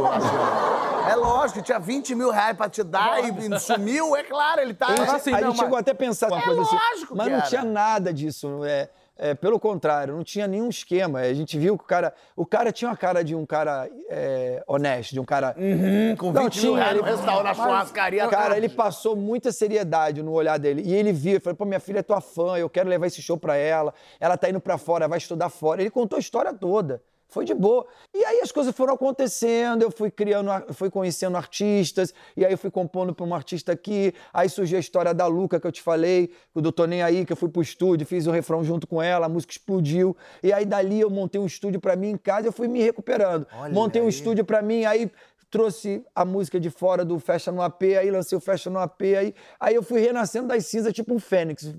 É 1.08 1.14
lógico, 1.14 1.62
tinha 1.62 1.78
20 1.78 2.14
mil 2.16 2.30
reais 2.30 2.56
pra 2.56 2.68
te 2.68 2.82
dar 2.82 3.20
e 3.22 3.60
sumiu, 3.60 4.16
é 4.16 4.24
claro, 4.24 4.60
ele 4.60 4.74
tá... 4.74 4.88
A 4.88 4.96
gente, 4.96 5.10
assim, 5.10 5.30
a 5.30 5.34
não, 5.34 5.38
gente 5.40 5.48
mas- 5.50 5.58
chegou 5.60 5.78
até 5.78 5.92
a 5.92 5.94
pensar 5.94 6.26
É 6.26 6.42
coisa 6.42 6.62
assim. 6.62 6.76
Mas 7.14 7.28
não 7.32 7.40
tinha 7.42 7.62
nada 7.62 8.12
disso. 8.12 8.64
É, 8.64 8.88
É, 9.20 9.34
pelo 9.34 9.58
contrário, 9.58 10.14
não 10.14 10.22
tinha 10.22 10.46
nenhum 10.46 10.68
esquema. 10.68 11.18
A 11.18 11.34
gente 11.34 11.58
viu 11.58 11.76
que 11.76 11.82
o 11.82 11.86
cara. 11.86 12.14
O 12.36 12.46
cara 12.46 12.70
tinha 12.70 12.88
uma 12.88 12.96
cara 12.96 13.24
de 13.24 13.34
um 13.34 13.44
cara 13.44 13.90
é, 14.08 14.62
honesto, 14.64 15.10
de 15.12 15.18
um 15.18 15.24
cara. 15.24 15.56
Uhum, 15.58 16.14
com 16.16 16.26
20 16.28 16.34
Não, 16.36 16.42
mil 16.42 16.50
tinha, 16.50 16.76
reais 16.76 16.96
no 16.96 17.02
ele- 17.02 17.10
restaurante, 17.16 17.58
na 17.58 17.64
churrascaria. 17.64 18.28
Cara, 18.28 18.56
ele 18.56 18.68
passou 18.68 19.16
muita 19.16 19.50
seriedade 19.50 20.22
no 20.22 20.30
olhar 20.32 20.56
dele. 20.56 20.82
E 20.84 20.94
ele 20.94 21.12
via, 21.12 21.40
falou, 21.40 21.56
pô, 21.56 21.64
minha 21.64 21.80
filha 21.80 21.98
é 21.98 22.02
tua 22.02 22.20
fã, 22.20 22.56
eu 22.58 22.70
quero 22.70 22.88
levar 22.88 23.08
esse 23.08 23.20
show 23.20 23.36
pra 23.36 23.56
ela. 23.56 23.92
Ela 24.20 24.36
tá 24.36 24.48
indo 24.48 24.60
pra 24.60 24.78
fora, 24.78 25.08
vai 25.08 25.18
estudar 25.18 25.48
fora. 25.48 25.80
Ele 25.82 25.90
contou 25.90 26.16
a 26.16 26.20
história 26.20 26.54
toda. 26.54 27.02
Foi 27.30 27.44
de 27.44 27.52
boa. 27.52 27.86
E 28.14 28.24
aí 28.24 28.40
as 28.40 28.50
coisas 28.50 28.74
foram 28.74 28.94
acontecendo, 28.94 29.82
eu 29.82 29.90
fui 29.90 30.10
criando, 30.10 30.50
fui 30.72 30.90
conhecendo 30.90 31.36
artistas, 31.36 32.14
e 32.34 32.44
aí 32.44 32.52
eu 32.52 32.56
fui 32.56 32.70
compondo 32.70 33.14
pra 33.14 33.24
um 33.26 33.34
artista 33.34 33.72
aqui. 33.72 34.14
Aí 34.32 34.48
surgiu 34.48 34.78
a 34.78 34.80
história 34.80 35.12
da 35.12 35.26
Luca, 35.26 35.60
que 35.60 35.66
eu 35.66 35.72
te 35.72 35.82
falei, 35.82 36.32
o 36.54 36.60
do 36.62 36.72
Tô 36.72 36.86
Nem 36.86 37.02
Aí, 37.02 37.26
que 37.26 37.32
eu 37.32 37.36
fui 37.36 37.50
pro 37.50 37.60
estúdio, 37.60 38.06
fiz 38.06 38.26
o 38.26 38.30
refrão 38.30 38.64
junto 38.64 38.86
com 38.86 39.02
ela, 39.02 39.26
a 39.26 39.28
música 39.28 39.52
explodiu. 39.52 40.16
E 40.42 40.52
aí 40.52 40.64
dali 40.64 41.00
eu 41.00 41.10
montei 41.10 41.38
um 41.40 41.46
estúdio 41.46 41.80
pra 41.80 41.96
mim 41.96 42.10
em 42.10 42.16
casa 42.16 42.46
e 42.46 42.48
eu 42.48 42.52
fui 42.52 42.66
me 42.66 42.82
recuperando. 42.82 43.46
Olha 43.52 43.74
montei 43.74 44.00
um 44.00 44.06
aí. 44.06 44.10
estúdio 44.10 44.44
pra 44.44 44.62
mim, 44.62 44.86
aí 44.86 45.10
trouxe 45.50 46.04
a 46.14 46.24
música 46.24 46.58
de 46.58 46.70
fora 46.70 47.04
do 47.04 47.18
Fecha 47.18 47.52
no 47.52 47.60
AP, 47.60 47.82
aí 47.98 48.10
lancei 48.10 48.36
o 48.36 48.40
Fecha 48.40 48.70
no 48.70 48.78
AP, 48.78 49.02
aí, 49.02 49.34
aí 49.60 49.74
eu 49.74 49.82
fui 49.82 50.00
renascendo 50.00 50.48
das 50.48 50.66
cinzas, 50.66 50.92
tipo 50.92 51.14
um 51.14 51.18
fênix. 51.18 51.74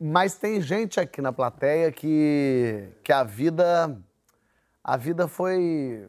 Mas 0.00 0.36
tem 0.36 0.60
gente 0.60 0.98
aqui 0.98 1.20
na 1.20 1.32
plateia 1.32 1.92
que, 1.92 2.88
que 3.02 3.12
a 3.12 3.22
vida 3.22 3.96
a 4.86 4.96
vida 4.96 5.26
foi 5.26 6.08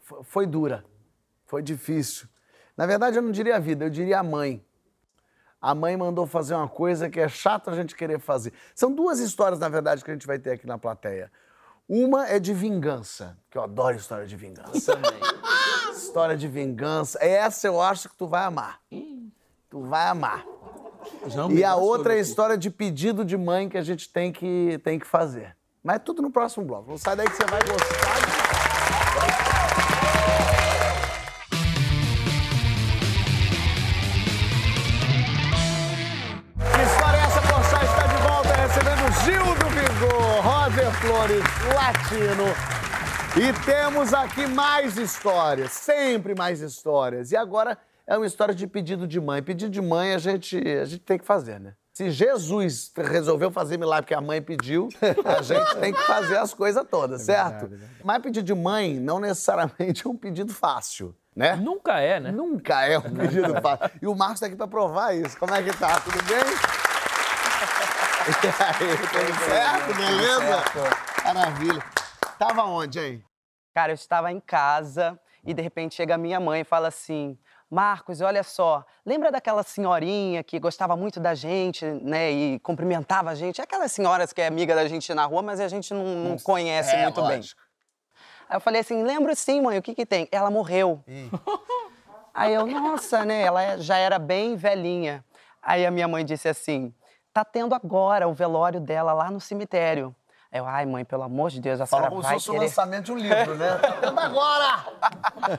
foi, 0.00 0.24
foi 0.24 0.46
dura, 0.46 0.82
foi 1.44 1.62
difícil. 1.62 2.26
Na 2.74 2.86
verdade, 2.86 3.18
eu 3.18 3.22
não 3.22 3.30
diria 3.30 3.56
a 3.56 3.58
vida, 3.58 3.84
eu 3.84 3.90
diria 3.90 4.18
a 4.18 4.22
mãe. 4.22 4.64
A 5.60 5.74
mãe 5.74 5.94
mandou 5.94 6.26
fazer 6.26 6.54
uma 6.54 6.68
coisa 6.68 7.10
que 7.10 7.20
é 7.20 7.28
chato 7.28 7.68
a 7.68 7.74
gente 7.74 7.94
querer 7.94 8.18
fazer. 8.18 8.54
São 8.74 8.90
duas 8.90 9.18
histórias, 9.18 9.58
na 9.58 9.68
verdade, 9.68 10.02
que 10.02 10.10
a 10.10 10.14
gente 10.14 10.26
vai 10.26 10.38
ter 10.38 10.52
aqui 10.52 10.66
na 10.66 10.78
plateia. 10.78 11.30
Uma 11.86 12.26
é 12.26 12.38
de 12.38 12.54
vingança, 12.54 13.36
que 13.50 13.58
eu 13.58 13.62
adoro 13.62 13.96
história 13.96 14.26
de 14.26 14.36
vingança. 14.36 14.98
história 15.92 16.36
de 16.36 16.48
vingança. 16.48 17.22
Essa 17.22 17.66
eu 17.66 17.80
acho 17.80 18.08
que 18.08 18.16
tu 18.16 18.26
vai 18.26 18.44
amar. 18.44 18.80
Tu 19.68 19.80
vai 19.80 20.06
amar. 20.06 20.46
E 21.50 21.62
a 21.62 21.76
outra 21.76 22.14
é 22.14 22.16
a 22.16 22.20
história 22.20 22.56
de 22.56 22.70
pedido 22.70 23.22
de 23.24 23.36
mãe 23.36 23.68
que 23.68 23.76
a 23.76 23.82
gente 23.82 24.10
tem 24.10 24.32
que, 24.32 24.80
tem 24.82 24.98
que 24.98 25.06
fazer. 25.06 25.55
Mas 25.86 25.96
é 25.96 25.98
tudo 26.00 26.20
no 26.20 26.32
próximo 26.32 26.66
bloco. 26.66 26.90
Não 26.90 26.98
sai 26.98 27.14
daí 27.14 27.30
que 27.30 27.36
você 27.36 27.44
vai 27.44 27.60
gostar. 27.62 28.16
é 38.02 38.08
de 38.08 38.22
volta 38.22 38.52
recebendo 38.54 39.12
Gil 39.24 39.54
do 39.54 39.68
Vigor, 39.70 40.42
Roger 40.42 40.90
Flores, 41.00 41.44
Latino. 41.72 42.46
E 43.36 43.64
temos 43.64 44.12
aqui 44.12 44.44
mais 44.48 44.98
histórias, 44.98 45.70
sempre 45.70 46.34
mais 46.34 46.60
histórias. 46.62 47.30
E 47.30 47.36
agora 47.36 47.78
é 48.04 48.16
uma 48.16 48.26
história 48.26 48.54
de 48.54 48.66
pedido 48.66 49.06
de 49.06 49.20
mãe. 49.20 49.40
Pedido 49.40 49.70
de 49.70 49.80
mãe 49.80 50.14
a 50.14 50.18
gente, 50.18 50.56
a 50.56 50.84
gente 50.84 51.04
tem 51.04 51.16
que 51.16 51.24
fazer, 51.24 51.60
né? 51.60 51.74
Se 51.96 52.10
Jesus 52.10 52.92
resolveu 52.94 53.50
fazer 53.50 53.78
milagre 53.78 54.02
porque 54.02 54.14
a 54.14 54.20
mãe 54.20 54.42
pediu, 54.42 54.90
a 55.24 55.40
gente 55.40 55.76
tem 55.76 55.94
que 55.94 56.02
fazer 56.02 56.36
as 56.36 56.52
coisas 56.52 56.84
todas, 56.90 57.22
certo? 57.22 57.70
Mas 58.04 58.20
pedido 58.20 58.44
de 58.44 58.54
mãe 58.54 59.00
não 59.00 59.18
necessariamente 59.18 60.06
é 60.06 60.10
um 60.10 60.14
pedido 60.14 60.52
fácil, 60.52 61.16
né? 61.34 61.56
Nunca 61.56 61.98
é, 61.98 62.20
né? 62.20 62.30
Nunca 62.30 62.84
é 62.84 62.98
um 62.98 63.14
pedido 63.14 63.62
fácil. 63.62 63.90
E 64.02 64.06
o 64.06 64.14
Marcos 64.14 64.40
tá 64.40 64.46
aqui 64.46 64.56
pra 64.56 64.66
provar 64.66 65.14
isso. 65.16 65.38
Como 65.38 65.54
é 65.54 65.62
que 65.62 65.74
tá? 65.74 65.98
Tudo 66.00 66.22
bem? 66.24 66.36
E 68.28 68.46
aí, 68.48 68.96
tudo 68.98 69.38
certo? 69.46 69.94
Beleza? 69.94 70.64
Maravilha. 71.24 71.82
Tava 72.38 72.64
onde, 72.64 73.00
hein? 73.00 73.24
Cara, 73.72 73.92
eu 73.92 73.94
estava 73.94 74.30
em 74.30 74.40
casa 74.40 75.18
e 75.44 75.54
de 75.54 75.62
repente 75.62 75.94
chega 75.94 76.16
a 76.16 76.18
minha 76.18 76.40
mãe 76.40 76.60
e 76.60 76.64
fala 76.64 76.88
assim: 76.88 77.38
Marcos, 77.70 78.20
olha 78.20 78.42
só, 78.44 78.84
lembra 79.04 79.32
daquela 79.32 79.62
senhorinha 79.64 80.42
que 80.44 80.58
gostava 80.60 80.96
muito 80.96 81.18
da 81.18 81.34
gente, 81.34 81.84
né, 81.84 82.30
e 82.30 82.60
cumprimentava 82.60 83.30
a 83.30 83.34
gente? 83.34 83.60
Aquelas 83.60 83.90
senhoras 83.90 84.32
que 84.32 84.40
é 84.40 84.46
amiga 84.46 84.74
da 84.74 84.86
gente 84.86 85.12
na 85.12 85.24
rua, 85.24 85.42
mas 85.42 85.58
a 85.58 85.66
gente 85.66 85.92
não, 85.92 86.04
não 86.04 86.38
conhece 86.38 86.94
É, 86.94 87.02
muito 87.02 87.20
bem. 87.22 87.36
lógico. 87.38 87.60
Aí 88.48 88.56
eu 88.56 88.60
falei 88.60 88.80
assim: 88.82 89.02
lembro 89.02 89.34
sim, 89.34 89.60
mãe, 89.60 89.78
o 89.78 89.82
que 89.82 89.94
que 89.94 90.06
tem? 90.06 90.28
Ela 90.30 90.50
morreu. 90.50 91.02
Aí 92.32 92.52
eu, 92.54 92.66
nossa, 92.66 93.24
né, 93.24 93.42
ela 93.42 93.62
é- 93.62 93.78
já 93.78 93.96
era 93.96 94.18
bem 94.18 94.54
velhinha. 94.56 95.24
Aí 95.60 95.84
a 95.84 95.90
minha 95.90 96.06
mãe 96.06 96.24
disse 96.24 96.48
assim: 96.48 96.94
tá 97.32 97.44
tendo 97.44 97.74
agora 97.74 98.28
o 98.28 98.32
velório 98.32 98.78
dela 98.80 99.12
lá 99.12 99.30
no 99.30 99.40
cemitério. 99.40 100.14
Eu, 100.56 100.66
ai, 100.66 100.86
mãe, 100.86 101.04
pelo 101.04 101.22
amor 101.22 101.50
de 101.50 101.60
Deus, 101.60 101.80
a 101.80 101.86
Fala 101.86 102.08
senhora 102.08 102.22
vai 102.22 102.34
fosse 102.34 102.48
o 102.48 102.52
querer... 102.52 102.64
lançamento 102.64 103.04
de 103.04 103.12
um 103.12 103.16
livro, 103.16 103.54
né? 103.56 103.68
Agora! 104.16 104.86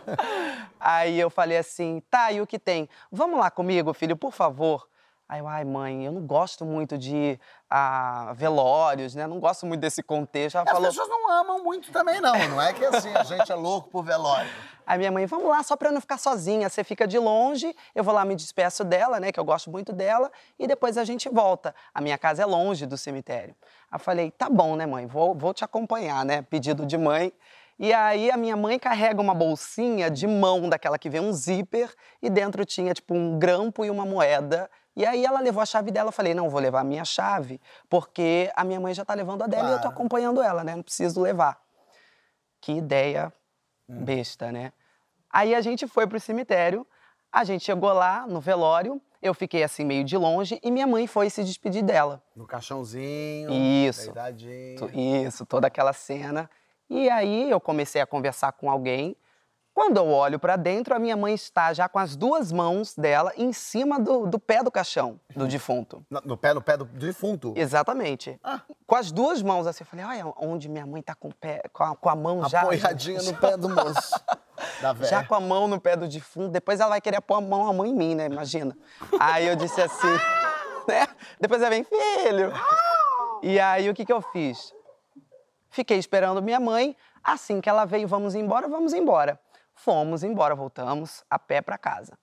Aí 0.80 1.20
eu 1.20 1.30
falei 1.30 1.58
assim, 1.58 2.02
tá, 2.10 2.32
e 2.32 2.42
o 2.42 2.48
que 2.48 2.58
tem? 2.58 2.90
Vamos 3.12 3.40
lá 3.40 3.52
comigo, 3.52 3.94
filho, 3.94 4.16
por 4.16 4.32
favor. 4.32 4.88
Aí 5.30 5.40
eu, 5.40 5.48
ai, 5.48 5.66
mãe, 5.66 6.06
eu 6.06 6.12
não 6.12 6.22
gosto 6.22 6.64
muito 6.64 6.98
de 6.98 7.38
ah, 7.70 8.32
velórios, 8.34 9.14
né? 9.14 9.28
Não 9.28 9.42
gosto 9.42 9.66
muito 9.66 9.82
desse 9.82 10.02
contexto. 10.02 10.56
Ela 10.56 10.64
As 10.64 10.72
falou. 10.72 10.88
pessoas 10.88 11.10
não 11.10 11.30
amam 11.30 11.64
muito 11.64 11.92
também, 11.92 12.22
não. 12.22 12.34
Não 12.48 12.62
é 12.62 12.72
que 12.72 12.86
assim, 12.86 13.14
a 13.14 13.24
gente 13.24 13.52
é 13.52 13.56
louco 13.56 13.90
por 13.90 14.04
velório. 14.04 14.50
Aí 14.88 14.98
minha 14.98 15.12
mãe, 15.12 15.26
vamos 15.26 15.50
lá, 15.50 15.62
só 15.64 15.76
pra 15.76 15.90
eu 15.90 15.94
não 15.94 16.00
ficar 16.00 16.18
sozinha. 16.18 16.70
Você 16.70 16.82
fica 16.82 17.06
de 17.06 17.20
longe, 17.20 17.76
eu 17.94 18.06
vou 18.06 18.14
lá, 18.14 18.24
me 18.24 18.34
despeço 18.36 18.86
dela, 18.86 19.20
né? 19.20 19.34
Que 19.34 19.40
eu 19.40 19.44
gosto 19.44 19.70
muito 19.70 19.92
dela, 19.92 20.32
e 20.58 20.66
depois 20.66 20.98
a 20.98 21.04
gente 21.04 21.28
volta. 21.28 21.76
A 21.94 22.00
minha 22.00 22.18
casa 22.18 22.42
é 22.42 22.46
longe 22.46 22.86
do 22.86 22.98
cemitério. 22.98 23.54
Aí 23.92 23.96
eu 23.96 24.00
falei, 24.00 24.32
tá 24.32 24.50
bom, 24.50 24.78
né, 24.78 24.86
mãe? 24.86 25.06
Vou, 25.06 25.36
vou 25.36 25.54
te 25.54 25.66
acompanhar, 25.66 26.24
né? 26.24 26.42
Pedido 26.42 26.86
de 26.86 26.98
mãe. 26.98 27.34
E 27.78 27.94
aí 27.94 28.32
a 28.32 28.38
minha 28.38 28.56
mãe 28.56 28.80
carrega 28.80 29.22
uma 29.22 29.36
bolsinha 29.36 30.10
de 30.10 30.26
mão, 30.26 30.70
daquela 30.70 30.98
que 30.98 31.10
vem 31.10 31.20
um 31.20 31.34
zíper, 31.34 31.94
e 32.22 32.30
dentro 32.30 32.64
tinha, 32.64 32.94
tipo, 32.94 33.14
um 33.14 33.38
grampo 33.38 33.84
e 33.84 33.90
uma 33.90 34.06
moeda. 34.06 34.70
E 34.96 35.06
aí 35.06 35.26
ela 35.26 35.42
levou 35.42 35.62
a 35.62 35.66
chave 35.66 35.92
dela, 35.92 36.08
eu 36.08 36.14
falei, 36.14 36.34
não, 36.34 36.50
vou 36.50 36.62
levar 36.62 36.80
a 36.80 36.84
minha 36.86 37.04
chave, 37.04 37.60
porque 37.90 38.50
a 38.56 38.64
minha 38.64 38.80
mãe 38.80 38.94
já 38.94 39.04
tá 39.04 39.14
levando 39.14 39.44
a 39.44 39.48
dela 39.48 39.68
e 39.68 39.72
eu 39.74 39.76
tô 39.76 39.82
Claro. 39.82 39.96
acompanhando 39.96 40.42
ela, 40.42 40.64
né? 40.64 40.76
Não 40.76 40.82
preciso 40.82 41.22
levar. 41.22 41.60
Que 42.62 42.72
ideia 42.72 43.32
besta, 43.88 44.52
né? 44.52 44.74
Aí 45.38 45.54
a 45.54 45.62
gente 45.62 45.86
foi 45.86 46.08
pro 46.08 46.20
cemitério, 46.20 46.84
a 47.32 47.44
gente 47.44 47.64
chegou 47.64 47.94
lá 47.94 48.26
no 48.26 48.42
velório, 48.42 49.00
eu 49.22 49.36
fiquei 49.36 49.62
assim 49.62 49.86
meio 49.86 50.04
de 50.04 50.18
longe 50.18 50.60
e 50.64 50.72
minha 50.72 50.88
mãe 50.88 51.06
foi 51.06 51.30
se 51.30 51.44
despedir 51.44 51.84
dela. 51.84 52.24
No 52.36 52.48
caixãozinho. 52.48 53.52
Isso. 53.52 54.12
Isso, 54.96 55.46
toda 55.46 55.68
aquela 55.68 55.94
cena. 55.94 56.50
E 56.90 57.08
aí 57.08 57.52
eu 57.52 57.62
comecei 57.62 58.02
a 58.02 58.08
conversar 58.08 58.52
com 58.54 58.68
alguém. 58.68 59.16
Quando 59.76 59.98
eu 59.98 60.08
olho 60.08 60.40
pra 60.40 60.56
dentro, 60.56 60.96
a 60.96 60.98
minha 60.98 61.16
mãe 61.16 61.36
está 61.36 61.72
já 61.72 61.88
com 61.88 62.00
as 62.00 62.16
duas 62.16 62.52
mãos 62.52 62.96
dela 62.96 63.32
em 63.38 63.54
cima 63.54 64.00
do, 64.00 64.26
do 64.26 64.40
pé 64.40 64.64
do 64.64 64.72
caixão 64.72 65.20
do 65.36 65.48
defunto. 65.48 66.04
No, 66.10 66.20
no 66.26 66.36
pé, 66.36 66.52
no 66.52 66.64
pé 66.64 66.78
do 66.78 66.86
defunto. 66.86 67.54
Exatamente. 67.56 68.40
Ah. 68.44 68.62
Com 68.88 68.96
as 68.96 69.12
duas 69.12 69.44
mãos 69.44 69.68
assim, 69.68 69.84
eu 69.84 69.86
falei, 69.86 70.04
olha 70.04 70.34
onde 70.38 70.68
minha 70.68 70.88
mãe 70.88 71.04
tá 71.04 71.14
com, 71.14 71.28
o 71.28 71.36
pé, 71.36 71.62
com, 71.72 71.84
a, 71.84 71.96
com 71.96 72.10
a 72.10 72.16
mão 72.16 72.50
já. 72.50 72.62
Apoiadinha 72.62 73.22
no 73.22 73.36
pé 73.36 73.56
do 73.56 73.70
moço. 73.70 74.20
Já 75.08 75.24
com 75.24 75.36
a 75.36 75.40
mão 75.40 75.68
no 75.68 75.80
pé 75.80 75.96
do 75.96 76.08
defunto, 76.08 76.50
depois 76.50 76.80
ela 76.80 76.92
vai 76.92 77.02
querer 77.02 77.22
pôr 77.22 77.36
a 77.36 77.42
mão, 77.42 77.68
a 77.68 77.74
mão 77.74 77.86
em 77.86 77.94
mim, 77.94 78.16
né? 78.16 78.26
Imagina. 78.26 78.76
Aí 79.20 79.48
eu 79.48 79.56
disse 79.56 79.82
assim, 79.82 80.08
né? 80.88 81.08
Depois 81.40 81.62
ela 81.62 81.70
vem, 81.70 81.84
filho. 81.84 82.52
E 83.44 83.60
aí 83.60 83.90
o 83.90 83.94
que, 83.94 84.06
que 84.06 84.14
eu 84.14 84.22
fiz? 84.22 84.74
Fiquei 85.70 85.98
esperando 85.98 86.42
minha 86.42 86.60
mãe. 86.60 86.96
Assim 87.24 87.60
que 87.60 87.70
ela 87.70 87.86
veio, 87.86 88.08
vamos 88.08 88.36
embora, 88.36 88.68
vamos 88.68 88.94
embora. 88.94 89.40
Fomos 89.76 90.24
embora, 90.24 90.56
voltamos 90.56 91.24
a 91.30 91.38
pé 91.38 91.62
para 91.62 91.78
casa. 91.78 92.18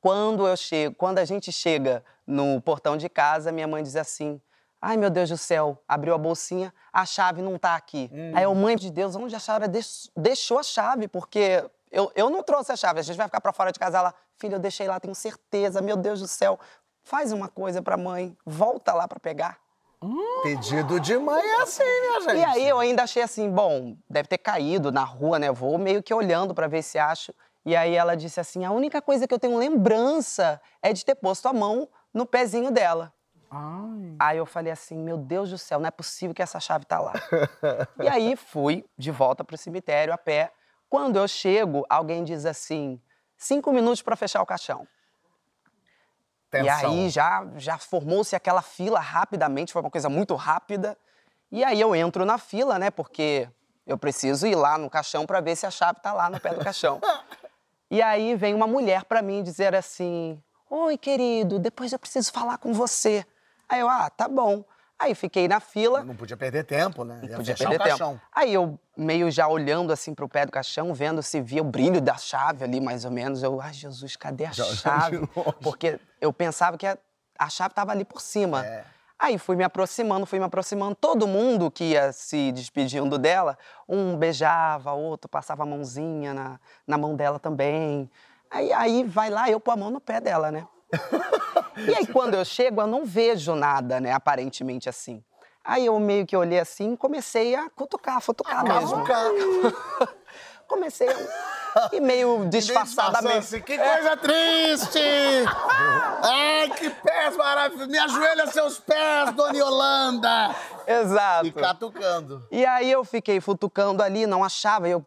Quando 0.00 0.46
eu 0.46 0.56
chego, 0.56 0.94
quando 0.96 1.18
a 1.18 1.24
gente 1.24 1.50
chega 1.50 2.04
no 2.26 2.60
portão 2.60 2.96
de 2.96 3.08
casa, 3.08 3.50
minha 3.50 3.66
mãe 3.66 3.82
diz 3.82 3.96
assim: 3.96 4.38
Ai, 4.86 4.98
meu 4.98 5.08
Deus 5.08 5.30
do 5.30 5.38
céu, 5.38 5.78
abriu 5.88 6.12
a 6.14 6.18
bolsinha, 6.18 6.70
a 6.92 7.06
chave 7.06 7.40
não 7.40 7.58
tá 7.58 7.74
aqui. 7.74 8.10
Aí 8.34 8.44
eu, 8.44 8.54
mãe 8.54 8.76
de 8.76 8.90
Deus, 8.90 9.16
onde 9.16 9.34
a 9.34 9.66
deix- 9.66 10.10
deixou 10.14 10.58
a 10.58 10.62
chave? 10.62 11.08
Porque 11.08 11.64
eu, 11.90 12.12
eu 12.14 12.28
não 12.28 12.42
trouxe 12.42 12.70
a 12.70 12.76
chave, 12.76 13.00
a 13.00 13.02
gente 13.02 13.16
vai 13.16 13.26
ficar 13.26 13.40
pra 13.40 13.50
fora 13.50 13.72
de 13.72 13.78
casa 13.78 14.02
lá. 14.02 14.12
Filho, 14.36 14.56
eu 14.56 14.58
deixei 14.58 14.86
lá, 14.86 15.00
tenho 15.00 15.14
certeza, 15.14 15.80
meu 15.80 15.96
Deus 15.96 16.20
do 16.20 16.28
céu. 16.28 16.60
Faz 17.02 17.32
uma 17.32 17.48
coisa 17.48 17.80
pra 17.80 17.96
mãe, 17.96 18.36
volta 18.44 18.92
lá 18.92 19.08
pra 19.08 19.18
pegar. 19.18 19.56
Pedido 20.42 21.00
de 21.00 21.16
mãe 21.16 21.42
é 21.42 21.62
assim, 21.62 21.82
minha 21.82 22.20
gente. 22.20 22.36
E 22.40 22.44
aí 22.44 22.68
eu 22.68 22.78
ainda 22.78 23.04
achei 23.04 23.22
assim, 23.22 23.48
bom, 23.50 23.96
deve 24.10 24.28
ter 24.28 24.36
caído 24.36 24.92
na 24.92 25.02
rua, 25.02 25.38
né? 25.38 25.50
Vou 25.50 25.78
meio 25.78 26.02
que 26.02 26.12
olhando 26.12 26.54
pra 26.54 26.66
ver 26.66 26.82
se 26.82 26.98
acho. 26.98 27.32
E 27.64 27.74
aí 27.74 27.94
ela 27.94 28.14
disse 28.14 28.38
assim: 28.38 28.66
a 28.66 28.70
única 28.70 29.00
coisa 29.00 29.26
que 29.26 29.32
eu 29.32 29.38
tenho 29.38 29.56
lembrança 29.56 30.60
é 30.82 30.92
de 30.92 31.02
ter 31.06 31.14
posto 31.14 31.48
a 31.48 31.54
mão 31.54 31.88
no 32.12 32.26
pezinho 32.26 32.70
dela. 32.70 33.14
Ai. 33.50 34.16
Aí 34.18 34.38
eu 34.38 34.46
falei 34.46 34.72
assim, 34.72 34.96
meu 34.96 35.16
Deus 35.16 35.50
do 35.50 35.58
céu, 35.58 35.78
não 35.78 35.86
é 35.86 35.90
possível 35.90 36.34
que 36.34 36.42
essa 36.42 36.60
chave 36.60 36.84
tá 36.84 37.00
lá. 37.00 37.12
e 38.02 38.08
aí 38.08 38.36
fui 38.36 38.84
de 38.96 39.10
volta 39.10 39.44
pro 39.44 39.56
cemitério 39.56 40.12
a 40.12 40.18
pé. 40.18 40.52
Quando 40.88 41.16
eu 41.16 41.26
chego, 41.26 41.84
alguém 41.88 42.24
diz 42.24 42.46
assim, 42.46 43.00
cinco 43.36 43.72
minutos 43.72 44.02
para 44.02 44.16
fechar 44.16 44.42
o 44.42 44.46
caixão. 44.46 44.86
E 46.52 46.68
aí 46.68 47.08
já, 47.08 47.44
já 47.56 47.78
formou-se 47.78 48.36
aquela 48.36 48.62
fila 48.62 49.00
rapidamente, 49.00 49.72
foi 49.72 49.82
uma 49.82 49.90
coisa 49.90 50.08
muito 50.08 50.34
rápida. 50.34 50.96
E 51.50 51.64
aí 51.64 51.80
eu 51.80 51.94
entro 51.96 52.24
na 52.24 52.38
fila, 52.38 52.78
né? 52.78 52.90
Porque 52.90 53.48
eu 53.86 53.98
preciso 53.98 54.46
ir 54.46 54.54
lá 54.54 54.78
no 54.78 54.88
caixão 54.88 55.26
para 55.26 55.40
ver 55.40 55.56
se 55.56 55.66
a 55.66 55.70
chave 55.70 56.00
tá 56.00 56.12
lá 56.12 56.30
no 56.30 56.38
pé 56.40 56.54
do 56.54 56.62
caixão. 56.62 57.00
e 57.90 58.00
aí 58.00 58.36
vem 58.36 58.54
uma 58.54 58.66
mulher 58.66 59.04
para 59.04 59.20
mim 59.20 59.42
dizer 59.42 59.74
assim: 59.74 60.40
Oi, 60.70 60.96
querido, 60.96 61.58
depois 61.58 61.92
eu 61.92 61.98
preciso 61.98 62.32
falar 62.32 62.58
com 62.58 62.72
você. 62.72 63.26
Aí 63.68 63.80
eu, 63.80 63.88
ah, 63.88 64.10
tá 64.10 64.28
bom. 64.28 64.64
Aí 64.98 65.14
fiquei 65.14 65.48
na 65.48 65.60
fila. 65.60 66.02
Não 66.04 66.14
podia 66.14 66.36
perder 66.36 66.64
tempo, 66.64 67.04
né? 67.04 67.20
Ia 67.24 67.36
podia 67.36 67.54
perder 67.54 67.80
tempo. 67.82 68.20
Aí 68.32 68.54
eu 68.54 68.78
meio 68.96 69.30
já 69.30 69.48
olhando 69.48 69.92
assim 69.92 70.14
pro 70.14 70.28
pé 70.28 70.46
do 70.46 70.52
caixão, 70.52 70.94
vendo 70.94 71.22
se 71.22 71.40
via 71.40 71.60
o 71.62 71.64
brilho 71.64 72.00
da 72.00 72.16
chave 72.16 72.64
ali, 72.64 72.80
mais 72.80 73.04
ou 73.04 73.10
menos. 73.10 73.42
Eu, 73.42 73.60
ai, 73.60 73.72
Jesus, 73.72 74.16
cadê 74.16 74.46
a 74.46 74.52
Já- 74.52 74.64
chave? 74.64 75.26
Porque 75.60 75.98
eu 76.20 76.32
pensava 76.32 76.78
que 76.78 76.86
a, 76.86 76.96
a 77.38 77.48
chave 77.50 77.74
tava 77.74 77.90
ali 77.92 78.04
por 78.04 78.20
cima. 78.20 78.64
É. 78.64 78.84
Aí 79.18 79.38
fui 79.38 79.56
me 79.56 79.64
aproximando, 79.64 80.26
fui 80.26 80.38
me 80.38 80.44
aproximando. 80.44 80.94
Todo 80.94 81.26
mundo 81.26 81.70
que 81.70 81.84
ia 81.84 82.12
se 82.12 82.52
despedindo 82.52 83.18
dela, 83.18 83.58
um 83.88 84.16
beijava, 84.16 84.92
outro 84.92 85.28
passava 85.28 85.62
a 85.64 85.66
mãozinha 85.66 86.32
na, 86.34 86.60
na 86.86 86.96
mão 86.98 87.16
dela 87.16 87.38
também. 87.38 88.10
Aí, 88.50 88.72
aí 88.72 89.04
vai 89.04 89.30
lá, 89.30 89.50
eu 89.50 89.58
pôr 89.58 89.72
a 89.72 89.76
mão 89.76 89.90
no 89.90 90.00
pé 90.00 90.20
dela, 90.20 90.50
né? 90.52 90.66
E 91.76 91.94
aí, 91.94 92.06
quando 92.06 92.34
eu 92.34 92.44
chego, 92.44 92.80
eu 92.80 92.86
não 92.86 93.04
vejo 93.04 93.54
nada, 93.54 94.00
né? 94.00 94.12
Aparentemente 94.12 94.88
assim. 94.88 95.22
Aí 95.64 95.86
eu 95.86 95.98
meio 95.98 96.26
que 96.26 96.36
olhei 96.36 96.58
assim 96.58 96.92
e 96.92 96.96
comecei 96.96 97.54
a 97.54 97.70
cutucar, 97.70 98.20
futucar 98.20 98.62
mesmo. 98.62 99.02
Cavucar. 99.04 100.08
Comecei 100.68 101.08
a... 101.08 101.90
E 101.92 102.00
meio 102.00 102.46
disfarçadamente. 102.50 103.38
Assim, 103.38 103.60
que 103.60 103.76
coisa 103.76 104.16
triste! 104.16 104.98
Ai, 106.22 106.70
que 106.70 106.90
pés 106.90 107.36
maravilhosos! 107.36 107.88
Me 107.88 107.98
ajoelha 107.98 108.46
seus 108.46 108.78
pés, 108.78 109.32
dona 109.32 109.56
Yolanda! 109.56 110.54
Exato. 110.86 111.46
E 111.46 111.52
catucando. 111.52 112.46
E 112.50 112.64
aí 112.64 112.90
eu 112.90 113.04
fiquei 113.04 113.40
futucando 113.40 114.02
ali, 114.02 114.26
não 114.26 114.44
achava. 114.44 114.88
Eu 114.88 115.04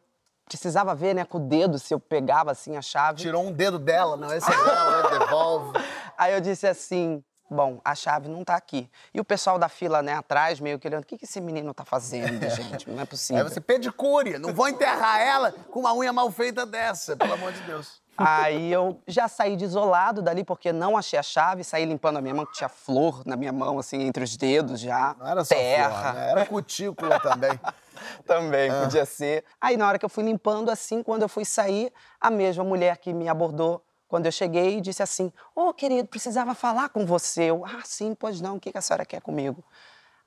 precisava 0.47 0.95
ver, 0.95 1.13
né, 1.13 1.25
com 1.25 1.37
o 1.37 1.41
dedo 1.41 1.77
se 1.77 1.93
eu 1.93 1.99
pegava 1.99 2.51
assim 2.51 2.77
a 2.77 2.81
chave. 2.81 3.21
Tirou 3.21 3.43
um 3.43 3.51
dedo 3.51 3.77
dela, 3.77 4.15
não, 4.15 4.33
esse 4.33 4.49
é 4.49 4.55
dela, 4.55 5.03
né? 5.03 5.19
devolve. 5.19 5.77
Aí 6.17 6.33
eu 6.33 6.41
disse 6.41 6.65
assim: 6.67 7.23
bom, 7.49 7.79
a 7.83 7.95
chave 7.95 8.27
não 8.27 8.43
tá 8.43 8.55
aqui. 8.55 8.89
E 9.13 9.19
o 9.19 9.25
pessoal 9.25 9.57
da 9.57 9.69
fila, 9.69 10.01
né, 10.01 10.13
atrás, 10.13 10.59
meio 10.59 10.79
que 10.79 10.87
olhando: 10.87 11.03
o 11.03 11.05
que, 11.05 11.17
que 11.17 11.25
esse 11.25 11.39
menino 11.39 11.73
tá 11.73 11.85
fazendo, 11.85 12.49
gente? 12.49 12.89
Não 12.89 12.97
é 12.97 13.01
Aí 13.01 13.05
possível. 13.07 13.47
você 13.47 13.61
pedicure, 13.61 14.37
não 14.37 14.53
vou 14.53 14.67
enterrar 14.67 15.21
ela 15.21 15.51
com 15.51 15.81
uma 15.81 15.93
unha 15.93 16.11
mal 16.11 16.29
feita 16.31 16.65
dessa, 16.65 17.15
pelo 17.15 17.33
amor 17.33 17.51
de 17.53 17.61
Deus. 17.61 18.01
Aí 18.17 18.71
eu 18.73 18.99
já 19.05 19.27
saí 19.27 19.55
desolado 19.55 20.23
dali, 20.23 20.43
porque 20.43 20.73
não 20.73 20.97
achei 20.97 21.19
a 21.19 21.23
chave, 21.23 21.63
saí 21.63 21.85
limpando 21.85 22.17
a 22.17 22.21
minha 22.21 22.33
mão, 22.33 22.47
que 22.47 22.53
tinha 22.53 22.67
flor 22.67 23.21
na 23.27 23.35
minha 23.35 23.53
mão, 23.53 23.77
assim, 23.77 24.01
entre 24.01 24.23
os 24.23 24.35
dedos 24.35 24.79
já. 24.79 25.15
Não 25.19 25.27
era 25.27 25.45
só 25.45 25.53
terra. 25.53 25.89
flor, 26.01 26.13
né? 26.15 26.31
Era 26.31 26.45
cutícula 26.47 27.19
também. 27.19 27.51
Também, 28.27 28.71
podia 28.71 29.05
ser. 29.05 29.43
Aí, 29.59 29.75
na 29.75 29.87
hora 29.87 29.97
que 29.97 30.05
eu 30.05 30.09
fui 30.09 30.23
limpando, 30.23 30.69
assim, 30.69 31.01
quando 31.01 31.23
eu 31.23 31.29
fui 31.29 31.43
sair, 31.43 31.91
a 32.21 32.29
mesma 32.29 32.63
mulher 32.63 32.97
que 32.97 33.11
me 33.11 33.27
abordou 33.27 33.83
quando 34.07 34.25
eu 34.25 34.31
cheguei 34.31 34.81
disse 34.81 35.03
assim: 35.03 35.31
Ô, 35.55 35.73
querido, 35.73 36.07
precisava 36.07 36.53
falar 36.53 36.89
com 36.89 37.05
você. 37.05 37.43
Eu, 37.43 37.65
ah, 37.65 37.81
sim, 37.83 38.15
pois 38.15 38.41
não, 38.41 38.55
o 38.55 38.59
que 38.59 38.77
a 38.77 38.81
senhora 38.81 39.05
quer 39.05 39.21
comigo? 39.21 39.63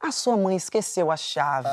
A 0.01 0.11
sua 0.13 0.37
mãe 0.37 0.57
esqueceu 0.57 1.11
a 1.11 1.17
chave. 1.17 1.69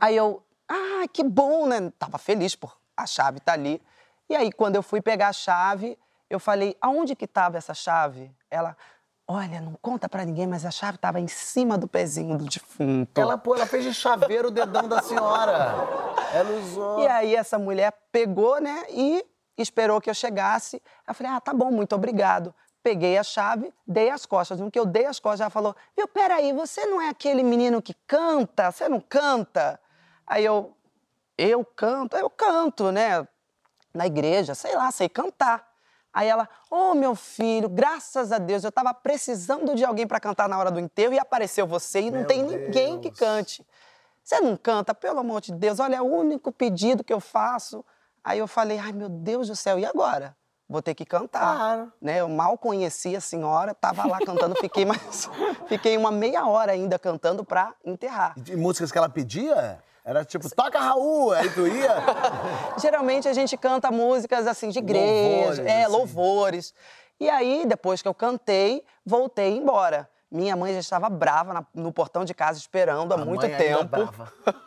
Aí 0.00 0.16
eu, 0.16 0.42
ah, 0.68 1.06
que 1.12 1.22
bom, 1.22 1.66
né? 1.66 1.92
Tava 1.98 2.18
feliz 2.18 2.54
por 2.54 2.76
a 2.96 3.06
chave 3.06 3.40
tá 3.40 3.52
ali. 3.52 3.80
E 4.28 4.34
aí, 4.34 4.50
quando 4.50 4.76
eu 4.76 4.82
fui 4.82 5.00
pegar 5.00 5.28
a 5.28 5.32
chave, 5.32 5.98
eu 6.30 6.40
falei, 6.40 6.76
aonde 6.80 7.14
que 7.14 7.26
tava 7.26 7.58
essa 7.58 7.74
chave? 7.74 8.34
Ela, 8.50 8.76
olha, 9.28 9.60
não 9.60 9.76
conta 9.80 10.08
pra 10.08 10.24
ninguém, 10.24 10.46
mas 10.46 10.64
a 10.64 10.70
chave 10.70 10.98
tava 10.98 11.20
em 11.20 11.28
cima 11.28 11.76
do 11.78 11.86
pezinho 11.86 12.38
do 12.38 12.46
defunto. 12.46 13.20
Ela, 13.20 13.38
pô, 13.38 13.54
ela 13.54 13.66
fez 13.66 13.84
de 13.84 13.94
chaveiro 13.94 14.48
o 14.48 14.50
dedão 14.50 14.88
da 14.88 15.02
senhora. 15.02 15.74
Ela 16.32 16.50
usou. 16.58 17.00
E 17.00 17.06
aí 17.06 17.36
essa 17.36 17.56
mulher 17.56 17.92
pegou, 18.10 18.60
né, 18.60 18.84
e 18.90 19.24
esperou 19.62 20.00
que 20.00 20.10
eu 20.10 20.14
chegasse. 20.14 20.82
Eu 21.06 21.14
falei, 21.14 21.32
ah, 21.32 21.40
tá 21.40 21.52
bom, 21.52 21.70
muito 21.70 21.94
obrigado. 21.94 22.54
Peguei 22.82 23.18
a 23.18 23.22
chave, 23.22 23.72
dei 23.86 24.10
as 24.10 24.26
costas. 24.26 24.60
No 24.60 24.70
que 24.70 24.78
eu 24.78 24.86
dei 24.86 25.06
as 25.06 25.18
costas, 25.18 25.40
ela 25.40 25.50
falou, 25.50 25.74
viu, 25.96 26.06
peraí, 26.06 26.52
você 26.52 26.86
não 26.86 27.00
é 27.00 27.08
aquele 27.08 27.42
menino 27.42 27.82
que 27.82 27.94
canta? 28.06 28.70
Você 28.70 28.88
não 28.88 29.00
canta? 29.00 29.80
Aí 30.26 30.44
eu, 30.44 30.74
eu 31.36 31.64
canto? 31.64 32.16
Eu 32.16 32.30
canto, 32.30 32.92
né, 32.92 33.26
na 33.92 34.06
igreja, 34.06 34.54
sei 34.54 34.74
lá, 34.76 34.90
sei 34.90 35.08
cantar. 35.08 35.66
Aí 36.12 36.28
ela, 36.28 36.48
ô 36.70 36.94
meu 36.94 37.14
filho, 37.14 37.68
graças 37.68 38.32
a 38.32 38.38
Deus, 38.38 38.64
eu 38.64 38.72
tava 38.72 38.94
precisando 38.94 39.74
de 39.74 39.84
alguém 39.84 40.06
para 40.06 40.18
cantar 40.18 40.48
na 40.48 40.58
hora 40.58 40.70
do 40.70 40.80
enterro 40.80 41.12
e 41.12 41.18
apareceu 41.18 41.66
você 41.66 42.00
e 42.00 42.10
não 42.10 42.20
Meu 42.20 42.26
tem 42.26 42.42
ninguém 42.42 42.98
que 43.00 43.10
Deus. 43.10 43.18
cante. 43.18 43.66
Você 44.24 44.40
não 44.40 44.56
canta, 44.56 44.94
pelo 44.94 45.20
amor 45.20 45.40
de 45.40 45.52
Deus, 45.52 45.78
olha, 45.78 45.96
é 45.96 46.00
o 46.00 46.06
único 46.06 46.50
pedido 46.50 47.04
que 47.04 47.12
eu 47.12 47.20
faço. 47.20 47.84
Aí 48.26 48.40
eu 48.40 48.48
falei, 48.48 48.76
ai 48.76 48.90
meu 48.90 49.08
Deus 49.08 49.46
do 49.46 49.54
céu, 49.54 49.78
e 49.78 49.86
agora? 49.86 50.36
Vou 50.68 50.82
ter 50.82 50.94
que 50.94 51.04
cantar. 51.04 51.56
Claro. 51.56 51.92
Né? 52.02 52.20
Eu 52.20 52.28
mal 52.28 52.58
conhecia 52.58 53.18
a 53.18 53.20
senhora, 53.20 53.72
tava 53.72 54.04
lá 54.08 54.18
cantando, 54.18 54.56
fiquei 54.56 54.82
mais. 54.84 55.30
fiquei 55.68 55.96
uma 55.96 56.10
meia 56.10 56.44
hora 56.44 56.72
ainda 56.72 56.98
cantando 56.98 57.44
pra 57.44 57.72
enterrar. 57.84 58.34
E 58.48 58.56
músicas 58.56 58.90
que 58.90 58.98
ela 58.98 59.08
pedia? 59.08 59.78
Era 60.04 60.24
tipo, 60.24 60.48
toca 60.54 60.80
Raul, 60.80 61.32
aí 61.32 61.48
tu 61.50 61.68
ia. 61.68 61.94
Geralmente 62.82 63.28
a 63.28 63.32
gente 63.32 63.56
canta 63.56 63.92
músicas 63.92 64.44
assim 64.48 64.70
de 64.70 64.80
igreja, 64.80 65.04
Louvores, 65.06 65.58
é, 65.60 65.82
assim. 65.84 65.92
louvores. 65.92 66.74
E 67.20 67.30
aí, 67.30 67.64
depois 67.64 68.02
que 68.02 68.08
eu 68.08 68.14
cantei, 68.14 68.84
voltei 69.04 69.56
embora. 69.56 70.08
Minha 70.28 70.56
mãe 70.56 70.72
já 70.74 70.80
estava 70.80 71.08
brava 71.08 71.52
na- 71.54 71.66
no 71.72 71.92
portão 71.92 72.24
de 72.24 72.34
casa 72.34 72.58
esperando 72.58 73.12
há 73.12 73.14
A 73.14 73.24
muito 73.24 73.42
mãe 73.42 73.54
ainda 73.54 73.84
tempo. 73.86 74.12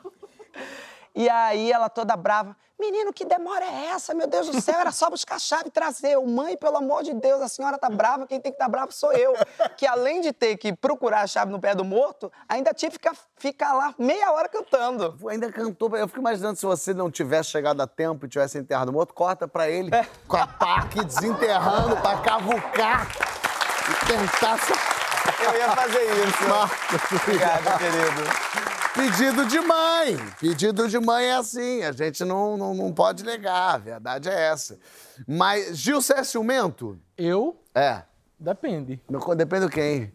E 1.15 1.27
aí 1.29 1.71
ela 1.71 1.89
toda 1.89 2.15
brava, 2.15 2.55
menino, 2.79 3.11
que 3.11 3.25
demora 3.25 3.65
é 3.65 3.85
essa? 3.87 4.13
Meu 4.13 4.27
Deus 4.27 4.47
do 4.47 4.61
céu, 4.61 4.79
era 4.79 4.91
só 4.91 5.09
buscar 5.09 5.35
a 5.35 5.39
chave 5.39 5.65
e 5.67 5.71
trazer. 5.71 6.11
Eu, 6.13 6.25
mãe, 6.25 6.55
pelo 6.55 6.77
amor 6.77 7.03
de 7.03 7.13
Deus, 7.13 7.41
a 7.41 7.47
senhora 7.47 7.77
tá 7.77 7.89
brava, 7.89 8.25
quem 8.27 8.39
tem 8.39 8.51
que 8.51 8.55
estar 8.55 8.69
bravo 8.69 8.91
sou 8.91 9.11
eu. 9.11 9.33
Que 9.75 9.85
além 9.85 10.21
de 10.21 10.31
ter 10.31 10.55
que 10.57 10.73
procurar 10.73 11.21
a 11.21 11.27
chave 11.27 11.51
no 11.51 11.59
pé 11.59 11.73
do 11.75 11.83
morto, 11.83 12.31
ainda 12.47 12.73
tive 12.73 12.97
que 12.99 13.09
ficar, 13.37 13.73
lá 13.73 13.93
meia 13.97 14.31
hora 14.31 14.47
cantando. 14.47 15.17
Ainda 15.29 15.51
cantou. 15.51 15.95
Eu 15.97 16.07
fico 16.07 16.19
imaginando 16.19 16.55
se 16.57 16.65
você 16.65 16.93
não 16.93 17.09
tivesse 17.11 17.49
chegado 17.49 17.81
a 17.81 17.87
tempo 17.87 18.25
e 18.25 18.29
tivesse 18.29 18.57
enterrado 18.57 18.89
o 18.89 18.93
morto, 18.93 19.13
corta 19.13 19.47
pra 19.47 19.69
ele 19.69 19.89
com 20.27 20.37
a 20.37 20.43
aqui 20.77 21.03
desenterrando 21.03 21.97
pra 21.97 22.17
cavucar 22.21 23.07
e 23.09 24.05
tentar. 24.05 24.57
se- 24.59 24.73
Eu 25.43 25.55
ia 25.57 25.69
fazer 25.71 26.03
isso. 26.25 26.47
Marcos, 26.49 27.21
Obrigado, 27.21 27.77
querido. 27.77 28.68
Pedido 28.93 29.45
de 29.45 29.59
mãe. 29.59 30.17
Pedido 30.39 30.87
de 30.87 30.99
mãe 30.99 31.25
é 31.25 31.35
assim. 31.35 31.83
A 31.83 31.91
gente 31.91 32.23
não, 32.25 32.57
não, 32.57 32.73
não 32.73 32.91
pode 32.91 33.23
negar. 33.23 33.75
A 33.75 33.77
verdade 33.77 34.29
é 34.29 34.47
essa. 34.49 34.79
Mas, 35.27 35.77
Gil, 35.77 36.01
você 36.01 36.13
é 36.13 36.23
ciumento? 36.23 36.99
Eu? 37.17 37.57
É. 37.73 38.03
Depende. 38.39 38.99
Depende 39.35 39.65
do 39.65 39.69
quem. 39.69 40.11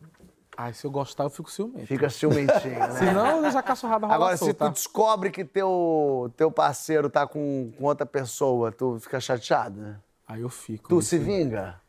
Ai, 0.57 0.73
se 0.73 0.87
eu 0.87 0.91
gostar, 0.91 1.25
eu 1.25 1.31
fico 1.31 1.51
ciumento. 1.51 1.87
Fica 1.87 2.09
ciumentinho, 2.09 2.79
né? 2.79 2.91
Senão, 2.93 3.37
eu 3.37 3.43
deixo 3.43 3.59
a 3.59 3.63
cachorrada 3.63 4.07
rolar 4.07 4.15
Agora, 4.17 4.37
se 4.37 4.45
solta. 4.45 4.67
tu 4.67 4.73
descobre 4.73 5.31
que 5.31 5.45
teu, 5.45 6.33
teu 6.37 6.51
parceiro 6.51 7.11
tá 7.11 7.27
com, 7.27 7.73
com 7.77 7.85
outra 7.85 8.07
pessoa, 8.07 8.71
tu 8.71 8.99
fica 9.01 9.21
chateado, 9.21 9.81
né? 9.81 9.97
Aí 10.27 10.41
eu 10.43 10.49
fico. 10.49 10.89
Tu 10.89 11.03
se 11.03 11.19
vinga? 11.19 11.81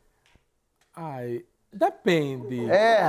Ai, 0.94 1.44
depende. 1.76 2.70
É. 2.70 3.02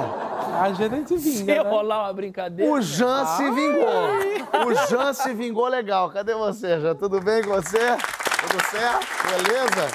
A 0.62 0.72
gente 0.74 1.20
Se 1.20 1.44
vinga, 1.44 1.64
né? 1.64 1.70
rolar 1.70 2.04
uma 2.04 2.14
brincadeira. 2.14 2.72
O 2.72 2.82
Jean 2.82 3.26
se 3.26 3.44
vingou. 3.52 4.68
O 4.68 4.74
Jean 4.88 5.14
se 5.14 5.34
vingou 5.34 5.68
legal. 5.68 6.10
Cadê 6.12 6.34
você, 6.34 6.80
Jean? 6.80 6.96
Tudo 6.96 7.20
bem 7.22 7.44
com 7.44 7.50
você? 7.52 7.78
Tudo 7.78 8.64
certo? 8.70 9.08
Beleza? 9.30 9.88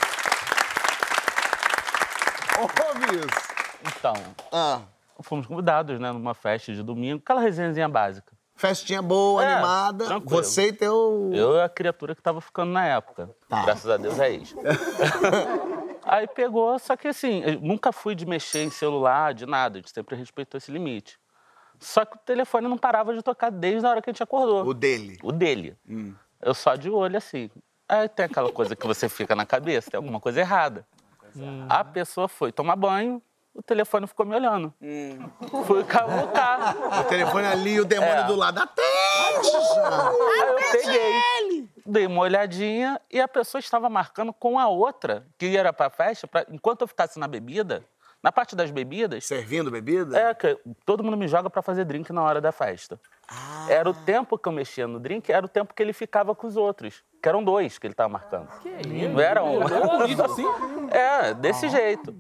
Ô, 2.60 2.66
Bis. 2.98 3.26
Então, 3.98 4.14
Ah, 4.52 4.80
fomos 5.22 5.46
convidados, 5.46 5.98
né, 5.98 6.12
numa 6.12 6.34
festa 6.34 6.72
de 6.72 6.82
domingo, 6.82 7.20
aquela 7.24 7.40
resenhazinha 7.40 7.88
básica. 7.88 8.32
festinha 8.54 9.02
boa, 9.02 9.42
É, 9.44 9.52
animada. 9.54 10.04
tranquilo. 10.04 10.44
Você 10.44 10.68
e 10.68 10.72
teu... 10.72 11.30
Eu 11.32 11.56
e 11.56 11.62
a 11.62 11.68
criatura 11.68 12.14
que 12.14 12.22
tava 12.22 12.40
ficando 12.40 12.70
na 12.70 12.86
época. 12.86 13.30
Tá. 13.48 13.62
Graças 13.64 13.90
a 13.90 13.96
Deus 13.96 14.18
é 14.20 14.30
ex. 14.34 14.54
Aí 16.14 16.26
pegou, 16.26 16.78
só 16.78 16.94
que 16.96 17.08
assim, 17.08 17.42
eu 17.42 17.60
nunca 17.60 17.90
fui 17.92 18.14
de 18.14 18.26
mexer 18.26 18.62
em 18.64 18.70
celular, 18.70 19.32
de 19.32 19.46
nada, 19.46 19.78
a 19.78 19.80
gente 19.80 19.90
sempre 19.90 20.14
respeitou 20.14 20.58
esse 20.58 20.70
limite. 20.70 21.18
Só 21.80 22.04
que 22.04 22.16
o 22.16 22.20
telefone 22.20 22.68
não 22.68 22.76
parava 22.76 23.14
de 23.14 23.22
tocar 23.22 23.50
desde 23.50 23.86
a 23.86 23.90
hora 23.90 24.02
que 24.02 24.10
a 24.10 24.12
gente 24.12 24.22
acordou. 24.22 24.64
O 24.66 24.74
dele. 24.74 25.18
O 25.22 25.32
dele. 25.32 25.76
Eu 26.40 26.52
só 26.54 26.76
de 26.76 26.90
olho 26.90 27.16
assim. 27.16 27.50
Aí 27.88 28.08
tem 28.08 28.26
aquela 28.26 28.52
coisa 28.52 28.76
que 28.76 28.86
você 28.86 29.08
fica 29.08 29.34
na 29.34 29.44
cabeça, 29.46 29.90
tem 29.90 29.98
alguma 29.98 30.20
coisa 30.20 30.40
errada. 30.40 30.86
A 31.68 31.82
pessoa 31.82 32.28
foi 32.28 32.52
tomar 32.52 32.76
banho, 32.76 33.20
o 33.54 33.62
telefone 33.62 34.06
ficou 34.06 34.24
me 34.26 34.34
olhando. 34.36 34.72
Fui 35.66 35.82
cavucar. 35.84 36.76
O 37.00 37.04
telefone 37.04 37.46
ali 37.46 37.72
e 37.74 37.80
o 37.80 37.84
demônio 37.84 38.14
É. 38.14 38.24
do 38.24 38.36
lado. 38.36 38.58
Atende, 38.60 39.50
Jean. 39.50 40.10
Aí 40.28 40.48
eu 40.48 40.54
peguei, 40.72 41.12
dei 41.85 42.07
uma 42.07 42.20
olhadinha 42.22 43.01
e 43.11 43.20
a 43.20 43.28
pessoa 43.28 43.59
estava 43.61 43.89
marcando 43.89 44.33
com 44.33 44.59
a 44.59 44.68
outra, 44.68 45.26
que 45.39 45.57
era 45.57 45.72
pra 45.72 45.91
festa, 45.91 46.26
pra, 46.26 46.45
enquanto 46.51 46.83
eu 46.83 46.87
ficasse 46.89 47.18
na 47.18 47.26
bebida, 47.28 47.85
Na 48.22 48.30
parte 48.30 48.55
das 48.55 48.70
bebidas, 48.70 49.24
Servindo 49.26 49.68
bebida? 49.68 50.16
é 50.16 50.33
que 50.33 50.57
todo 50.87 51.03
mundo 51.03 51.16
me 51.16 51.26
joga 51.26 51.51
pra 51.51 51.61
fazer 51.61 51.85
drink 51.85 52.12
na 52.12 52.22
hora 52.22 52.41
da 52.41 52.53
festa. 52.53 53.01
Era 53.68 53.91
o 53.91 53.93
tempo 53.93 54.39
que 54.39 54.49
eu 54.49 54.53
mexia 54.53 54.87
no 54.87 55.01
drink, 55.01 55.33
era 55.33 55.45
o 55.45 55.49
tempo 55.49 55.74
que 55.74 55.83
ele 55.83 55.93
ficava 55.93 56.33
com 56.33 56.47
os 56.47 56.57
outros. 56.57 57.03
Que 57.20 57.28
eram 57.28 57.43
dois 57.43 57.78
que 57.78 57.87
ele 57.87 57.95
tava 57.95 58.09
marcando. 58.11 58.49
Não 59.12 59.20
era 59.20 59.43
um. 59.43 59.61
Isso 60.07 60.22
assim? 60.24 60.45
É, 60.93 61.35
desse 61.35 61.68
jeito. 61.68 62.14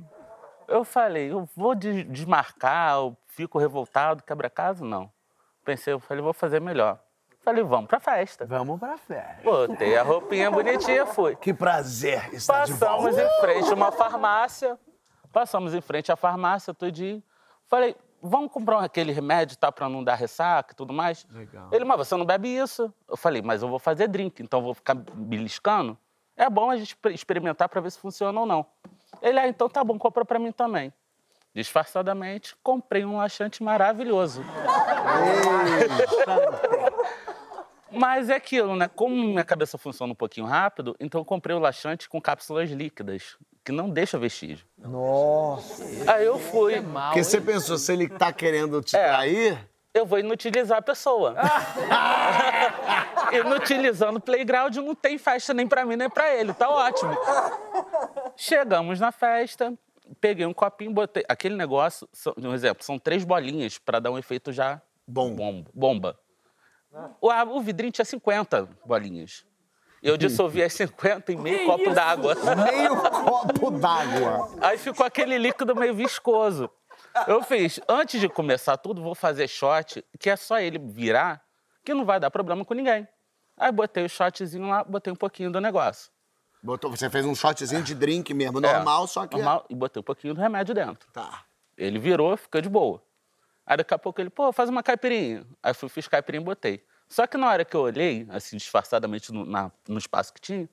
Eu 0.66 0.82
falei, 0.84 1.30
eu 1.30 1.48
vou 1.56 1.72
des- 1.74 2.04
desmarcar, 2.08 2.94
eu 2.96 3.16
fico 3.28 3.56
revoltado, 3.60 4.24
quebra 4.24 4.50
casa? 4.50 4.84
Não. 4.84 5.08
Pensei, 5.64 5.92
eu 5.92 6.00
falei, 6.00 6.20
vou 6.22 6.32
fazer 6.32 6.60
melhor. 6.60 6.98
Falei, 7.44 7.64
vamos 7.64 7.88
pra 7.88 7.98
festa. 7.98 8.46
Vamos 8.46 8.78
pra 8.78 8.96
festa. 8.96 9.42
Botei 9.42 9.96
a 9.98 10.02
roupinha 10.02 10.50
bonitinha, 10.50 11.04
fui. 11.06 11.34
Que 11.36 11.52
prazer 11.52 12.32
estar 12.32 12.64
de 12.66 12.72
volta. 12.72 12.94
Passamos 13.10 13.18
em 13.18 13.40
frente 13.40 13.70
a 13.70 13.74
uma 13.74 13.90
farmácia. 13.92 14.78
Passamos 15.32 15.74
em 15.74 15.80
frente 15.80 16.12
à 16.12 16.16
farmácia 16.16 16.72
tudinho. 16.72 17.22
Falei, 17.66 17.96
vamos 18.22 18.52
comprar 18.52 18.78
aquele 18.84 19.10
remédio, 19.12 19.56
tá? 19.56 19.72
Pra 19.72 19.88
não 19.88 20.04
dar 20.04 20.14
ressaca 20.14 20.72
e 20.72 20.76
tudo 20.76 20.92
mais. 20.92 21.26
Legal. 21.30 21.68
Ele, 21.72 21.84
mas 21.84 21.96
você 21.98 22.14
não 22.16 22.24
bebe 22.24 22.48
isso? 22.48 22.92
Eu 23.08 23.16
falei, 23.16 23.42
mas 23.42 23.62
eu 23.62 23.68
vou 23.68 23.78
fazer 23.80 24.06
drink, 24.08 24.40
então 24.42 24.60
eu 24.60 24.64
vou 24.64 24.74
ficar 24.74 24.94
beliscando. 24.94 25.98
É 26.36 26.48
bom 26.48 26.70
a 26.70 26.76
gente 26.76 26.88
exper- 26.88 27.12
experimentar 27.12 27.68
pra 27.68 27.80
ver 27.80 27.90
se 27.90 27.98
funciona 27.98 28.38
ou 28.38 28.46
não. 28.46 28.64
Ele, 29.20 29.38
ah, 29.40 29.48
então 29.48 29.68
tá 29.68 29.82
bom, 29.82 29.98
compra 29.98 30.24
pra 30.24 30.38
mim 30.38 30.52
também. 30.52 30.92
Disfarçadamente, 31.54 32.56
comprei 32.62 33.04
um 33.04 33.16
laxante 33.18 33.62
maravilhoso. 33.62 34.42
Mas 37.92 38.28
é 38.30 38.34
aquilo, 38.36 38.74
né? 38.76 38.88
Como 38.88 39.14
minha 39.14 39.44
cabeça 39.44 39.76
funciona 39.78 40.12
um 40.12 40.16
pouquinho 40.16 40.46
rápido, 40.46 40.96
então 40.98 41.20
eu 41.20 41.24
comprei 41.24 41.54
o 41.54 41.58
laxante 41.58 42.08
com 42.08 42.20
cápsulas 42.20 42.70
líquidas, 42.70 43.36
que 43.64 43.70
não 43.72 43.88
deixa 43.90 44.18
vestígio. 44.18 44.66
Nossa. 44.78 45.84
Aí 46.12 46.24
eu 46.24 46.38
fui, 46.38 46.80
Porque 46.80 47.22
você 47.22 47.40
pensou, 47.40 47.76
se 47.78 47.92
ele 47.92 48.08
tá 48.08 48.32
querendo 48.32 48.82
te 48.82 48.96
É. 48.96 49.08
trair, 49.08 49.68
eu 49.94 50.06
vou 50.06 50.18
inutilizar 50.18 50.78
a 50.78 50.82
pessoa. 50.82 51.34
Inutilizando 53.32 54.18
o 54.18 54.20
playground 54.20 54.74
não 54.76 54.94
tem 54.94 55.16
festa 55.18 55.54
nem 55.54 55.66
pra 55.66 55.84
mim 55.84 55.96
nem 55.96 56.08
pra 56.10 56.34
ele, 56.34 56.52
tá 56.52 56.68
ótimo. 56.68 57.16
Chegamos 58.36 59.00
na 59.00 59.10
festa, 59.12 59.72
peguei 60.20 60.44
um 60.46 60.52
copinho, 60.52 60.92
botei. 60.92 61.24
Aquele 61.28 61.56
negócio, 61.56 62.08
um 62.36 62.52
exemplo, 62.52 62.84
são 62.84 62.98
três 62.98 63.24
bolinhas 63.24 63.78
pra 63.78 63.98
dar 64.00 64.10
um 64.10 64.18
efeito 64.18 64.52
já 64.52 64.80
Bom. 65.06 65.34
bom- 65.34 65.64
bomba. 65.74 66.18
O, 67.20 67.30
a- 67.30 67.44
o 67.44 67.60
vidrinho 67.60 67.92
tinha 67.92 68.04
50 68.04 68.68
bolinhas. 68.84 69.44
Eu 70.02 70.16
dissolvi 70.16 70.62
as 70.62 70.72
50 70.72 71.32
em 71.32 71.36
meio 71.36 71.64
copo 71.66 71.90
d'água. 71.94 72.34
meio 72.56 72.96
copo 73.24 73.70
d'água. 73.70 74.48
Aí 74.60 74.76
ficou 74.76 75.06
aquele 75.06 75.38
líquido 75.38 75.76
meio 75.76 75.94
viscoso. 75.94 76.68
Eu 77.26 77.42
fiz, 77.42 77.80
antes 77.88 78.20
de 78.20 78.28
começar 78.28 78.76
tudo, 78.76 79.02
vou 79.02 79.14
fazer 79.14 79.46
shot, 79.48 80.04
que 80.18 80.28
é 80.28 80.36
só 80.36 80.58
ele 80.58 80.78
virar, 80.78 81.42
que 81.84 81.94
não 81.94 82.04
vai 82.04 82.18
dar 82.18 82.30
problema 82.30 82.64
com 82.64 82.74
ninguém. 82.74 83.06
Aí 83.56 83.70
botei 83.70 84.04
o 84.04 84.08
shotzinho 84.08 84.66
lá, 84.68 84.82
botei 84.82 85.12
um 85.12 85.16
pouquinho 85.16 85.50
do 85.52 85.60
negócio. 85.60 86.10
Botou, 86.62 86.90
você 86.90 87.08
fez 87.10 87.24
um 87.26 87.34
shotzinho 87.34 87.82
de 87.82 87.94
drink 87.94 88.32
mesmo, 88.34 88.58
É, 88.58 88.60
normal, 88.72 89.06
só 89.06 89.26
que... 89.26 89.36
Normal, 89.36 89.66
e 89.68 89.74
botei 89.74 90.00
um 90.00 90.04
pouquinho 90.04 90.34
do 90.34 90.40
remédio 90.40 90.74
dentro. 90.74 91.08
Tá. 91.12 91.44
Ele 91.76 91.98
virou, 91.98 92.36
ficou 92.36 92.60
de 92.60 92.68
boa. 92.68 93.02
Aí 93.66 93.76
daqui 93.76 93.94
a 93.94 93.98
pouco 93.98 94.20
ele, 94.20 94.30
pô, 94.30 94.52
faz 94.52 94.68
uma 94.68 94.82
caipirinha. 94.82 95.44
Aí 95.62 95.72
fui, 95.74 95.88
fiz 95.88 96.08
caipirinha 96.08 96.42
e 96.42 96.44
botei. 96.44 96.84
Só 97.08 97.26
que 97.26 97.36
na 97.36 97.48
hora 97.48 97.64
que 97.64 97.76
eu 97.76 97.80
olhei, 97.82 98.26
assim, 98.30 98.56
disfarçadamente 98.56 99.32
no, 99.32 99.44
na- 99.44 99.70
no 99.88 99.98
espaço 99.98 100.32
que 100.32 100.40
tinha, 100.40 100.68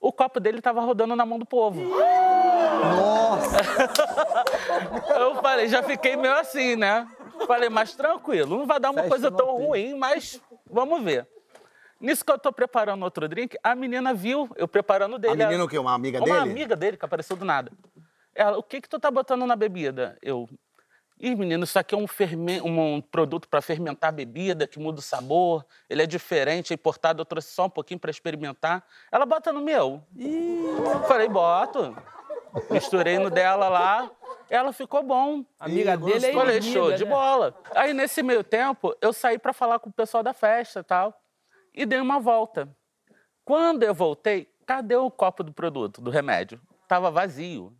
o 0.00 0.12
copo 0.12 0.38
dele 0.40 0.60
tava 0.60 0.80
rodando 0.80 1.14
na 1.16 1.24
mão 1.24 1.38
do 1.38 1.46
povo. 1.46 1.80
Nossa. 1.80 3.56
Eu 5.18 5.36
falei, 5.36 5.68
já 5.68 5.82
fiquei 5.82 6.16
meio 6.16 6.34
assim, 6.34 6.76
né? 6.76 7.06
Falei, 7.46 7.68
mas 7.68 7.94
tranquilo, 7.94 8.58
não 8.58 8.66
vai 8.66 8.78
dar 8.80 8.90
uma 8.90 9.02
Festa 9.02 9.08
coisa 9.10 9.30
tão 9.30 9.56
ruim, 9.56 9.94
mas 9.94 10.40
vamos 10.70 11.02
ver. 11.02 11.26
Nisso 12.00 12.24
que 12.24 12.30
eu 12.32 12.38
tô 12.38 12.52
preparando 12.52 13.02
outro 13.02 13.26
drink, 13.28 13.56
a 13.62 13.74
menina 13.74 14.12
viu 14.12 14.48
eu 14.56 14.68
preparando 14.68 15.14
A 15.14 15.18
dele. 15.18 15.34
menina 15.36 15.54
Ela- 15.54 15.64
o 15.64 15.68
quê? 15.68 15.78
Uma 15.78 15.94
amiga 15.94 16.18
uma 16.18 16.26
dele? 16.26 16.38
amiga 16.50 16.76
dele 16.76 16.96
que 16.96 17.04
apareceu 17.04 17.36
do 17.36 17.44
nada. 17.44 17.72
Ela, 18.34 18.58
o 18.58 18.62
que 18.62 18.80
que 18.80 18.88
tu 18.88 18.98
tá 18.98 19.10
botando 19.10 19.46
na 19.46 19.56
bebida? 19.56 20.18
Eu, 20.20 20.48
ih, 21.28 21.34
menino, 21.34 21.64
isso 21.64 21.78
aqui 21.78 21.94
é 21.94 21.98
um, 21.98 22.06
fermen- 22.06 22.60
um 22.62 23.00
produto 23.00 23.48
para 23.48 23.62
fermentar 23.62 24.08
a 24.08 24.12
bebida, 24.12 24.66
que 24.66 24.78
muda 24.78 24.98
o 24.98 25.02
sabor, 25.02 25.64
ele 25.88 26.02
é 26.02 26.06
diferente, 26.06 26.72
é 26.72 26.74
importado, 26.74 27.20
eu 27.20 27.24
trouxe 27.24 27.48
só 27.52 27.66
um 27.66 27.70
pouquinho 27.70 27.98
para 27.98 28.10
experimentar. 28.10 28.84
Ela 29.10 29.24
bota 29.24 29.52
no 29.52 29.60
meu. 29.60 30.02
Falei, 31.08 31.28
boto. 31.28 31.96
Misturei 32.70 33.18
no 33.18 33.30
dela 33.30 33.68
lá, 33.68 34.10
ela 34.48 34.72
ficou 34.72 35.02
bom. 35.02 35.44
Amiga 35.58 35.96
dele 35.96 36.26
é 36.26 36.32
Falei, 36.32 36.62
show 36.62 36.92
de 36.92 37.04
né? 37.04 37.10
bola. 37.10 37.52
Aí, 37.74 37.92
nesse 37.92 38.22
meio 38.22 38.44
tempo, 38.44 38.96
eu 39.00 39.12
saí 39.12 39.38
pra 39.38 39.52
falar 39.52 39.80
com 39.80 39.90
o 39.90 39.92
pessoal 39.92 40.22
da 40.22 40.32
festa 40.32 40.80
e 40.80 40.84
tal, 40.84 41.20
e 41.74 41.84
dei 41.84 42.00
uma 42.00 42.20
volta. 42.20 42.68
Quando 43.44 43.82
eu 43.82 43.92
voltei, 43.92 44.48
cadê 44.64 44.94
o 44.94 45.10
copo 45.10 45.42
do 45.42 45.52
produto, 45.52 46.00
do 46.00 46.10
remédio? 46.10 46.60
Tava 46.86 47.10
vazio. 47.10 47.72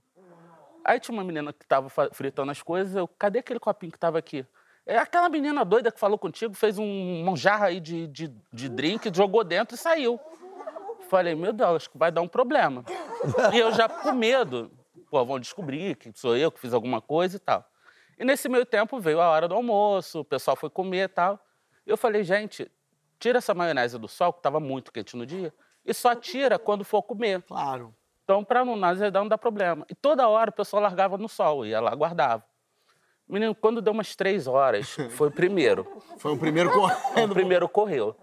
Aí 0.84 1.00
tinha 1.00 1.16
uma 1.16 1.24
menina 1.24 1.52
que 1.52 1.66
tava 1.66 1.88
fritando 2.12 2.50
as 2.50 2.62
coisas, 2.62 2.94
eu, 2.94 3.08
cadê 3.08 3.38
aquele 3.38 3.58
copinho 3.58 3.90
que 3.90 3.98
tava 3.98 4.18
aqui? 4.18 4.46
É 4.86 4.98
aquela 4.98 5.30
menina 5.30 5.64
doida 5.64 5.90
que 5.90 5.98
falou 5.98 6.18
contigo, 6.18 6.52
fez 6.54 6.78
um, 6.78 7.34
jarra 7.34 7.66
aí 7.66 7.80
de, 7.80 8.06
de, 8.06 8.28
de 8.52 8.68
drink, 8.68 9.10
jogou 9.14 9.42
dentro 9.42 9.74
e 9.74 9.78
saiu. 9.78 10.20
Falei, 11.08 11.34
meu 11.34 11.52
Deus, 11.54 11.76
acho 11.76 11.90
que 11.90 11.96
vai 11.96 12.12
dar 12.12 12.20
um 12.20 12.28
problema. 12.28 12.84
E 13.52 13.58
eu 13.58 13.72
já 13.72 13.88
com 13.88 14.12
medo, 14.12 14.70
pô, 15.10 15.24
vão 15.24 15.40
descobrir 15.40 15.96
que 15.96 16.12
sou 16.14 16.36
eu 16.36 16.52
que 16.52 16.60
fiz 16.60 16.74
alguma 16.74 17.00
coisa 17.00 17.36
e 17.36 17.38
tal. 17.38 17.64
E 18.18 18.24
nesse 18.24 18.48
meio 18.48 18.66
tempo 18.66 19.00
veio 19.00 19.20
a 19.20 19.28
hora 19.28 19.48
do 19.48 19.54
almoço, 19.54 20.20
o 20.20 20.24
pessoal 20.24 20.56
foi 20.56 20.68
comer 20.68 21.04
e 21.04 21.08
tal. 21.08 21.40
Eu 21.86 21.96
falei, 21.96 22.22
gente, 22.22 22.70
tira 23.18 23.38
essa 23.38 23.54
maionese 23.54 23.98
do 23.98 24.06
sol, 24.06 24.32
que 24.32 24.40
estava 24.40 24.60
muito 24.60 24.92
quente 24.92 25.16
no 25.16 25.24
dia, 25.24 25.52
e 25.84 25.94
só 25.94 26.14
tira 26.14 26.58
quando 26.58 26.84
for 26.84 27.02
comer. 27.02 27.42
Claro. 27.42 27.94
Então, 28.24 28.42
para 28.42 28.64
não 28.64 28.82
azedar, 28.84 29.22
não 29.22 29.28
dá 29.28 29.36
problema. 29.36 29.84
E 29.90 29.94
toda 29.94 30.26
hora 30.26 30.50
o 30.50 30.52
pessoal 30.52 30.82
largava 30.82 31.18
no 31.18 31.28
sol, 31.28 31.64
ia 31.66 31.80
lá, 31.80 31.94
guardava. 31.94 32.42
Menino, 33.28 33.54
quando 33.54 33.80
deu 33.82 33.92
umas 33.92 34.16
três 34.16 34.46
horas, 34.46 34.96
foi 35.12 35.28
o 35.28 35.30
primeiro. 35.30 35.86
Foi 36.18 36.32
o 36.32 36.36
primeiro 36.38 36.70
O 36.70 36.72
correndo. 36.72 37.34
primeiro 37.34 37.68
correu. 37.68 38.16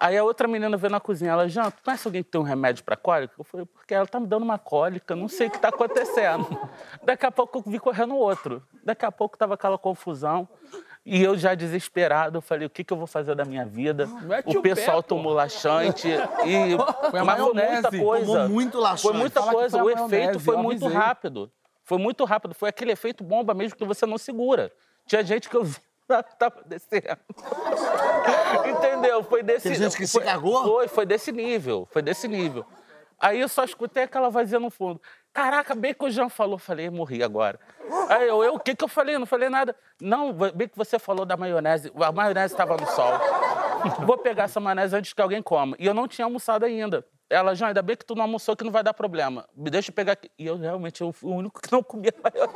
Aí 0.00 0.16
a 0.16 0.22
outra 0.22 0.46
menina 0.46 0.76
veio 0.76 0.92
na 0.92 1.00
cozinha, 1.00 1.32
ela, 1.32 1.48
Jean, 1.48 1.70
tu 1.72 1.82
conhece 1.82 2.06
alguém 2.06 2.22
que 2.22 2.30
tem 2.30 2.40
um 2.40 2.44
remédio 2.44 2.84
para 2.84 2.94
cólica? 2.96 3.34
Eu 3.36 3.42
falei, 3.42 3.66
porque 3.66 3.92
ela 3.92 4.06
tá 4.06 4.20
me 4.20 4.28
dando 4.28 4.44
uma 4.44 4.56
cólica, 4.58 5.16
não 5.16 5.26
sei 5.28 5.48
o 5.48 5.50
que 5.50 5.58
tá 5.58 5.68
acontecendo. 5.70 6.46
Daqui 7.02 7.26
a 7.26 7.32
pouco 7.32 7.58
eu 7.58 7.62
vi 7.66 7.80
correndo 7.80 8.14
outro. 8.14 8.62
Daqui 8.84 9.04
a 9.04 9.10
pouco 9.10 9.36
tava 9.36 9.54
aquela 9.54 9.76
confusão. 9.76 10.48
E 11.10 11.22
eu 11.22 11.38
já 11.38 11.54
desesperado, 11.54 12.36
eu 12.36 12.42
falei, 12.42 12.66
o 12.66 12.70
que, 12.70 12.84
que 12.84 12.92
eu 12.92 12.96
vou 12.98 13.06
fazer 13.06 13.34
da 13.34 13.42
minha 13.44 13.64
vida? 13.64 14.06
Mete 14.22 14.54
O 14.54 14.58
o 14.58 14.62
pé, 14.62 14.74
pessoal 14.74 15.02
tomou 15.02 15.32
laxante 15.32 16.06
e... 16.44 16.76
Foi 17.10 17.20
a 17.20 17.24
Mas 17.24 17.38
foi 17.40 17.52
muita 17.54 17.64
maionese. 17.64 17.98
coisa. 17.98 18.26
Tomou 18.26 18.48
muito 18.50 18.78
laxante. 18.78 19.02
Foi 19.02 19.12
muita 19.14 19.40
Fala 19.40 19.52
coisa. 19.52 19.78
foi 19.78 19.86
O 19.86 19.88
a 19.88 19.92
efeito 19.92 20.10
maionese, 20.10 20.44
foi 20.44 20.56
muito 20.58 20.84
avisei. 20.84 21.02
rápido. 21.02 21.50
Foi 21.82 21.96
muito 21.98 22.24
rápido. 22.26 22.54
Foi 22.54 22.68
aquele 22.68 22.92
efeito 22.92 23.24
bomba 23.24 23.54
mesmo 23.54 23.74
que 23.78 23.84
você 23.86 24.04
não 24.04 24.18
segura. 24.18 24.70
Tinha 25.06 25.24
gente 25.24 25.48
que 25.48 25.56
eu 25.56 25.64
vi, 25.64 25.78
tava 26.38 26.62
descendo. 26.66 27.16
Entendeu? 28.68 29.22
Foi 29.24 29.42
desse 29.42 29.68
Tem 29.68 29.78
gente 29.78 29.96
que 29.96 30.06
se 30.06 30.12
foi- 30.12 30.24
cagou? 30.24 30.62
Foi, 30.64 30.88
foi 30.88 31.06
desse 31.06 31.32
nível. 31.32 31.88
Foi 31.90 32.02
desse 32.02 32.28
nível. 32.28 32.66
Aí 33.20 33.40
eu 33.40 33.48
só 33.48 33.64
escutei 33.64 34.04
aquela 34.04 34.30
vazia 34.30 34.60
no 34.60 34.70
fundo. 34.70 35.00
Caraca, 35.32 35.74
bem 35.74 35.92
que 35.92 36.04
o 36.04 36.10
Jean 36.10 36.28
falou. 36.28 36.58
Falei, 36.58 36.88
morri 36.88 37.22
agora. 37.22 37.58
Aí 38.08 38.28
eu, 38.28 38.42
eu, 38.44 38.54
o 38.54 38.60
que 38.60 38.74
que 38.74 38.84
eu 38.84 38.88
falei? 38.88 39.18
Não 39.18 39.26
falei 39.26 39.48
nada. 39.48 39.74
Não, 40.00 40.32
bem 40.32 40.68
que 40.68 40.76
você 40.76 40.98
falou 40.98 41.24
da 41.26 41.36
maionese. 41.36 41.92
A 41.96 42.12
maionese 42.12 42.54
estava 42.54 42.76
no 42.76 42.86
sol. 42.86 43.12
Vou 44.06 44.18
pegar 44.18 44.44
essa 44.44 44.60
maionese 44.60 44.96
antes 44.96 45.12
que 45.12 45.22
alguém 45.22 45.42
coma. 45.42 45.76
E 45.78 45.86
eu 45.86 45.94
não 45.94 46.06
tinha 46.06 46.24
almoçado 46.24 46.64
ainda. 46.64 47.04
Ela, 47.30 47.54
Jean, 47.54 47.68
ainda 47.68 47.82
bem 47.82 47.94
que 47.94 48.06
tu 48.06 48.14
não 48.14 48.22
almoçou, 48.22 48.56
que 48.56 48.64
não 48.64 48.70
vai 48.70 48.82
dar 48.82 48.94
problema. 48.94 49.46
Me 49.54 49.68
deixa 49.68 49.90
eu 49.90 49.94
pegar 49.94 50.12
aqui. 50.12 50.30
E 50.38 50.46
eu 50.46 50.56
realmente, 50.56 51.02
eu 51.02 51.12
fui 51.12 51.30
o 51.30 51.34
único 51.34 51.60
que 51.60 51.70
não 51.70 51.82
comia 51.82 52.12
maionese. 52.22 52.54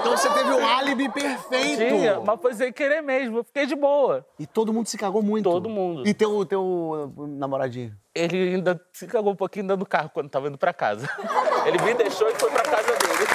Então 0.00 0.16
você 0.16 0.32
teve 0.32 0.50
um 0.50 0.66
álibi 0.66 1.08
perfeito. 1.10 1.78
Tinha, 1.78 2.20
mas 2.20 2.40
foi 2.40 2.54
sem 2.54 2.72
querer 2.72 3.02
mesmo. 3.02 3.38
Eu 3.38 3.44
fiquei 3.44 3.66
de 3.66 3.74
boa. 3.74 4.24
E 4.38 4.46
todo 4.46 4.72
mundo 4.72 4.86
se 4.86 4.96
cagou 4.96 5.20
muito. 5.20 5.50
Todo 5.50 5.68
mundo. 5.68 6.06
E 6.06 6.14
teu, 6.14 6.44
teu 6.46 7.12
namoradinho? 7.16 7.96
Ele 8.18 8.56
ainda 8.56 8.80
se 8.92 9.06
cagou 9.06 9.32
um 9.32 9.36
pouquinho 9.36 9.66
dentro 9.68 9.84
do 9.84 9.86
carro 9.86 10.10
quando 10.12 10.28
tava 10.28 10.48
indo 10.48 10.58
pra 10.58 10.72
casa. 10.72 11.08
Ele 11.64 11.80
me 11.82 11.94
deixou 11.94 12.28
e 12.28 12.34
foi 12.34 12.50
pra 12.50 12.62
casa 12.62 12.96
dele. 12.96 13.28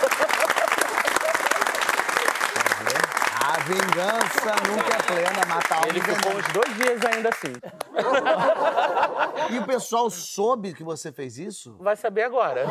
A 3.45 3.59
vingança 3.59 4.55
nunca 4.67 4.95
é 4.95 5.01
plena, 5.01 5.45
mata 5.47 5.73
a 5.73 5.77
alma 5.77 5.89
Ele 5.89 5.99
e 5.99 6.01
ficou 6.01 6.33
uns 6.33 6.47
dois 6.51 6.75
dias 6.75 7.05
ainda 7.05 7.29
assim. 7.29 7.53
E 9.53 9.59
o 9.59 9.65
pessoal 9.65 10.09
soube 10.09 10.73
que 10.73 10.83
você 10.83 11.13
fez 11.13 11.37
isso? 11.37 11.77
Vai 11.79 11.95
saber 11.95 12.23
agora. 12.23 12.65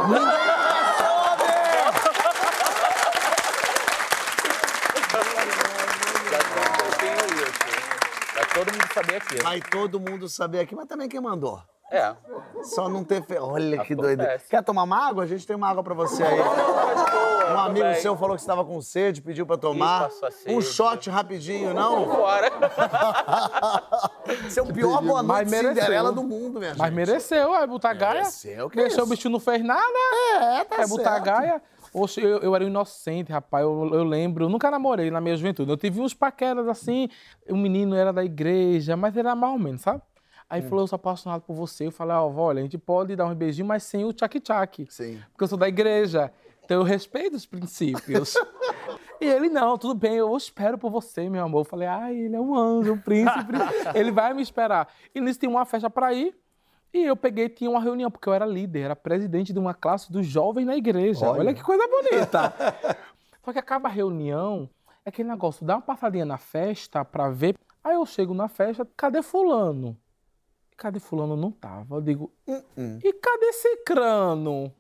Todo 8.55 8.71
mundo 8.71 8.93
sabia 8.93 9.17
aqui. 9.17 9.43
Vai 9.43 9.61
todo 9.63 9.99
mundo 9.99 10.29
saber 10.29 10.61
aqui, 10.61 10.75
mas 10.75 10.87
também 10.87 11.09
quem 11.09 11.21
mandou. 11.21 11.63
É. 11.93 12.17
Só 12.63 12.89
não 12.89 13.05
ter. 13.05 13.23
Fe... 13.23 13.37
Olha 13.39 13.85
que 13.85 13.95
doideira. 13.95 14.41
Quer 14.49 14.63
tomar 14.63 14.85
uma 14.85 14.97
água? 15.09 15.25
A 15.25 15.27
gente 15.27 15.47
tem 15.47 15.55
uma 15.55 15.69
água 15.69 15.83
pra 15.83 15.93
você 15.95 16.23
aí. 16.23 16.41
Um 17.53 17.59
amigo 17.59 17.85
bem. 17.87 17.95
seu 17.97 18.17
falou 18.17 18.35
que 18.35 18.41
estava 18.41 18.65
com 18.65 18.81
sede, 18.81 19.21
pediu 19.21 19.45
pra 19.45 19.59
tomar. 19.59 20.11
sede. 20.11 20.55
Um 20.57 20.61
shot 20.63 21.11
rapidinho, 21.11 21.75
não? 21.75 22.07
Bora. 22.07 22.51
Você 24.49 24.61
é 24.61 24.63
o 24.63 24.73
pior 24.73 25.03
boa 25.03 25.23
Mas 25.23 25.51
noite. 25.51 25.69
Cinderela 25.69 26.13
do 26.13 26.23
mundo, 26.23 26.59
minha 26.59 26.75
Mas 26.77 26.89
gente. 26.89 26.95
mereceu, 26.97 27.55
é 27.55 27.67
botar 27.67 27.93
gaia. 27.95 28.15
Mereceu, 28.21 28.71
que 28.71 28.77
Deixou 28.77 28.99
isso? 28.99 29.07
o 29.07 29.11
bicho 29.11 29.29
não 29.29 29.41
fez 29.41 29.63
nada. 29.63 29.83
É, 30.41 30.65
tá 30.65 30.83
É 30.83 30.87
botar 30.87 31.13
certo. 31.13 31.25
gaia. 31.25 31.63
Oxe, 31.95 32.23
eu, 32.23 32.39
eu 32.39 32.55
era 32.55 32.65
um 32.65 32.69
inocente, 32.69 33.31
rapaz. 33.31 33.63
Eu, 33.65 33.91
eu 33.93 34.05
lembro, 34.05 34.47
eu 34.47 34.49
nunca 34.49 34.71
namorei 34.71 35.11
na 35.11 35.21
minha 35.21 35.37
juventude. 35.37 35.71
Eu 35.71 35.77
tive 35.77 36.01
uns 36.01 36.15
paqueras 36.15 36.67
assim. 36.69 37.09
O 37.51 37.57
menino 37.57 37.95
era 37.95 38.13
da 38.13 38.25
igreja, 38.25 38.97
mas 38.97 39.15
era 39.17 39.35
mal 39.35 39.59
menos, 39.59 39.83
sabe? 39.83 40.01
Aí 40.53 40.61
Hum. 40.61 40.69
falou, 40.69 40.83
eu 40.85 40.87
sou 40.87 40.97
apaixonado 40.97 41.41
por 41.41 41.55
você. 41.55 41.87
Eu 41.87 41.91
falei, 41.91 42.15
ó, 42.15 42.31
olha, 42.31 42.59
a 42.61 42.63
gente 42.63 42.77
pode 42.77 43.17
dar 43.17 43.25
um 43.25 43.35
beijinho, 43.35 43.67
mas 43.67 43.85
sem 43.85 44.05
o 44.05 44.13
tchac-tchac. 44.13 44.87
Sim. 44.91 45.19
Porque 45.33 45.45
eu 45.45 45.49
sou 45.49 45.57
da 45.57 45.67
igreja. 45.67 46.31
Então 46.63 46.77
eu 46.77 46.83
respeito 46.83 47.35
os 47.35 47.47
princípios. 47.47 48.35
e 49.19 49.25
ele, 49.25 49.49
não, 49.49 49.79
tudo 49.79 49.95
bem, 49.95 50.17
eu 50.17 50.37
espero 50.37 50.77
por 50.77 50.91
você, 50.91 51.27
meu 51.31 51.43
amor. 51.43 51.61
Eu 51.63 51.65
falei, 51.65 51.89
ai, 51.89 52.15
ele 52.15 52.37
é 52.37 52.41
um 52.41 52.55
anjo, 52.55 52.93
um 52.93 52.99
príncipe. 52.99 53.51
ele 53.97 54.13
vai 54.13 54.35
me 54.35 54.43
esperar. 54.43 54.89
E 55.15 55.23
nisso 55.23 55.41
tinha 55.41 55.49
uma 55.49 55.65
festa 55.65 55.89
pra 55.89 56.13
ir. 56.13 56.37
E 56.93 57.03
eu 57.03 57.17
peguei, 57.17 57.49
tinha 57.49 57.71
uma 57.71 57.81
reunião, 57.81 58.11
porque 58.11 58.29
eu 58.29 58.35
era 58.35 58.45
líder, 58.45 58.81
era 58.81 58.95
presidente 58.95 59.55
de 59.55 59.59
uma 59.59 59.73
classe 59.73 60.13
dos 60.13 60.27
jovens 60.27 60.67
na 60.67 60.77
igreja. 60.77 61.31
Olha, 61.31 61.55
que 61.55 61.63
coisa 61.63 61.83
bonita. 61.89 62.53
Só 63.43 63.55
que 63.55 63.59
acaba 63.59 63.89
a 63.89 63.91
reunião, 63.91 64.69
é 65.03 65.09
aquele 65.09 65.31
negócio, 65.31 65.65
dá 65.65 65.77
uma 65.77 65.83
passadinha 65.83 66.27
na 66.27 66.37
festa 66.37 67.03
pra 67.07 67.31
ver. 67.31 67.57
Aí 67.83 67.95
eu 67.95 68.05
chego 68.05 68.35
na 68.35 68.49
festa, 68.49 68.87
cadê 68.95 69.23
fulano? 69.23 69.97
Cadê 70.83 70.99
fulano? 70.99 71.37
Não 71.37 71.53
tava. 71.53 71.95
Eu 71.95 72.01
digo, 72.01 72.33
e 72.49 73.13
cadê 73.13 73.53
cicrano? 73.53 74.73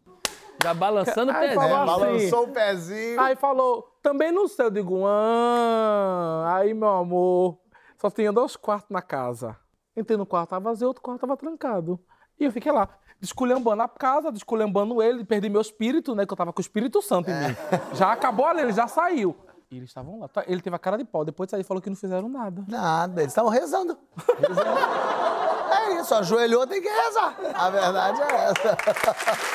Já 0.61 0.75
balançando 0.75 1.31
o 1.31 1.37
Aí 1.37 1.51
pezinho. 1.51 1.61
falou 1.61 1.77
assim, 1.77 2.01
Balançou 2.01 2.43
o 2.43 2.49
pezinho. 2.49 3.21
Aí 3.21 3.37
falou, 3.37 3.83
também 4.03 4.33
não 4.33 4.49
sei. 4.49 4.67
Eu 4.67 4.71
digo, 4.73 5.07
ah, 5.07 6.57
aí 6.57 6.75
meu 6.75 6.89
amor, 6.89 7.57
só 8.01 8.11
tinha 8.11 8.33
dois 8.33 8.57
quartos 8.57 8.91
na 8.91 9.01
casa. 9.01 9.57
Entrei 9.97 10.17
no 10.17 10.27
quarto, 10.27 10.51
tava 10.51 10.71
vazio, 10.71 10.89
outro 10.89 11.01
quarto 11.05 11.21
tava 11.21 11.37
trancado. 11.37 12.01
E 12.37 12.47
eu 12.47 12.51
fiquei 12.51 12.73
lá, 12.73 12.89
desculhambando 13.21 13.83
a 13.83 13.89
casa, 13.89 14.33
desculhambando 14.33 15.01
ele, 15.01 15.25
perdi 15.25 15.49
meu 15.49 15.61
espírito, 15.61 16.17
né, 16.17 16.27
que 16.27 16.33
eu 16.33 16.37
tava 16.37 16.53
com 16.53 16.59
o 16.59 16.63
Espírito 16.63 17.01
Santo 17.01 17.31
em 17.31 17.35
mim. 17.35 17.57
Já 17.95 18.11
acabou 18.11 18.45
ali, 18.47 18.63
ele 18.63 18.73
já 18.73 18.89
saiu. 18.89 19.37
E 19.73 19.79
eles 19.79 19.89
estavam 19.89 20.21
lá. 20.21 20.29
Tá, 20.29 20.45
Ele 20.47 20.61
teve 20.61 20.77
a 20.77 20.79
cara 20.79 20.99
de 20.99 21.05
pau, 21.05 21.25
depois 21.25 21.53
aí 21.55 21.65
falou 21.65 21.81
que 21.81 21.89
não 21.89 21.97
fizeram 21.97 22.29
nada. 22.29 22.63
Nada, 22.69 23.23
eles 23.23 23.33
estavam 23.33 23.51
rezando. 23.51 23.99
Rezando. 24.39 24.63
É 25.73 26.01
isso, 26.01 26.15
ajoelhou, 26.15 26.67
tem 26.67 26.83
que 26.83 26.89
rezar. 26.89 27.35
A 27.55 27.71
verdade 27.71 28.21
é 28.21 28.35
essa. 28.45 28.77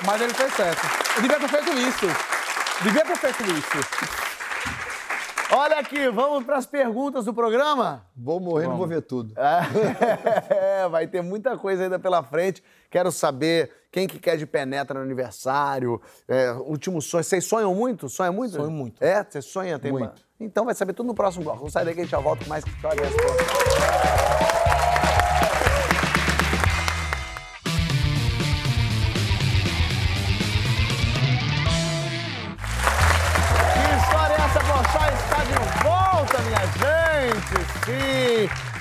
Mas 0.03 0.19
ele 0.19 0.33
fez 0.33 0.51
certo. 0.55 0.81
Eu 1.15 1.21
devia 1.21 1.39
ter 1.39 1.47
feito 1.47 1.71
isso. 1.77 2.05
Devia 2.83 3.05
ter 3.05 3.15
feito 3.17 3.43
isso. 3.43 4.36
Olha 5.59 5.79
aqui, 5.79 6.07
vamos 6.09 6.43
para 6.43 6.57
as 6.57 6.67
perguntas 6.67 7.25
do 7.25 7.33
programa? 7.33 8.05
Vou 8.15 8.39
morrer, 8.39 8.67
não 8.67 8.77
vou 8.77 8.85
ver 8.85 9.01
tudo. 9.01 9.33
É, 10.49 10.87
vai 10.87 11.07
ter 11.07 11.23
muita 11.23 11.57
coisa 11.57 11.83
ainda 11.83 11.97
pela 11.97 12.21
frente. 12.21 12.63
Quero 12.91 13.11
saber 13.11 13.71
quem 13.91 14.07
que 14.07 14.19
quer 14.19 14.37
de 14.37 14.45
penetra 14.45 14.99
no 14.99 15.03
aniversário, 15.03 15.99
é, 16.27 16.51
último 16.51 17.01
sonho. 17.01 17.23
Vocês 17.23 17.43
sonham 17.43 17.73
muito? 17.73 18.07
Sonham 18.07 18.33
muito? 18.33 18.55
Sonho 18.55 18.69
muito. 18.69 19.03
É? 19.03 19.23
Você 19.23 19.41
sonha? 19.41 19.79
Tem 19.79 19.91
Muito. 19.91 20.21
Então 20.39 20.65
vai 20.65 20.75
saber 20.75 20.93
tudo 20.93 21.07
no 21.07 21.15
próximo 21.15 21.43
bloco. 21.43 21.59
Vamos 21.59 21.73
sair 21.73 21.85
daqui 21.85 22.01
a 22.01 22.03
gente 22.03 22.11
já 22.11 22.19
volta 22.19 22.43
com 22.43 22.49
mais 22.49 22.63
história 22.63 23.01
e 23.01 23.05
resposta. 23.05 23.96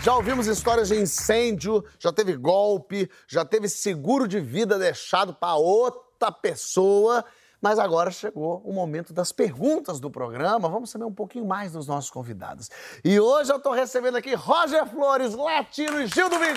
Já 0.06 0.14
ouvimos 0.14 0.46
histórias 0.46 0.86
de 0.86 0.94
incêndio, 0.94 1.84
já 1.98 2.12
teve 2.12 2.36
golpe, 2.36 3.10
já 3.26 3.44
teve 3.44 3.68
seguro 3.68 4.28
de 4.28 4.38
vida 4.38 4.78
deixado 4.78 5.34
para 5.34 5.56
outra 5.56 6.30
pessoa. 6.30 7.24
Mas 7.60 7.76
agora 7.76 8.12
chegou 8.12 8.62
o 8.64 8.72
momento 8.72 9.12
das 9.12 9.32
perguntas 9.32 9.98
do 9.98 10.08
programa. 10.08 10.68
Vamos 10.68 10.90
saber 10.90 11.06
um 11.06 11.12
pouquinho 11.12 11.44
mais 11.44 11.72
dos 11.72 11.88
nossos 11.88 12.08
convidados. 12.08 12.70
E 13.04 13.18
hoje 13.18 13.50
eu 13.50 13.56
estou 13.56 13.72
recebendo 13.72 14.14
aqui 14.14 14.32
Roger 14.36 14.86
Flores, 14.86 15.34
Latino 15.34 16.00
e 16.00 16.06
Gil 16.06 16.28
do 16.30 16.38
Vigor! 16.38 16.54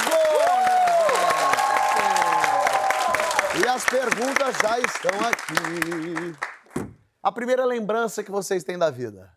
E 3.63 3.67
as 3.67 3.83
perguntas 3.83 4.55
já 4.61 4.79
estão 4.79 5.19
aqui. 5.27 6.37
A 7.23 7.31
primeira 7.31 7.65
lembrança 7.65 8.23
que 8.23 8.29
vocês 8.29 8.63
têm 8.63 8.77
da 8.77 8.91
vida? 8.91 9.33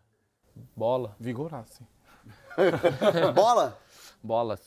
Bola. 0.75 1.15
Vigorasse. 1.19 1.81
Bola? 3.33 3.81
Bola. 4.23 4.57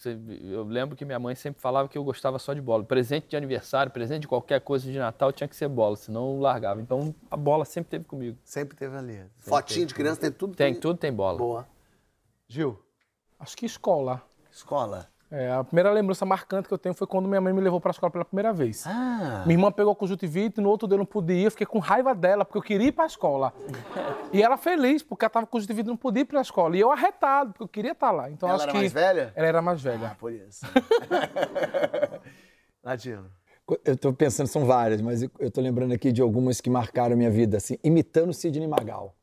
Eu 0.44 0.64
lembro 0.64 0.94
que 0.94 1.02
minha 1.02 1.18
mãe 1.18 1.34
sempre 1.34 1.62
falava 1.62 1.88
que 1.88 1.96
eu 1.96 2.04
gostava 2.04 2.38
só 2.38 2.52
de 2.52 2.60
bola. 2.60 2.84
Presente 2.84 3.28
de 3.28 3.36
aniversário, 3.38 3.90
presente 3.90 4.20
de 4.22 4.28
qualquer 4.28 4.60
coisa 4.60 4.90
de 4.90 4.98
Natal 4.98 5.32
tinha 5.32 5.48
que 5.48 5.56
ser 5.56 5.66
bola, 5.66 5.96
senão 5.96 6.34
eu 6.34 6.40
largava. 6.40 6.80
Então 6.80 7.14
a 7.30 7.36
bola 7.38 7.64
sempre 7.64 7.88
teve 7.90 8.04
comigo. 8.04 8.36
Sempre 8.44 8.76
teve 8.76 8.94
ali. 8.94 9.24
Fotinho 9.38 9.86
de 9.86 9.94
criança, 9.94 10.20
tem 10.20 10.30
tudo. 10.30 10.54
Tem, 10.54 10.74
tudo 10.78 10.98
tem 10.98 11.10
bola. 11.10 11.38
Boa. 11.38 11.66
Gil, 12.46 12.78
Acho 13.38 13.56
que 13.56 13.64
escola. 13.64 14.22
escola. 14.52 15.08
É, 15.28 15.50
a 15.50 15.64
primeira 15.64 15.90
lembrança 15.90 16.24
marcante 16.24 16.68
que 16.68 16.74
eu 16.74 16.78
tenho 16.78 16.94
foi 16.94 17.04
quando 17.06 17.26
minha 17.28 17.40
mãe 17.40 17.52
me 17.52 17.60
levou 17.60 17.80
pra 17.80 17.90
escola 17.90 18.12
pela 18.12 18.24
primeira 18.24 18.52
vez. 18.52 18.86
Ah. 18.86 19.42
Minha 19.44 19.56
irmã 19.58 19.72
pegou 19.72 19.94
conjuntivite, 19.96 20.60
no 20.60 20.68
outro 20.68 20.86
dia 20.86 20.94
eu 20.94 20.98
não 20.98 21.06
podia, 21.06 21.46
eu 21.46 21.50
fiquei 21.50 21.66
com 21.66 21.80
raiva 21.80 22.14
dela, 22.14 22.44
porque 22.44 22.58
eu 22.58 22.62
queria 22.62 22.88
ir 22.88 22.92
pra 22.92 23.06
escola. 23.06 23.52
e 24.32 24.40
ela 24.40 24.56
feliz, 24.56 25.02
porque 25.02 25.24
ela 25.24 25.30
tava 25.30 25.46
com 25.46 25.52
conjuntivite 25.52 25.88
e 25.88 25.90
não 25.90 25.96
podia 25.96 26.22
ir 26.22 26.26
pra 26.26 26.40
escola. 26.40 26.76
E 26.76 26.80
eu 26.80 26.92
arretado, 26.92 27.50
porque 27.52 27.64
eu 27.64 27.68
queria 27.68 27.92
estar 27.92 28.12
lá. 28.12 28.30
Então 28.30 28.48
Ela 28.48 28.56
acho 28.56 28.64
era 28.64 28.72
que 28.72 28.78
mais 28.78 28.92
velha? 28.92 29.32
Ela 29.34 29.46
era 29.48 29.62
mais 29.62 29.82
velha. 29.82 30.10
Ah, 30.12 30.14
por 30.14 30.32
isso. 30.32 30.64
Latino. 32.84 33.26
Eu 33.84 33.96
tô 33.96 34.12
pensando, 34.12 34.46
são 34.46 34.64
várias, 34.64 35.00
mas 35.00 35.22
eu- 35.22 35.50
tô 35.50 35.60
lembrando 35.60 35.92
aqui 35.92 36.12
de 36.12 36.22
algumas 36.22 36.60
que 36.60 36.70
marcaram 36.70 37.14
a 37.14 37.16
minha 37.16 37.30
vida, 37.30 37.56
assim, 37.56 37.76
imitando 37.82 38.32
Sidney 38.32 38.68
Magal. 38.68 39.15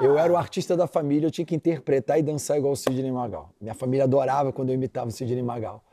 Eu 0.00 0.18
era 0.18 0.32
o 0.32 0.36
artista 0.36 0.76
da 0.76 0.86
família, 0.86 1.26
eu 1.26 1.30
tinha 1.30 1.44
que 1.44 1.54
interpretar 1.54 2.18
e 2.18 2.22
dançar 2.22 2.56
igual 2.56 2.72
o 2.72 2.76
Sidney 2.76 3.12
Magal. 3.12 3.50
Minha 3.60 3.74
família 3.74 4.04
adorava 4.04 4.52
quando 4.52 4.70
eu 4.70 4.74
imitava 4.74 5.08
o 5.08 5.10
Sidney 5.10 5.42
Magal. 5.42 5.84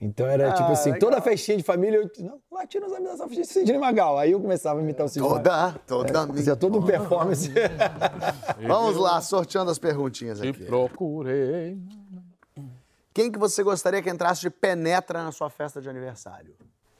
Então 0.00 0.26
era 0.26 0.52
tipo 0.52 0.70
assim, 0.70 0.92
legal. 0.92 1.10
toda 1.10 1.22
festinha 1.22 1.56
de 1.56 1.62
família, 1.62 1.96
eu, 1.96 2.10
não, 2.24 2.38
latino 2.52 2.88
sabe 2.88 3.04
dançar 3.04 3.26
festinha 3.28 3.46
de 3.46 3.52
Sidney 3.52 3.78
Magal. 3.78 4.18
Aí 4.18 4.32
eu 4.32 4.40
começava 4.40 4.78
a 4.78 4.82
imitar 4.82 5.06
o 5.06 5.08
Sidney 5.08 5.28
Magal. 5.28 5.72
Toda, 5.86 6.12
toda. 6.12 6.34
Fazia 6.34 6.54
todo 6.56 6.78
um 6.78 6.82
performance. 6.82 7.50
Vamos 8.66 8.96
lá, 8.96 9.20
sorteando 9.20 9.70
as 9.70 9.78
perguntinhas 9.78 10.38
Te 10.38 10.48
aqui. 10.48 10.64
procurei. 10.64 11.78
Quem 13.14 13.32
que 13.32 13.38
você 13.38 13.62
gostaria 13.62 14.02
que 14.02 14.10
entrasse 14.10 14.42
de 14.42 14.50
penetra 14.50 15.24
na 15.24 15.32
sua 15.32 15.48
festa 15.48 15.80
de 15.80 15.88
aniversário? 15.88 16.54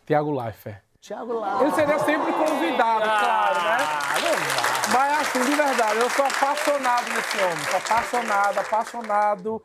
Tiago 0.07 0.31
Leifert. 0.31 0.86
Tiago 1.07 1.35
lá. 1.35 1.61
Ele 1.63 1.71
seria 1.71 1.99
sempre 2.01 2.33
convidado, 2.33 3.01
claro, 3.03 3.63
né? 3.63 3.79
Mas 4.93 5.21
assim, 5.21 5.45
de 5.45 5.55
verdade, 5.55 5.99
eu 6.01 6.11
sou 6.11 6.25
apaixonado 6.25 7.09
nesse 7.11 7.37
homem. 7.39 7.65
Sou 7.65 7.77
apaixonado, 7.79 8.59
apaixonado. 8.59 9.63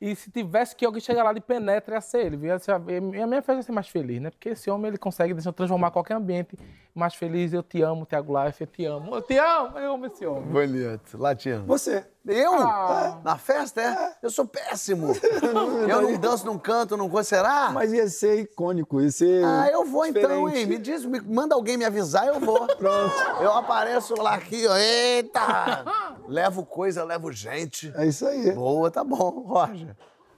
E 0.00 0.14
se 0.14 0.30
tivesse 0.30 0.76
que 0.76 0.84
alguém 0.84 1.00
chegar 1.00 1.22
lá 1.22 1.32
de 1.32 1.40
penetra, 1.40 1.94
ia 1.94 2.00
ser 2.02 2.26
ele. 2.26 2.46
Ia 2.46 2.58
ser- 2.58 2.72
A 2.72 2.78
minha 2.78 3.28
festa 3.40 3.54
ia 3.54 3.62
ser 3.62 3.72
mais 3.72 3.88
feliz, 3.88 4.20
né? 4.20 4.30
Porque 4.30 4.50
esse 4.50 4.70
homem, 4.70 4.88
ele 4.88 4.98
consegue 4.98 5.34
transformar 5.52 5.90
qualquer 5.90 6.14
ambiente 6.14 6.54
mais 6.94 7.14
feliz. 7.14 7.54
Eu 7.54 7.62
te 7.62 7.80
amo, 7.80 8.04
Tiago 8.04 8.44
Life, 8.44 8.60
eu 8.60 8.66
te 8.66 8.84
amo. 8.84 9.14
Eu 9.14 9.22
te 9.22 9.38
amo, 9.38 9.78
eu 9.78 9.94
amo 9.94 10.04
esse 10.06 10.26
homem. 10.26 10.42
Bonito. 10.50 11.16
Latino. 11.16 11.64
Você. 11.64 12.06
Eu? 12.26 12.54
Ah. 12.54 13.20
Na 13.22 13.36
festa, 13.36 13.82
é? 13.82 14.12
Eu 14.22 14.30
sou 14.30 14.46
péssimo. 14.46 15.12
eu 15.88 16.02
não 16.02 16.16
danço, 16.18 16.46
não 16.46 16.58
canto, 16.58 16.96
não 16.96 17.08
coisa. 17.10 17.28
Será? 17.28 17.70
Mas 17.70 17.92
ia 17.92 18.08
ser 18.08 18.40
icônico, 18.40 19.00
ia 19.00 19.10
ser. 19.10 19.44
Ah, 19.44 19.68
eu 19.70 19.84
vou 19.84 20.06
então, 20.06 20.22
diferente. 20.46 20.58
hein? 20.58 20.66
Me 20.66 20.78
diz, 20.78 21.04
me- 21.04 21.20
manda 21.20 21.54
alguém 21.54 21.76
me 21.76 21.84
avisar, 21.84 22.26
eu 22.28 22.40
vou. 22.40 22.66
Pronto. 22.76 23.14
Eu 23.40 23.52
apareço 23.52 24.14
lá 24.20 24.34
aqui, 24.34 24.66
ó. 24.66 24.74
Eita! 24.76 25.84
levo 26.26 26.64
coisa, 26.64 27.04
levo 27.04 27.30
gente. 27.30 27.92
É 27.96 28.06
isso 28.06 28.26
aí. 28.26 28.52
Boa, 28.52 28.90
tá 28.90 29.04
bom, 29.04 29.44
Roger. 29.46 29.94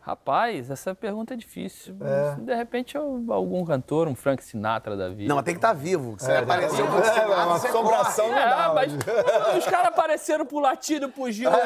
Rapaz, 0.06 0.70
essa 0.70 0.94
pergunta 0.94 1.34
é 1.34 1.36
difícil. 1.36 1.96
De 2.38 2.54
repente, 2.54 2.94
eu- 2.96 3.24
algum 3.28 3.64
cantor, 3.64 4.06
um 4.06 4.14
Frank 4.14 4.40
Sinatra 4.44 4.96
da 4.96 5.08
vida. 5.08 5.28
Não, 5.28 5.34
mas 5.34 5.44
tem 5.44 5.54
que 5.54 5.58
estar 5.58 5.72
vivo. 5.72 6.12
Você 6.16 6.30
apareceu 6.30 6.86
com 6.86 6.98
esse 7.00 7.18
É, 7.18 7.26
uma 7.26 7.56
assombração 7.56 8.28
corre. 8.28 8.38
não 8.38 8.46
dá. 8.46 8.64
É, 8.64 8.74
mas 8.74 8.92
os 9.58 9.64
caras 9.66 9.88
apareceram 9.88 10.46
pro 10.46 10.60
latido, 10.60 11.08
pro 11.08 11.28
Gil. 11.32 11.50
Por 11.50 11.58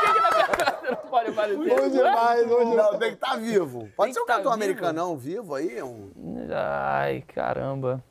que, 0.00 0.12
que 0.14 0.20
na 0.20 0.32
festa 0.32 0.90
não 0.90 0.96
pode 1.10 1.28
aparecer? 1.28 1.58
Bom 1.68 1.88
demais, 1.90 2.48
bom 2.48 2.58
demais. 2.70 2.76
Não, 2.92 2.98
tem 2.98 3.08
que 3.10 3.14
estar 3.22 3.36
vivo. 3.36 3.88
Pode 3.94 4.06
Tem 4.06 4.14
ser 4.14 4.20
um 4.20 4.26
tá 4.26 4.36
cantor 4.36 4.52
vivo. 4.54 4.64
americanão 4.64 5.16
vivo 5.18 5.54
aí? 5.54 5.82
Um... 5.82 6.10
Ai, 6.50 7.22
caramba. 7.28 8.02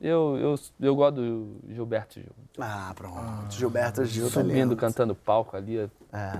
Eu, 0.00 0.38
eu, 0.38 0.54
eu 0.80 0.96
gosto 0.96 1.16
do 1.16 1.56
Gilberto 1.68 2.14
Gil. 2.14 2.32
Ah, 2.58 2.90
pronto. 2.96 3.50
Gilberto 3.50 4.02
Gil 4.06 4.28
tá 4.28 4.32
Subindo, 4.40 4.54
lindo. 4.54 4.76
cantando 4.76 5.14
palco 5.14 5.58
ali. 5.58 5.90
É, 6.10 6.38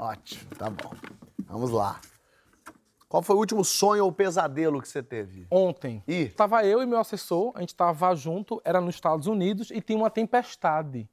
ótimo, 0.00 0.50
tá 0.58 0.68
bom. 0.68 0.90
Vamos 1.48 1.70
lá. 1.70 2.00
Qual 3.08 3.22
foi 3.22 3.34
o 3.34 3.38
último 3.38 3.64
sonho 3.64 4.04
ou 4.04 4.12
pesadelo 4.12 4.82
que 4.82 4.88
você 4.88 5.02
teve? 5.02 5.46
Ontem. 5.50 6.02
Ih. 6.06 6.28
Tava 6.28 6.62
eu 6.66 6.82
e 6.82 6.86
meu 6.86 6.98
assessor, 6.98 7.52
a 7.54 7.60
gente 7.60 7.74
tava 7.74 8.14
junto, 8.14 8.60
era 8.62 8.82
nos 8.82 8.94
Estados 8.94 9.26
Unidos 9.26 9.70
e 9.70 9.80
tinha 9.80 9.98
uma 9.98 10.10
tempestade. 10.10 11.08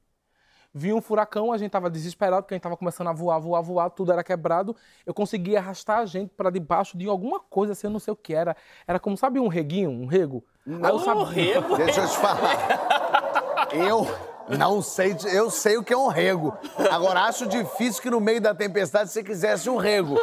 Vi 0.74 0.92
um 0.92 1.00
furacão, 1.00 1.52
a 1.52 1.56
gente 1.56 1.70
tava 1.70 1.88
desesperado, 1.88 2.42
porque 2.42 2.52
a 2.52 2.56
gente 2.56 2.62
tava 2.62 2.76
começando 2.76 3.08
a 3.08 3.12
voar, 3.14 3.38
voar, 3.38 3.62
voar, 3.62 3.88
tudo 3.88 4.12
era 4.12 4.22
quebrado. 4.22 4.76
Eu 5.06 5.14
consegui 5.14 5.56
arrastar 5.56 6.00
a 6.00 6.04
gente 6.04 6.34
para 6.34 6.50
debaixo 6.50 6.98
de 6.98 7.08
alguma 7.08 7.40
coisa, 7.40 7.72
assim, 7.72 7.86
eu 7.86 7.90
não 7.90 7.98
sei 7.98 8.12
o 8.12 8.16
que 8.16 8.34
era. 8.34 8.54
Era 8.86 9.00
como, 9.00 9.16
sabe, 9.16 9.40
um 9.40 9.48
reguinho, 9.48 9.88
um 9.88 10.04
rego? 10.04 10.44
Aí 10.66 10.90
eu 10.90 10.98
sabia. 10.98 11.62
Deixa 11.78 12.02
eu 12.02 12.08
te 12.08 12.16
falar. 12.18 13.66
Eu 13.72 14.06
não 14.48 14.80
sei, 14.80 15.16
eu 15.32 15.50
sei 15.50 15.76
o 15.76 15.82
que 15.82 15.92
é 15.92 15.96
um 15.96 16.08
rego. 16.08 16.56
Agora, 16.90 17.22
acho 17.22 17.46
difícil 17.46 18.02
que 18.02 18.10
no 18.10 18.20
meio 18.20 18.40
da 18.40 18.54
tempestade 18.54 19.10
você 19.10 19.22
quisesse 19.22 19.68
um 19.68 19.76
rego. 19.76 20.16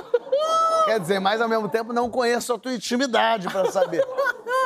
Quer 0.86 1.00
dizer, 1.00 1.20
mas 1.20 1.42
ao 1.42 1.50
mesmo 1.50 1.70
tempo 1.70 1.94
não 1.94 2.10
conheço 2.10 2.54
a 2.54 2.60
tua 2.60 2.74
intimidade 2.74 3.48
pra 3.50 3.72
saber. 3.72 4.06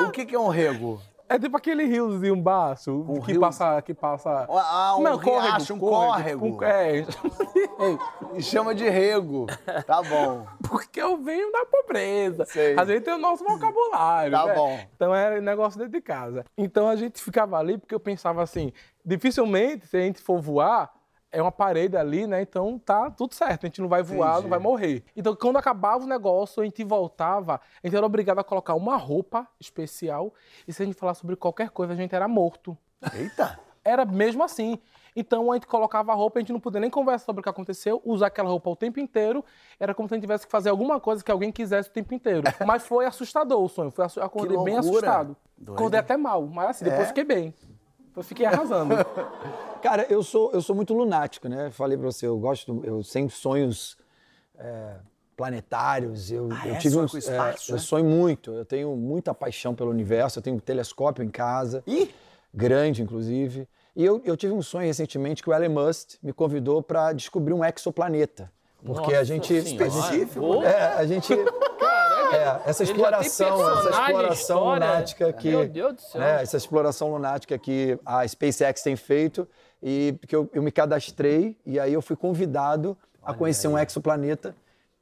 O 0.01 0.09
que, 0.11 0.25
que 0.25 0.35
é 0.35 0.39
um 0.39 0.49
rego? 0.49 1.01
É 1.29 1.37
tipo 1.37 1.57
aquele 1.57 1.83
riozinho 1.85 2.35
baixo 2.37 3.05
Um 3.07 3.19
que 3.19 3.33
rio- 3.33 3.41
passa. 3.41 3.81
Que 3.81 3.93
passa... 3.93 4.47
Ah, 4.49 4.95
um 4.97 5.15
riacho, 5.15 5.73
um 5.73 5.79
córrego. 5.79 6.45
um- 6.45 6.63
é. 6.63 7.05
E 8.33 8.41
chama 8.41 8.73
de 8.73 8.87
rego. 8.89 9.45
Tá 9.85 10.01
bom. 10.01 10.45
Porque 10.67 11.01
eu 11.01 11.17
venho 11.17 11.51
da 11.51 11.65
pobreza. 11.65 12.45
Sei. 12.45 12.77
A 12.77 12.85
gente 12.85 13.01
tem 13.03 13.13
o 13.13 13.17
nosso 13.17 13.43
vocabulário. 13.43 14.31
Tá 14.31 14.45
né? 14.45 14.53
bom. 14.55 14.79
Então 14.95 15.13
era 15.13 15.39
negócio 15.41 15.77
dentro 15.77 15.93
de 15.93 16.01
casa. 16.01 16.45
Então 16.57 16.87
a 16.87 16.95
gente 16.95 17.21
ficava 17.21 17.57
ali 17.57 17.77
porque 17.77 17.93
eu 17.93 17.99
pensava 17.99 18.41
assim: 18.43 18.71
dificilmente, 19.05 19.87
se 19.87 19.97
a 19.97 20.01
gente 20.01 20.21
for 20.21 20.39
voar, 20.41 20.91
é 21.37 21.41
uma 21.41 21.51
parede 21.51 21.95
ali, 21.95 22.25
né? 22.25 22.41
Então 22.41 22.79
tá 22.79 23.11
tudo 23.11 23.35
certo. 23.35 23.65
A 23.65 23.67
gente 23.67 23.79
não 23.79 23.87
vai 23.87 24.01
voar, 24.01 24.31
Entendi. 24.31 24.43
não 24.43 24.49
vai 24.49 24.59
morrer. 24.59 25.03
Então 25.15 25.35
quando 25.35 25.57
acabava 25.57 26.03
o 26.03 26.07
negócio, 26.07 26.61
a 26.61 26.65
gente 26.65 26.83
voltava, 26.83 27.61
a 27.83 27.87
gente 27.87 27.95
era 27.95 28.05
obrigado 28.05 28.39
a 28.39 28.43
colocar 28.43 28.73
uma 28.73 28.97
roupa 28.97 29.47
especial. 29.59 30.33
E 30.67 30.73
se 30.73 30.81
a 30.81 30.85
gente 30.85 30.95
falar 30.95 31.13
sobre 31.13 31.35
qualquer 31.35 31.69
coisa, 31.69 31.93
a 31.93 31.95
gente 31.95 32.15
era 32.15 32.27
morto. 32.27 32.75
Eita. 33.13 33.59
Era 33.85 34.03
mesmo 34.03 34.43
assim. 34.43 34.79
Então 35.15 35.51
a 35.51 35.55
gente 35.55 35.67
colocava 35.67 36.11
a 36.11 36.15
roupa, 36.15 36.39
a 36.39 36.41
gente 36.41 36.51
não 36.51 36.59
podia 36.59 36.79
nem 36.79 36.89
conversar 36.89 37.25
sobre 37.25 37.39
o 37.41 37.43
que 37.43 37.49
aconteceu, 37.49 38.01
usar 38.03 38.27
aquela 38.27 38.49
roupa 38.49 38.71
o 38.71 38.75
tempo 38.75 38.99
inteiro. 38.99 39.45
Era 39.79 39.93
como 39.93 40.07
se 40.07 40.15
a 40.15 40.17
gente 40.17 40.23
tivesse 40.23 40.45
que 40.45 40.51
fazer 40.51 40.69
alguma 40.69 40.99
coisa 40.99 41.23
que 41.23 41.31
alguém 41.31 41.51
quisesse 41.51 41.89
o 41.89 41.91
tempo 41.91 42.13
inteiro. 42.15 42.41
Mas 42.65 42.85
foi 42.87 43.05
assustador 43.05 43.63
o 43.63 43.69
sonho. 43.69 43.91
Foi 43.91 44.05
acordei 44.21 44.57
bem 44.63 44.77
assustado. 44.77 45.37
Doido. 45.55 45.77
Acordei 45.77 45.99
até 45.99 46.17
mal, 46.17 46.45
mas 46.47 46.69
assim, 46.69 46.85
depois 46.85 47.03
É? 47.03 47.07
fiquei 47.07 47.23
bem. 47.23 47.53
Eu 48.17 48.23
fiquei 48.23 48.47
arrasando. 48.47 48.95
Cara, 49.81 50.07
eu 50.09 50.23
sou, 50.23 50.51
eu 50.51 50.61
sou 50.61 50.75
muito 50.75 50.91
lunático, 50.93 51.47
né? 51.47 51.69
Falei 51.71 51.95
pra 51.95 52.07
você, 52.07 52.25
eu 52.25 52.37
gosto, 52.39 52.81
eu 52.83 53.01
tenho 53.03 53.29
sonhos 53.29 53.95
é, 54.57 54.95
planetários. 55.35 56.31
Eu, 56.31 56.49
Ah, 56.51 56.67
eu 56.67 56.75
é? 56.75 56.77
tive 56.79 56.97
um, 56.97 57.01
o 57.03 57.17
espaço, 57.17 57.71
eu 57.71 57.75
é? 57.75 57.79
sonho 57.79 58.05
muito. 58.05 58.51
Eu 58.51 58.65
tenho 58.65 58.95
muita 58.95 59.35
paixão 59.35 59.75
pelo 59.75 59.91
universo. 59.91 60.39
Eu 60.39 60.43
tenho 60.43 60.55
um 60.55 60.59
telescópio 60.59 61.23
em 61.23 61.29
casa, 61.29 61.83
Ih! 61.85 62.09
grande, 62.51 63.03
inclusive. 63.03 63.69
E 63.95 64.03
eu, 64.03 64.19
eu 64.25 64.35
tive 64.35 64.51
um 64.53 64.63
sonho 64.63 64.87
recentemente 64.87 65.43
que 65.43 65.49
o 65.49 65.53
Elon 65.53 65.69
Musk 65.69 66.15
me 66.23 66.33
convidou 66.33 66.81
para 66.81 67.13
descobrir 67.13 67.53
um 67.53 67.63
exoplaneta. 67.63 68.51
Porque 68.83 69.13
a 69.13 69.23
gente, 69.23 69.55
a 69.55 69.61
gente, 69.61 69.73
Específico, 69.73 70.63
é, 70.63 70.93
a 70.93 71.05
gente 71.05 71.33
é, 72.33 72.61
essa 72.69 72.83
Ele 72.83 72.91
exploração, 72.91 73.79
essa 73.79 73.89
exploração 73.89 74.63
lunática 74.65 75.33
que, 75.33 75.49
Meu 75.49 75.67
Deus 75.67 75.93
do 75.95 76.01
céu. 76.01 76.21
né, 76.21 76.41
essa 76.41 76.57
exploração 76.57 77.11
lunática 77.11 77.57
que 77.57 77.97
a 78.05 78.27
SpaceX 78.27 78.81
tem 78.81 78.95
feito 78.95 79.47
e 79.81 80.17
que 80.27 80.35
eu, 80.35 80.49
eu 80.53 80.61
me 80.63 80.71
cadastrei 80.71 81.57
e 81.65 81.79
aí 81.79 81.93
eu 81.93 82.01
fui 82.01 82.15
convidado 82.15 82.97
a 83.23 83.33
conhecer 83.33 83.67
um 83.67 83.77
exoplaneta 83.77 84.55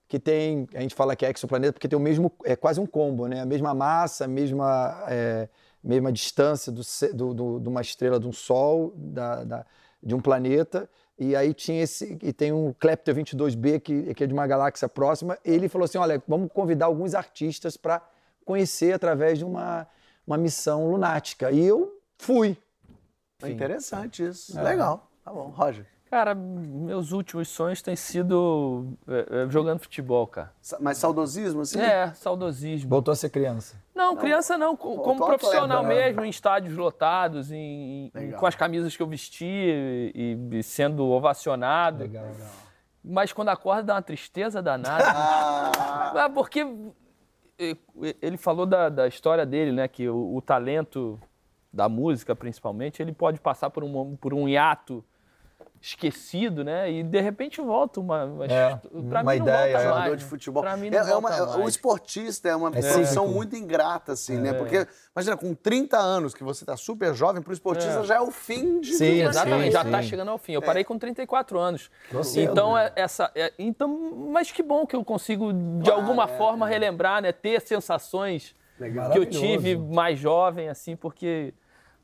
que 0.07 0.19
tem, 0.19 0.67
a 0.75 0.81
gente 0.81 0.93
fala 0.93 1.15
que 1.15 1.25
é 1.25 1.31
exoplaneta 1.31 1.73
porque 1.73 1.87
tem 1.87 1.97
o 1.97 2.01
mesmo, 2.01 2.31
é 2.43 2.55
quase 2.55 2.79
um 2.79 2.85
combo, 2.85 3.27
né? 3.27 3.41
A 3.41 3.45
mesma 3.45 3.73
massa, 3.73 4.25
a 4.25 4.27
mesma, 4.27 5.03
é, 5.07 5.49
mesma 5.83 6.11
distância 6.11 6.71
do, 6.71 6.81
do- 7.13 7.33
do- 7.33 7.59
de 7.59 7.69
uma 7.69 7.81
estrela, 7.81 8.19
de 8.19 8.27
um 8.27 8.31
Sol, 8.31 8.93
da, 8.95 9.43
da- 9.43 9.65
de 10.03 10.13
um 10.13 10.19
planeta. 10.21 10.87
E 11.17 11.35
aí 11.35 11.53
tinha 11.53 11.81
esse, 11.81 12.17
e 12.21 12.33
tem 12.33 12.51
um 12.51 12.73
Kepler 12.73 13.15
22b 13.15 13.79
que, 13.79 14.13
que 14.13 14.23
é 14.23 14.27
de 14.27 14.33
uma 14.33 14.45
galáxia 14.45 14.89
próxima. 14.89 15.37
Ele 15.45 15.69
falou 15.69 15.85
assim, 15.85 15.97
olha, 15.97 16.21
vamos 16.27 16.51
convidar 16.51 16.87
alguns 16.87 17.15
artistas 17.15 17.77
para 17.77 18.01
conhecer 18.43 18.93
através 18.93 19.39
de 19.39 19.45
uma, 19.45 19.87
uma 20.27 20.37
missão 20.37 20.91
lunática. 20.91 21.51
E 21.51 21.63
eu 21.65 21.99
fui. 22.17 22.57
É 23.41 23.49
interessante 23.49 24.25
isso. 24.25 24.59
Legal. 24.61 25.09
Tá 25.23 25.31
bom, 25.31 25.47
Roger. 25.49 25.85
Cara, 26.09 26.35
meus 26.35 27.11
últimos 27.11 27.47
sonhos 27.49 27.81
têm 27.81 27.95
sido 27.95 28.93
é, 29.07 29.43
é, 29.43 29.49
jogando 29.49 29.79
futebol, 29.79 30.25
cara. 30.27 30.51
Mas 30.79 30.97
saudosismo, 30.99 31.61
assim? 31.61 31.79
É, 31.79 32.13
saudosismo. 32.13 32.89
Voltou 32.89 33.11
a 33.11 33.15
ser 33.15 33.29
criança. 33.29 33.75
Não, 33.93 34.15
criança 34.15 34.57
não, 34.57 34.77
co- 34.77 34.97
como 34.97 35.19
tô 35.19 35.25
profissional 35.25 35.79
atleta, 35.79 35.95
né? 36.01 36.05
mesmo, 36.07 36.23
em 36.23 36.29
estádios 36.29 36.77
lotados, 36.77 37.51
em, 37.51 38.11
em- 38.15 38.31
com 38.33 38.45
as 38.45 38.55
camisas 38.55 38.95
que 38.95 39.01
eu 39.01 39.07
vesti 39.07 39.45
e, 39.45 40.37
e 40.51 40.63
sendo 40.63 41.05
ovacionado. 41.05 42.03
Legal, 42.03 42.25
legal. 42.25 42.47
Mas 43.03 43.33
quando 43.33 43.49
acorda 43.49 43.83
dá 43.83 43.95
uma 43.95 44.01
tristeza 44.01 44.61
danada. 44.61 45.05
Ah, 46.17 46.29
porque 46.33 46.65
eh, 47.59 47.75
ele 48.21 48.37
falou 48.37 48.65
da, 48.65 48.87
da 48.89 49.07
história 49.07 49.45
dele, 49.45 49.71
né? 49.71 49.87
Que 49.87 50.07
o, 50.07 50.35
o 50.35 50.41
talento 50.41 51.19
da 51.73 51.89
música, 51.89 52.33
principalmente, 52.35 53.01
ele 53.01 53.11
pode 53.11 53.39
passar 53.41 53.69
por 53.69 53.83
um, 53.83 54.15
por 54.15 54.33
um 54.33 54.47
hiato 54.47 55.03
esquecido, 55.85 56.63
né? 56.63 56.91
E 56.91 57.03
de 57.03 57.21
repente 57.21 57.61
volta 57.61 57.99
uma. 57.99 58.25
uma 58.25 58.45
É, 58.45 58.75
pra 59.09 59.21
uma 59.21 59.33
mim 59.33 59.39
não 59.39 59.45
ideia, 59.45 59.45
volta 59.45 59.67
é. 59.67 59.73
mais, 59.73 59.83
Jogador 59.83 60.09
né? 60.11 60.15
de 60.17 60.23
futebol. 60.25 60.63
Pra 60.63 60.77
mim 60.77 60.89
não 60.89 60.97
É- 60.97 61.01
é 61.11 61.15
uma- 61.15 61.29
volta 61.29 61.35
é- 61.53 61.55
o 61.55 61.59
mais. 61.59 61.75
esportista 61.75 62.49
é 62.49 62.55
uma 62.55 62.69
É 62.69 62.71
profissão 62.71 63.27
muito 63.27 63.55
ingrata, 63.55 64.13
assim, 64.13 64.37
né? 64.39 64.53
Porque, 64.53 64.87
imagina, 65.15 65.37
com 65.37 65.53
30 65.53 65.97
anos, 65.97 66.33
que 66.33 66.43
você 66.43 66.65
tá 66.65 66.75
super 66.75 67.13
jovem, 67.13 67.41
pro 67.41 67.53
esportista 67.53 68.03
já 68.03 68.15
é 68.15 68.19
o 68.21 68.31
fim 68.31 68.79
de 68.79 68.93
Sim, 68.93 69.05
tudo. 69.19 69.29
Exatamente, 69.29 69.65
sim, 69.65 69.71
já 69.71 69.81
sim. 69.81 69.87
está 69.87 70.01
chegando 70.01 70.31
ao 70.31 70.37
fim. 70.37 70.53
Eu 70.53 70.61
parei 70.61 70.83
com 70.83 70.97
34 70.97 71.59
anos. 71.59 71.89
cedo, 72.23 72.51
então, 72.51 72.73
né? 72.73 72.91
é, 72.95 73.01
essa, 73.03 73.31
é- 73.35 73.53
então, 73.59 73.87
mas 74.31 74.51
que 74.51 74.63
bom 74.63 74.85
que 74.87 74.95
eu 74.95 75.03
consigo, 75.05 75.51
de 75.81 75.91
alguma 75.91 76.27
forma, 76.27 76.67
relembrar, 76.67 77.21
né? 77.21 77.31
Ter 77.31 77.61
sensações 77.61 78.55
que 79.13 79.17
eu 79.19 79.25
tive 79.25 79.77
mais 79.77 80.17
jovem, 80.19 80.67
assim, 80.69 80.95
porque 80.95 81.53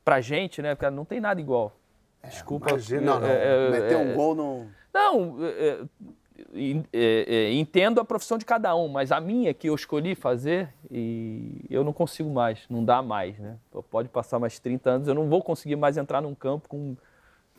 pra 0.04 0.20
gente, 0.20 0.62
né, 0.62 0.74
cara, 0.76 0.90
não 0.90 1.04
tem 1.04 1.20
nada 1.20 1.40
igual. 1.40 1.72
Desculpa. 2.28 2.70
Imagina, 2.70 3.00
não, 3.02 3.20
não. 3.20 3.26
é, 3.26 3.66
é, 3.66 3.70
Meter 3.70 3.96
um 3.96 4.10
é, 4.10 4.14
gol 4.14 4.34
no... 4.34 4.66
Não, 4.94 5.36
é, 5.42 5.80
en- 6.54 6.84
entendo 7.58 8.00
a 8.00 8.04
profissão 8.04 8.38
de 8.38 8.44
cada 8.44 8.74
um, 8.76 8.88
mas 8.88 9.10
a 9.10 9.20
minha 9.20 9.52
que 9.54 9.68
eu 9.68 9.74
escolhi 9.74 10.14
fazer, 10.14 10.68
e 10.90 11.64
eu 11.70 11.82
não 11.82 11.92
consigo 11.92 12.30
mais, 12.30 12.60
não 12.68 12.84
dá 12.84 13.02
mais, 13.02 13.38
né? 13.38 13.56
Pode 13.90 14.08
passar 14.08 14.38
mais 14.38 14.58
30 14.58 14.90
anos, 14.90 15.08
eu 15.08 15.14
não 15.14 15.28
vou 15.28 15.42
conseguir 15.42 15.76
mais 15.76 15.96
entrar 15.96 16.20
num 16.20 16.34
campo 16.34 16.68
com 16.68 16.96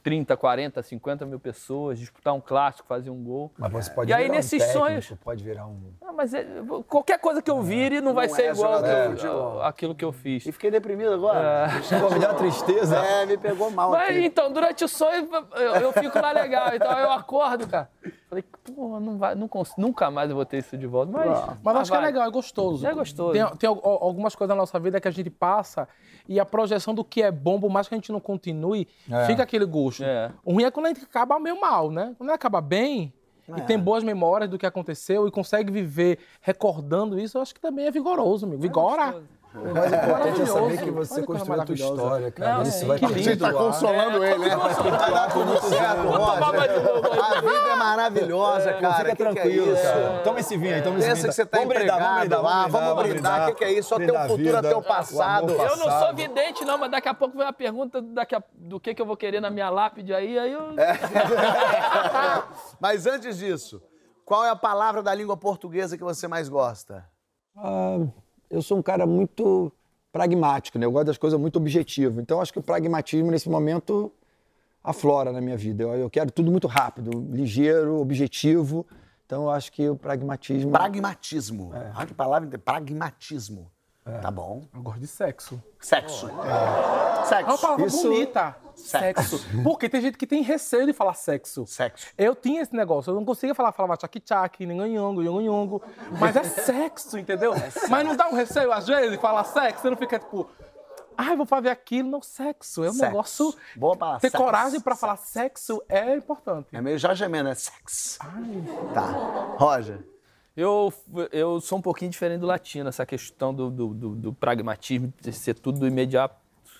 30, 0.03 0.35
40, 0.35 0.83
50 0.83 1.25
mil 1.25 1.39
pessoas, 1.39 1.97
disputar 1.97 2.33
um 2.33 2.41
clássico, 2.41 2.85
fazer 2.87 3.09
um 3.09 3.23
gol. 3.23 3.49
Mas 3.57 3.71
você 3.71 3.89
pode 3.89 4.11
E 4.11 4.13
aí, 4.13 4.23
virar 4.23 4.35
nesses 4.35 4.53
um 4.61 4.65
técnico, 4.65 4.85
sonhos- 4.85 5.13
pode 5.23 5.43
virar 5.43 5.65
um... 5.65 5.79
Ah, 6.05 6.11
mas 6.11 6.33
é- 6.33 6.45
qualquer 6.89 7.17
coisa 7.19 7.41
que 7.41 7.49
eu 7.49 7.61
vire 7.61 8.01
não 8.01 8.13
vai 8.13 8.27
Não 8.27 8.35
ser 8.35 8.41
é 8.43 8.51
igual 8.51 8.73
ao 8.73 9.09
futebol. 9.11 9.61
aquilo 9.63 9.95
que 9.95 10.03
eu 10.03 10.11
fiz. 10.11 10.45
E 10.45 10.51
fiquei 10.51 10.69
deprimido 10.69 11.13
agora. 11.13 11.69
Pô, 12.01 12.09
me 12.13 12.19
deu 12.19 12.29
uma 12.29 12.35
tristeza. 12.37 12.97
É, 12.97 13.25
me 13.25 13.37
pegou 13.37 13.71
mal 13.71 13.91
Mas 13.91 14.09
aqui. 14.09 14.25
então, 14.25 14.51
durante 14.51 14.83
o 14.83 14.87
sonho 14.89 15.29
eu, 15.55 15.75
eu 15.75 15.93
fico 15.93 16.19
lá 16.19 16.33
legal. 16.33 16.75
Então 16.75 16.99
eu 16.99 17.09
acordo, 17.11 17.65
cara. 17.67 17.89
Falei, 18.33 18.43
pô, 18.75 18.99
não 18.99 19.17
vai, 19.17 19.35
não 19.35 19.47
cons- 19.47 19.73
nunca 19.77 20.09
mais 20.09 20.29
eu 20.29 20.35
vou 20.35 20.45
ter 20.45 20.57
isso 20.57 20.77
de 20.77 20.87
volta. 20.87 21.11
Mas, 21.11 21.57
Mas 21.63 21.75
acho 21.77 21.91
que 21.91 21.97
é 21.97 21.99
vai. 22.01 22.07
legal, 22.11 22.27
é 22.27 22.31
gostoso. 22.31 22.85
É 22.87 22.93
gostoso. 22.93 23.33
Tem, 23.33 23.45
tem 23.57 23.69
al- 23.69 23.81
al- 23.83 24.03
algumas 24.03 24.35
coisas 24.35 24.55
na 24.55 24.59
nossa 24.61 24.79
vida 24.79 24.99
que 24.99 25.07
a 25.07 25.11
gente 25.11 25.29
passa 25.29 25.87
e 26.27 26.39
a 26.39 26.45
projeção 26.45 26.93
do 26.95 27.03
que 27.03 27.21
é 27.21 27.31
bom, 27.31 27.59
por 27.59 27.69
mais 27.69 27.87
que 27.87 27.93
a 27.93 27.97
gente 27.97 28.11
não 28.11 28.19
continue, 28.19 28.87
É. 29.11 29.25
fica 29.25 29.43
aquele 29.43 29.65
gosto. 29.65 30.03
É. 30.03 30.31
O 30.43 30.53
ruim 30.53 30.63
é 30.63 30.71
quando 30.71 30.87
a 30.87 30.89
gente 30.89 31.03
acaba 31.03 31.39
meio 31.39 31.59
mal, 31.61 31.91
né? 31.91 32.15
Quando 32.17 32.29
a 32.29 32.33
gente 32.33 32.39
acaba 32.39 32.59
bem 32.61 33.13
e 33.47 33.51
É. 33.51 33.63
tem 33.65 33.77
boas 33.77 34.03
memórias 34.03 34.49
do 34.49 34.57
que 34.57 34.65
aconteceu 34.65 35.27
e 35.27 35.31
consegue 35.31 35.71
viver 35.71 36.17
recordando 36.41 37.19
isso, 37.19 37.37
eu 37.37 37.41
acho 37.41 37.53
que 37.53 37.59
também 37.61 37.85
é 37.85 37.91
vigoroso, 37.91 38.45
amigo. 38.45 38.61
Vigora! 38.61 39.21
O 39.55 39.73
mais 39.73 39.93
importante 39.93 40.41
é 40.41 40.45
saber 40.47 40.77
que 40.83 40.91
você 40.91 41.13
Olha 41.15 41.25
coisa 41.25 41.39
construiu 41.45 41.61
a 41.61 41.65
tua 41.65 41.75
história, 41.75 42.31
cara. 42.31 42.53
Não, 42.55 42.61
Isso 42.63 42.83
é 42.83 42.87
vai. 42.87 42.97
A 43.03 43.07
gente 43.07 43.37
tá 43.37 43.53
consolando 43.53 44.23
ele, 44.23 44.39
né? 44.49 44.53
A 44.53 44.57
vida 47.41 47.69
é 47.71 47.75
maravilhosa, 47.75 48.73
cara. 48.73 48.95
Fica 48.95 49.09
Que 49.09 49.15
que 49.15 49.23
é 49.23 49.25
tranquilo, 49.31 49.73
isso? 49.73 49.83
cara. 49.83 50.19
Toma 50.23 50.39
esse 50.39 50.57
vinho 50.57 50.75
aí, 50.75 50.81
toma 50.81 50.97
esse 50.97 51.05
vinho. 51.07 51.15
Pensa 51.15 51.27
que 51.27 51.33
você 51.35 51.45
tá 51.45 51.57
Vamos 51.59 51.73
brindar, 51.73 51.95
empregado 51.95 52.09
vamos 52.09 52.19
brindar, 52.19 52.41
lá, 52.43 52.67
vamos 52.67 53.03
brindar. 53.03 53.43
O 53.43 53.45
que 53.51 53.57
que 53.59 53.63
é 53.63 53.71
isso? 53.73 53.89
Só 53.89 53.97
teu 53.97 54.19
futuro 54.21 54.57
é 54.57 54.61
teu 54.61 54.77
o 54.79 54.83
passado. 54.83 55.51
Eu 55.51 55.77
não 55.77 55.99
sou 55.99 56.13
vidente, 56.15 56.65
não, 56.65 56.77
mas 56.77 56.91
daqui 56.91 57.09
a 57.09 57.13
pouco 57.13 57.37
vem 57.37 57.45
uma 57.45 57.53
pergunta 57.53 58.01
daqui 58.01 58.35
a- 58.35 58.43
do 58.53 58.79
que, 58.79 58.93
que 58.95 59.01
eu 59.01 59.05
vou 59.05 59.15
querer 59.17 59.39
na 59.39 59.49
minha 59.49 59.69
lápide 59.69 60.13
aí, 60.13 60.37
aí 60.39 60.51
eu. 60.51 60.79
É. 60.79 60.97
Mas 62.79 63.05
antes 63.05 63.37
disso, 63.37 63.81
qual 64.25 64.43
é 64.45 64.49
a 64.49 64.55
palavra 64.55 65.03
da 65.03 65.13
língua 65.13 65.37
portuguesa 65.37 65.97
que 65.97 66.03
você 66.03 66.27
mais 66.27 66.49
gosta? 66.49 67.05
Ah, 67.57 67.97
eu 68.53 68.61
sou 68.61 68.77
um 68.77 68.81
cara 68.81 69.05
muito 69.05 69.71
pragmático, 70.11 70.77
né? 70.77 70.85
Eu 70.85 70.91
gosto 70.91 71.07
das 71.07 71.17
coisas 71.17 71.39
muito 71.39 71.55
objetivo. 71.57 72.21
Então, 72.21 72.39
acho 72.39 72.53
que 72.53 72.59
o 72.59 72.63
pragmatismo, 72.63 73.31
nesse 73.31 73.49
momento, 73.49 74.11
aflora 74.83 75.31
na 75.31 75.41
minha 75.41 75.57
vida. 75.57 75.83
Eu, 75.83 75.93
eu 75.95 76.09
quero 76.09 76.31
tudo 76.31 76.51
muito 76.51 76.67
rápido, 76.67 77.09
ligeiro, 77.31 77.99
objetivo. 77.99 78.85
Então, 79.25 79.43
eu 79.43 79.49
acho 79.49 79.71
que 79.71 79.89
o 79.89 79.95
pragmatismo. 79.95 80.71
Pragmatismo. 80.71 81.71
Olha 81.73 82.05
que 82.05 82.13
palavra, 82.13 82.47
inte- 82.47 82.61
pragmatismo. 84.03 84.21
Tá 84.21 84.31
bom. 84.31 84.63
Eu 84.73 84.81
gosto 84.81 84.99
de 84.99 85.07
sexo. 85.07 85.61
Sexo. 85.79 86.27
É 86.27 86.31
uma 86.31 87.25
Sexo. 87.25 87.61
palavra 87.61 87.85
Isso- 87.85 88.01
bonita. 88.03 88.55
Sexo. 88.75 89.39
Porque 89.63 89.87
tem 89.87 90.01
gente 90.01 90.17
que 90.17 90.25
tem 90.25 90.41
receio 90.41 90.85
de 90.85 90.93
falar 90.93 91.13
sexo. 91.13 91.65
Sexo. 91.67 92.07
Eu 92.17 92.35
tinha 92.35 92.61
esse 92.61 92.75
negócio, 92.75 93.11
eu 93.11 93.15
não 93.15 93.23
conseguia 93.23 93.53
falar, 93.53 93.71
falava 93.71 93.95
tchaki-tchaki, 93.97 94.65
ninganhongo, 94.65 95.21
yongo 95.21 95.81
Mas 96.19 96.35
é 96.35 96.43
sexo, 96.43 97.17
entendeu? 97.17 97.53
Mas 97.89 98.05
não 98.05 98.15
dá 98.15 98.27
um 98.27 98.33
receio, 98.33 98.71
às 98.71 98.87
vezes, 98.87 99.11
de 99.11 99.17
falar 99.19 99.43
sexo, 99.43 99.83
você 99.83 99.89
não 99.91 99.97
fica 99.97 100.17
tipo, 100.17 100.49
ai, 101.15 101.35
vou 101.37 101.45
fazer 101.45 101.69
aquilo. 101.69 102.09
Não, 102.09 102.21
sexo. 102.21 102.83
É 102.83 102.89
um 102.89 102.93
Sexo. 102.93 103.05
negócio. 103.05 103.55
Boa 103.75 103.95
palavra, 103.95 104.21
Ter 104.21 104.31
sexo. 104.31 104.43
coragem 104.43 104.79
pra 104.81 104.95
falar 104.95 105.17
sexo 105.17 105.81
é 105.87 106.15
importante. 106.15 106.67
É 106.75 106.81
meio 106.81 106.97
Jorge 106.97 107.23
Ameno, 107.23 107.49
é 107.49 107.55
sexo. 107.55 108.17
Tá. 108.93 109.55
Roger. 109.59 110.03
Eu, 110.55 110.93
eu 111.31 111.59
sou 111.59 111.79
um 111.79 111.81
pouquinho 111.81 112.11
diferente 112.11 112.41
do 112.41 112.45
latino, 112.47 112.87
essa 112.89 113.05
questão 113.05 113.53
do, 113.53 113.71
do, 113.71 113.87
do- 113.93 114.15
do 114.15 114.33
pragmatismo, 114.33 115.11
de 115.19 115.33
ser 115.33 115.55
tudo 115.55 115.79
do 115.79 115.87
imediato. 115.87 116.35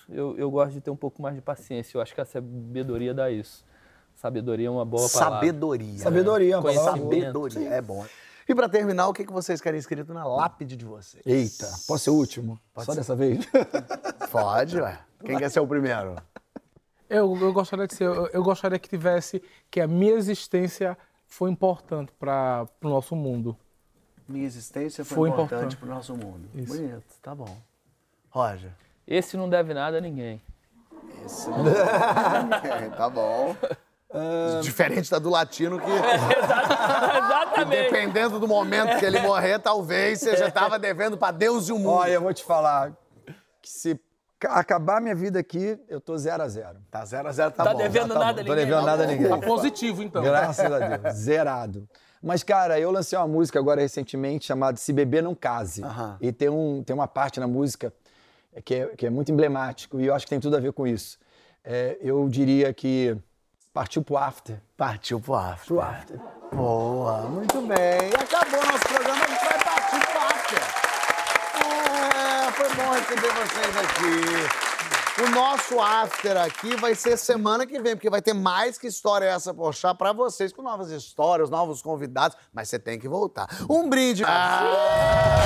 Eu, 0.08 0.36
eu 0.38 0.50
gosto 0.50 0.72
de 0.74 0.80
ter 0.80 0.90
um 0.90 0.96
pouco 0.96 1.20
mais 1.20 1.34
de 1.34 1.40
paciência. 1.40 1.96
Eu 1.96 2.00
acho 2.02 2.14
que 2.14 2.20
a 2.20 2.24
sabedoria 2.24 3.12
dá 3.12 3.30
isso. 3.30 3.64
Sabedoria 4.14 4.68
é 4.68 4.70
uma 4.70 4.84
boa 4.84 5.08
palavra. 5.08 5.38
Sabedoria. 5.38 5.98
Sabedoria, 5.98 6.54
é 6.54 6.58
uma. 6.58 6.62
Sabedoria. 6.72 7.68
É 7.68 7.82
bom. 7.82 8.06
E 8.48 8.54
pra 8.54 8.68
terminar, 8.68 9.08
o 9.08 9.12
que 9.12 9.24
que 9.24 9.32
vocês 9.32 9.60
querem 9.60 9.80
escrito 9.80 10.12
na 10.14 10.24
lápide 10.24 10.76
de 10.76 10.84
vocês? 10.84 11.22
Eita, 11.26 11.66
posso 11.88 12.04
ser 12.04 12.10
o 12.10 12.14
último? 12.14 12.60
Só 12.78 12.94
dessa 12.94 13.16
vez? 13.16 13.44
Pode, 14.30 14.78
ué. 14.78 14.98
Quem 15.24 15.38
quer 15.38 15.50
ser 15.50 15.60
o 15.60 15.66
primeiro? 15.66 16.14
Eu, 17.08 17.36
eu 17.40 17.52
gostaria 17.52 17.86
de 17.86 17.94
ser, 17.94 18.04
eu, 18.04 18.26
eu 18.28 18.42
gostaria 18.42 18.78
que 18.78 18.88
tivesse 18.88 19.42
que 19.70 19.80
a 19.80 19.86
minha 19.88 20.12
existência 20.12 20.96
foi 21.26 21.50
importante 21.50 22.12
para 22.18 22.68
o 22.82 22.88
nosso 22.88 23.16
mundo. 23.16 23.56
Minha 24.28 24.46
existência 24.46 25.04
foi, 25.04 25.16
Foi 25.16 25.28
importante, 25.28 25.52
importante. 25.52 25.76
pro 25.76 25.88
nosso 25.88 26.14
mundo. 26.16 26.48
Isso. 26.54 26.74
Bonito, 26.74 27.02
tá 27.22 27.34
bom. 27.34 27.56
Roger. 28.30 28.70
Esse 29.06 29.36
não 29.36 29.48
deve 29.50 29.74
nada 29.74 29.98
a 29.98 30.00
ninguém. 30.00 30.40
Esse. 31.24 31.48
É, 31.50 32.88
tá 32.96 33.08
bom. 33.10 33.54
Diferente 34.62 35.10
da 35.10 35.18
do 35.18 35.28
latino 35.28 35.78
que, 35.80 35.90
Exatamente. 35.90 37.82
dependendo 37.82 38.38
do 38.38 38.46
momento 38.46 38.98
que 38.98 39.04
ele 39.04 39.20
morrer, 39.20 39.58
talvez 39.58 40.20
você 40.20 40.36
já 40.36 40.50
tava 40.50 40.78
devendo 40.78 41.16
pra 41.18 41.30
Deus 41.32 41.68
e 41.68 41.72
o 41.72 41.78
mundo. 41.78 41.90
Olha, 41.90 42.12
eu 42.12 42.22
vou 42.22 42.32
te 42.32 42.44
falar 42.44 42.92
que 43.60 43.68
se 43.68 44.00
ca- 44.38 44.52
acabar 44.54 45.00
minha 45.00 45.14
vida 45.16 45.38
aqui, 45.40 45.78
eu 45.88 46.00
tô 46.00 46.16
zero 46.16 46.42
a 46.44 46.48
zero. 46.48 46.78
Tá 46.90 47.04
0 47.04 47.28
a 47.28 47.32
0 47.32 47.50
tá, 47.50 47.64
Tá 47.64 47.72
bom. 47.72 47.78
devendo 47.78 48.08
Tá 48.08 48.14
bom, 48.14 48.20
nada 48.20 48.40
a 48.40 48.44
tô 48.44 48.50
ninguém. 48.50 48.56
devendo 48.64 48.76
não. 48.80 48.86
nada 48.86 49.02
a 49.02 49.06
ninguém. 49.06 49.28
Tá 49.28 49.38
positivo, 49.38 50.02
então. 50.02 50.22
Graças 50.22 50.72
a 50.72 50.78
Deus, 50.96 51.14
zerado. 51.16 51.88
Mas, 52.24 52.42
cara, 52.42 52.80
eu 52.80 52.90
lancei 52.90 53.18
uma 53.18 53.28
música 53.28 53.58
agora 53.58 53.82
recentemente 53.82 54.46
chamada 54.46 54.78
Se 54.78 54.94
Beber 54.94 55.22
Não 55.22 55.34
Case. 55.34 55.84
Aham. 55.84 56.16
E 56.22 56.32
tem, 56.32 56.48
um, 56.48 56.82
tem 56.82 56.94
uma 56.94 57.06
parte 57.06 57.38
na 57.38 57.46
música 57.46 57.92
que 58.64 58.74
é, 58.76 58.86
que 58.96 59.06
é 59.06 59.10
muito 59.10 59.30
emblemático 59.30 60.00
e 60.00 60.06
eu 60.06 60.14
acho 60.14 60.24
que 60.24 60.30
tem 60.30 60.40
tudo 60.40 60.56
a 60.56 60.60
ver 60.60 60.72
com 60.72 60.86
isso. 60.86 61.18
É, 61.62 61.98
eu 62.00 62.26
diria 62.30 62.72
que 62.72 63.14
partiu 63.74 64.02
pro 64.02 64.16
after. 64.16 64.58
Partiu 64.74 65.20
pro 65.20 65.34
after. 65.34 65.66
Pro 65.66 65.80
after. 65.82 66.18
Boa, 66.50 67.22
muito 67.28 67.60
bem. 67.60 68.08
Acabou 68.18 68.64
nosso 68.72 68.88
programa, 68.88 69.22
a 69.22 69.28
gente 69.28 69.44
vai 69.44 69.64
partir 69.64 70.06
pro 70.06 70.20
after. 70.20 70.58
É, 71.60 72.52
foi 72.52 72.68
bom 72.74 72.90
receber 72.92 73.32
vocês 73.34 73.76
aqui. 73.76 74.63
O 75.16 75.30
nosso 75.30 75.80
after 75.80 76.36
aqui 76.36 76.74
vai 76.74 76.92
ser 76.96 77.16
semana 77.16 77.64
que 77.64 77.80
vem, 77.80 77.94
porque 77.94 78.10
vai 78.10 78.20
ter 78.20 78.34
mais 78.34 78.76
que 78.76 78.88
história 78.88 79.26
essa 79.26 79.54
puxar 79.54 79.94
pra 79.94 80.12
vocês, 80.12 80.52
com 80.52 80.60
novas 80.60 80.90
histórias, 80.90 81.48
novos 81.48 81.80
convidados, 81.80 82.36
mas 82.52 82.68
você 82.68 82.80
tem 82.80 82.98
que 82.98 83.08
voltar. 83.08 83.46
Um 83.70 83.88
brinde. 83.88 84.24
Ah! 84.26 85.44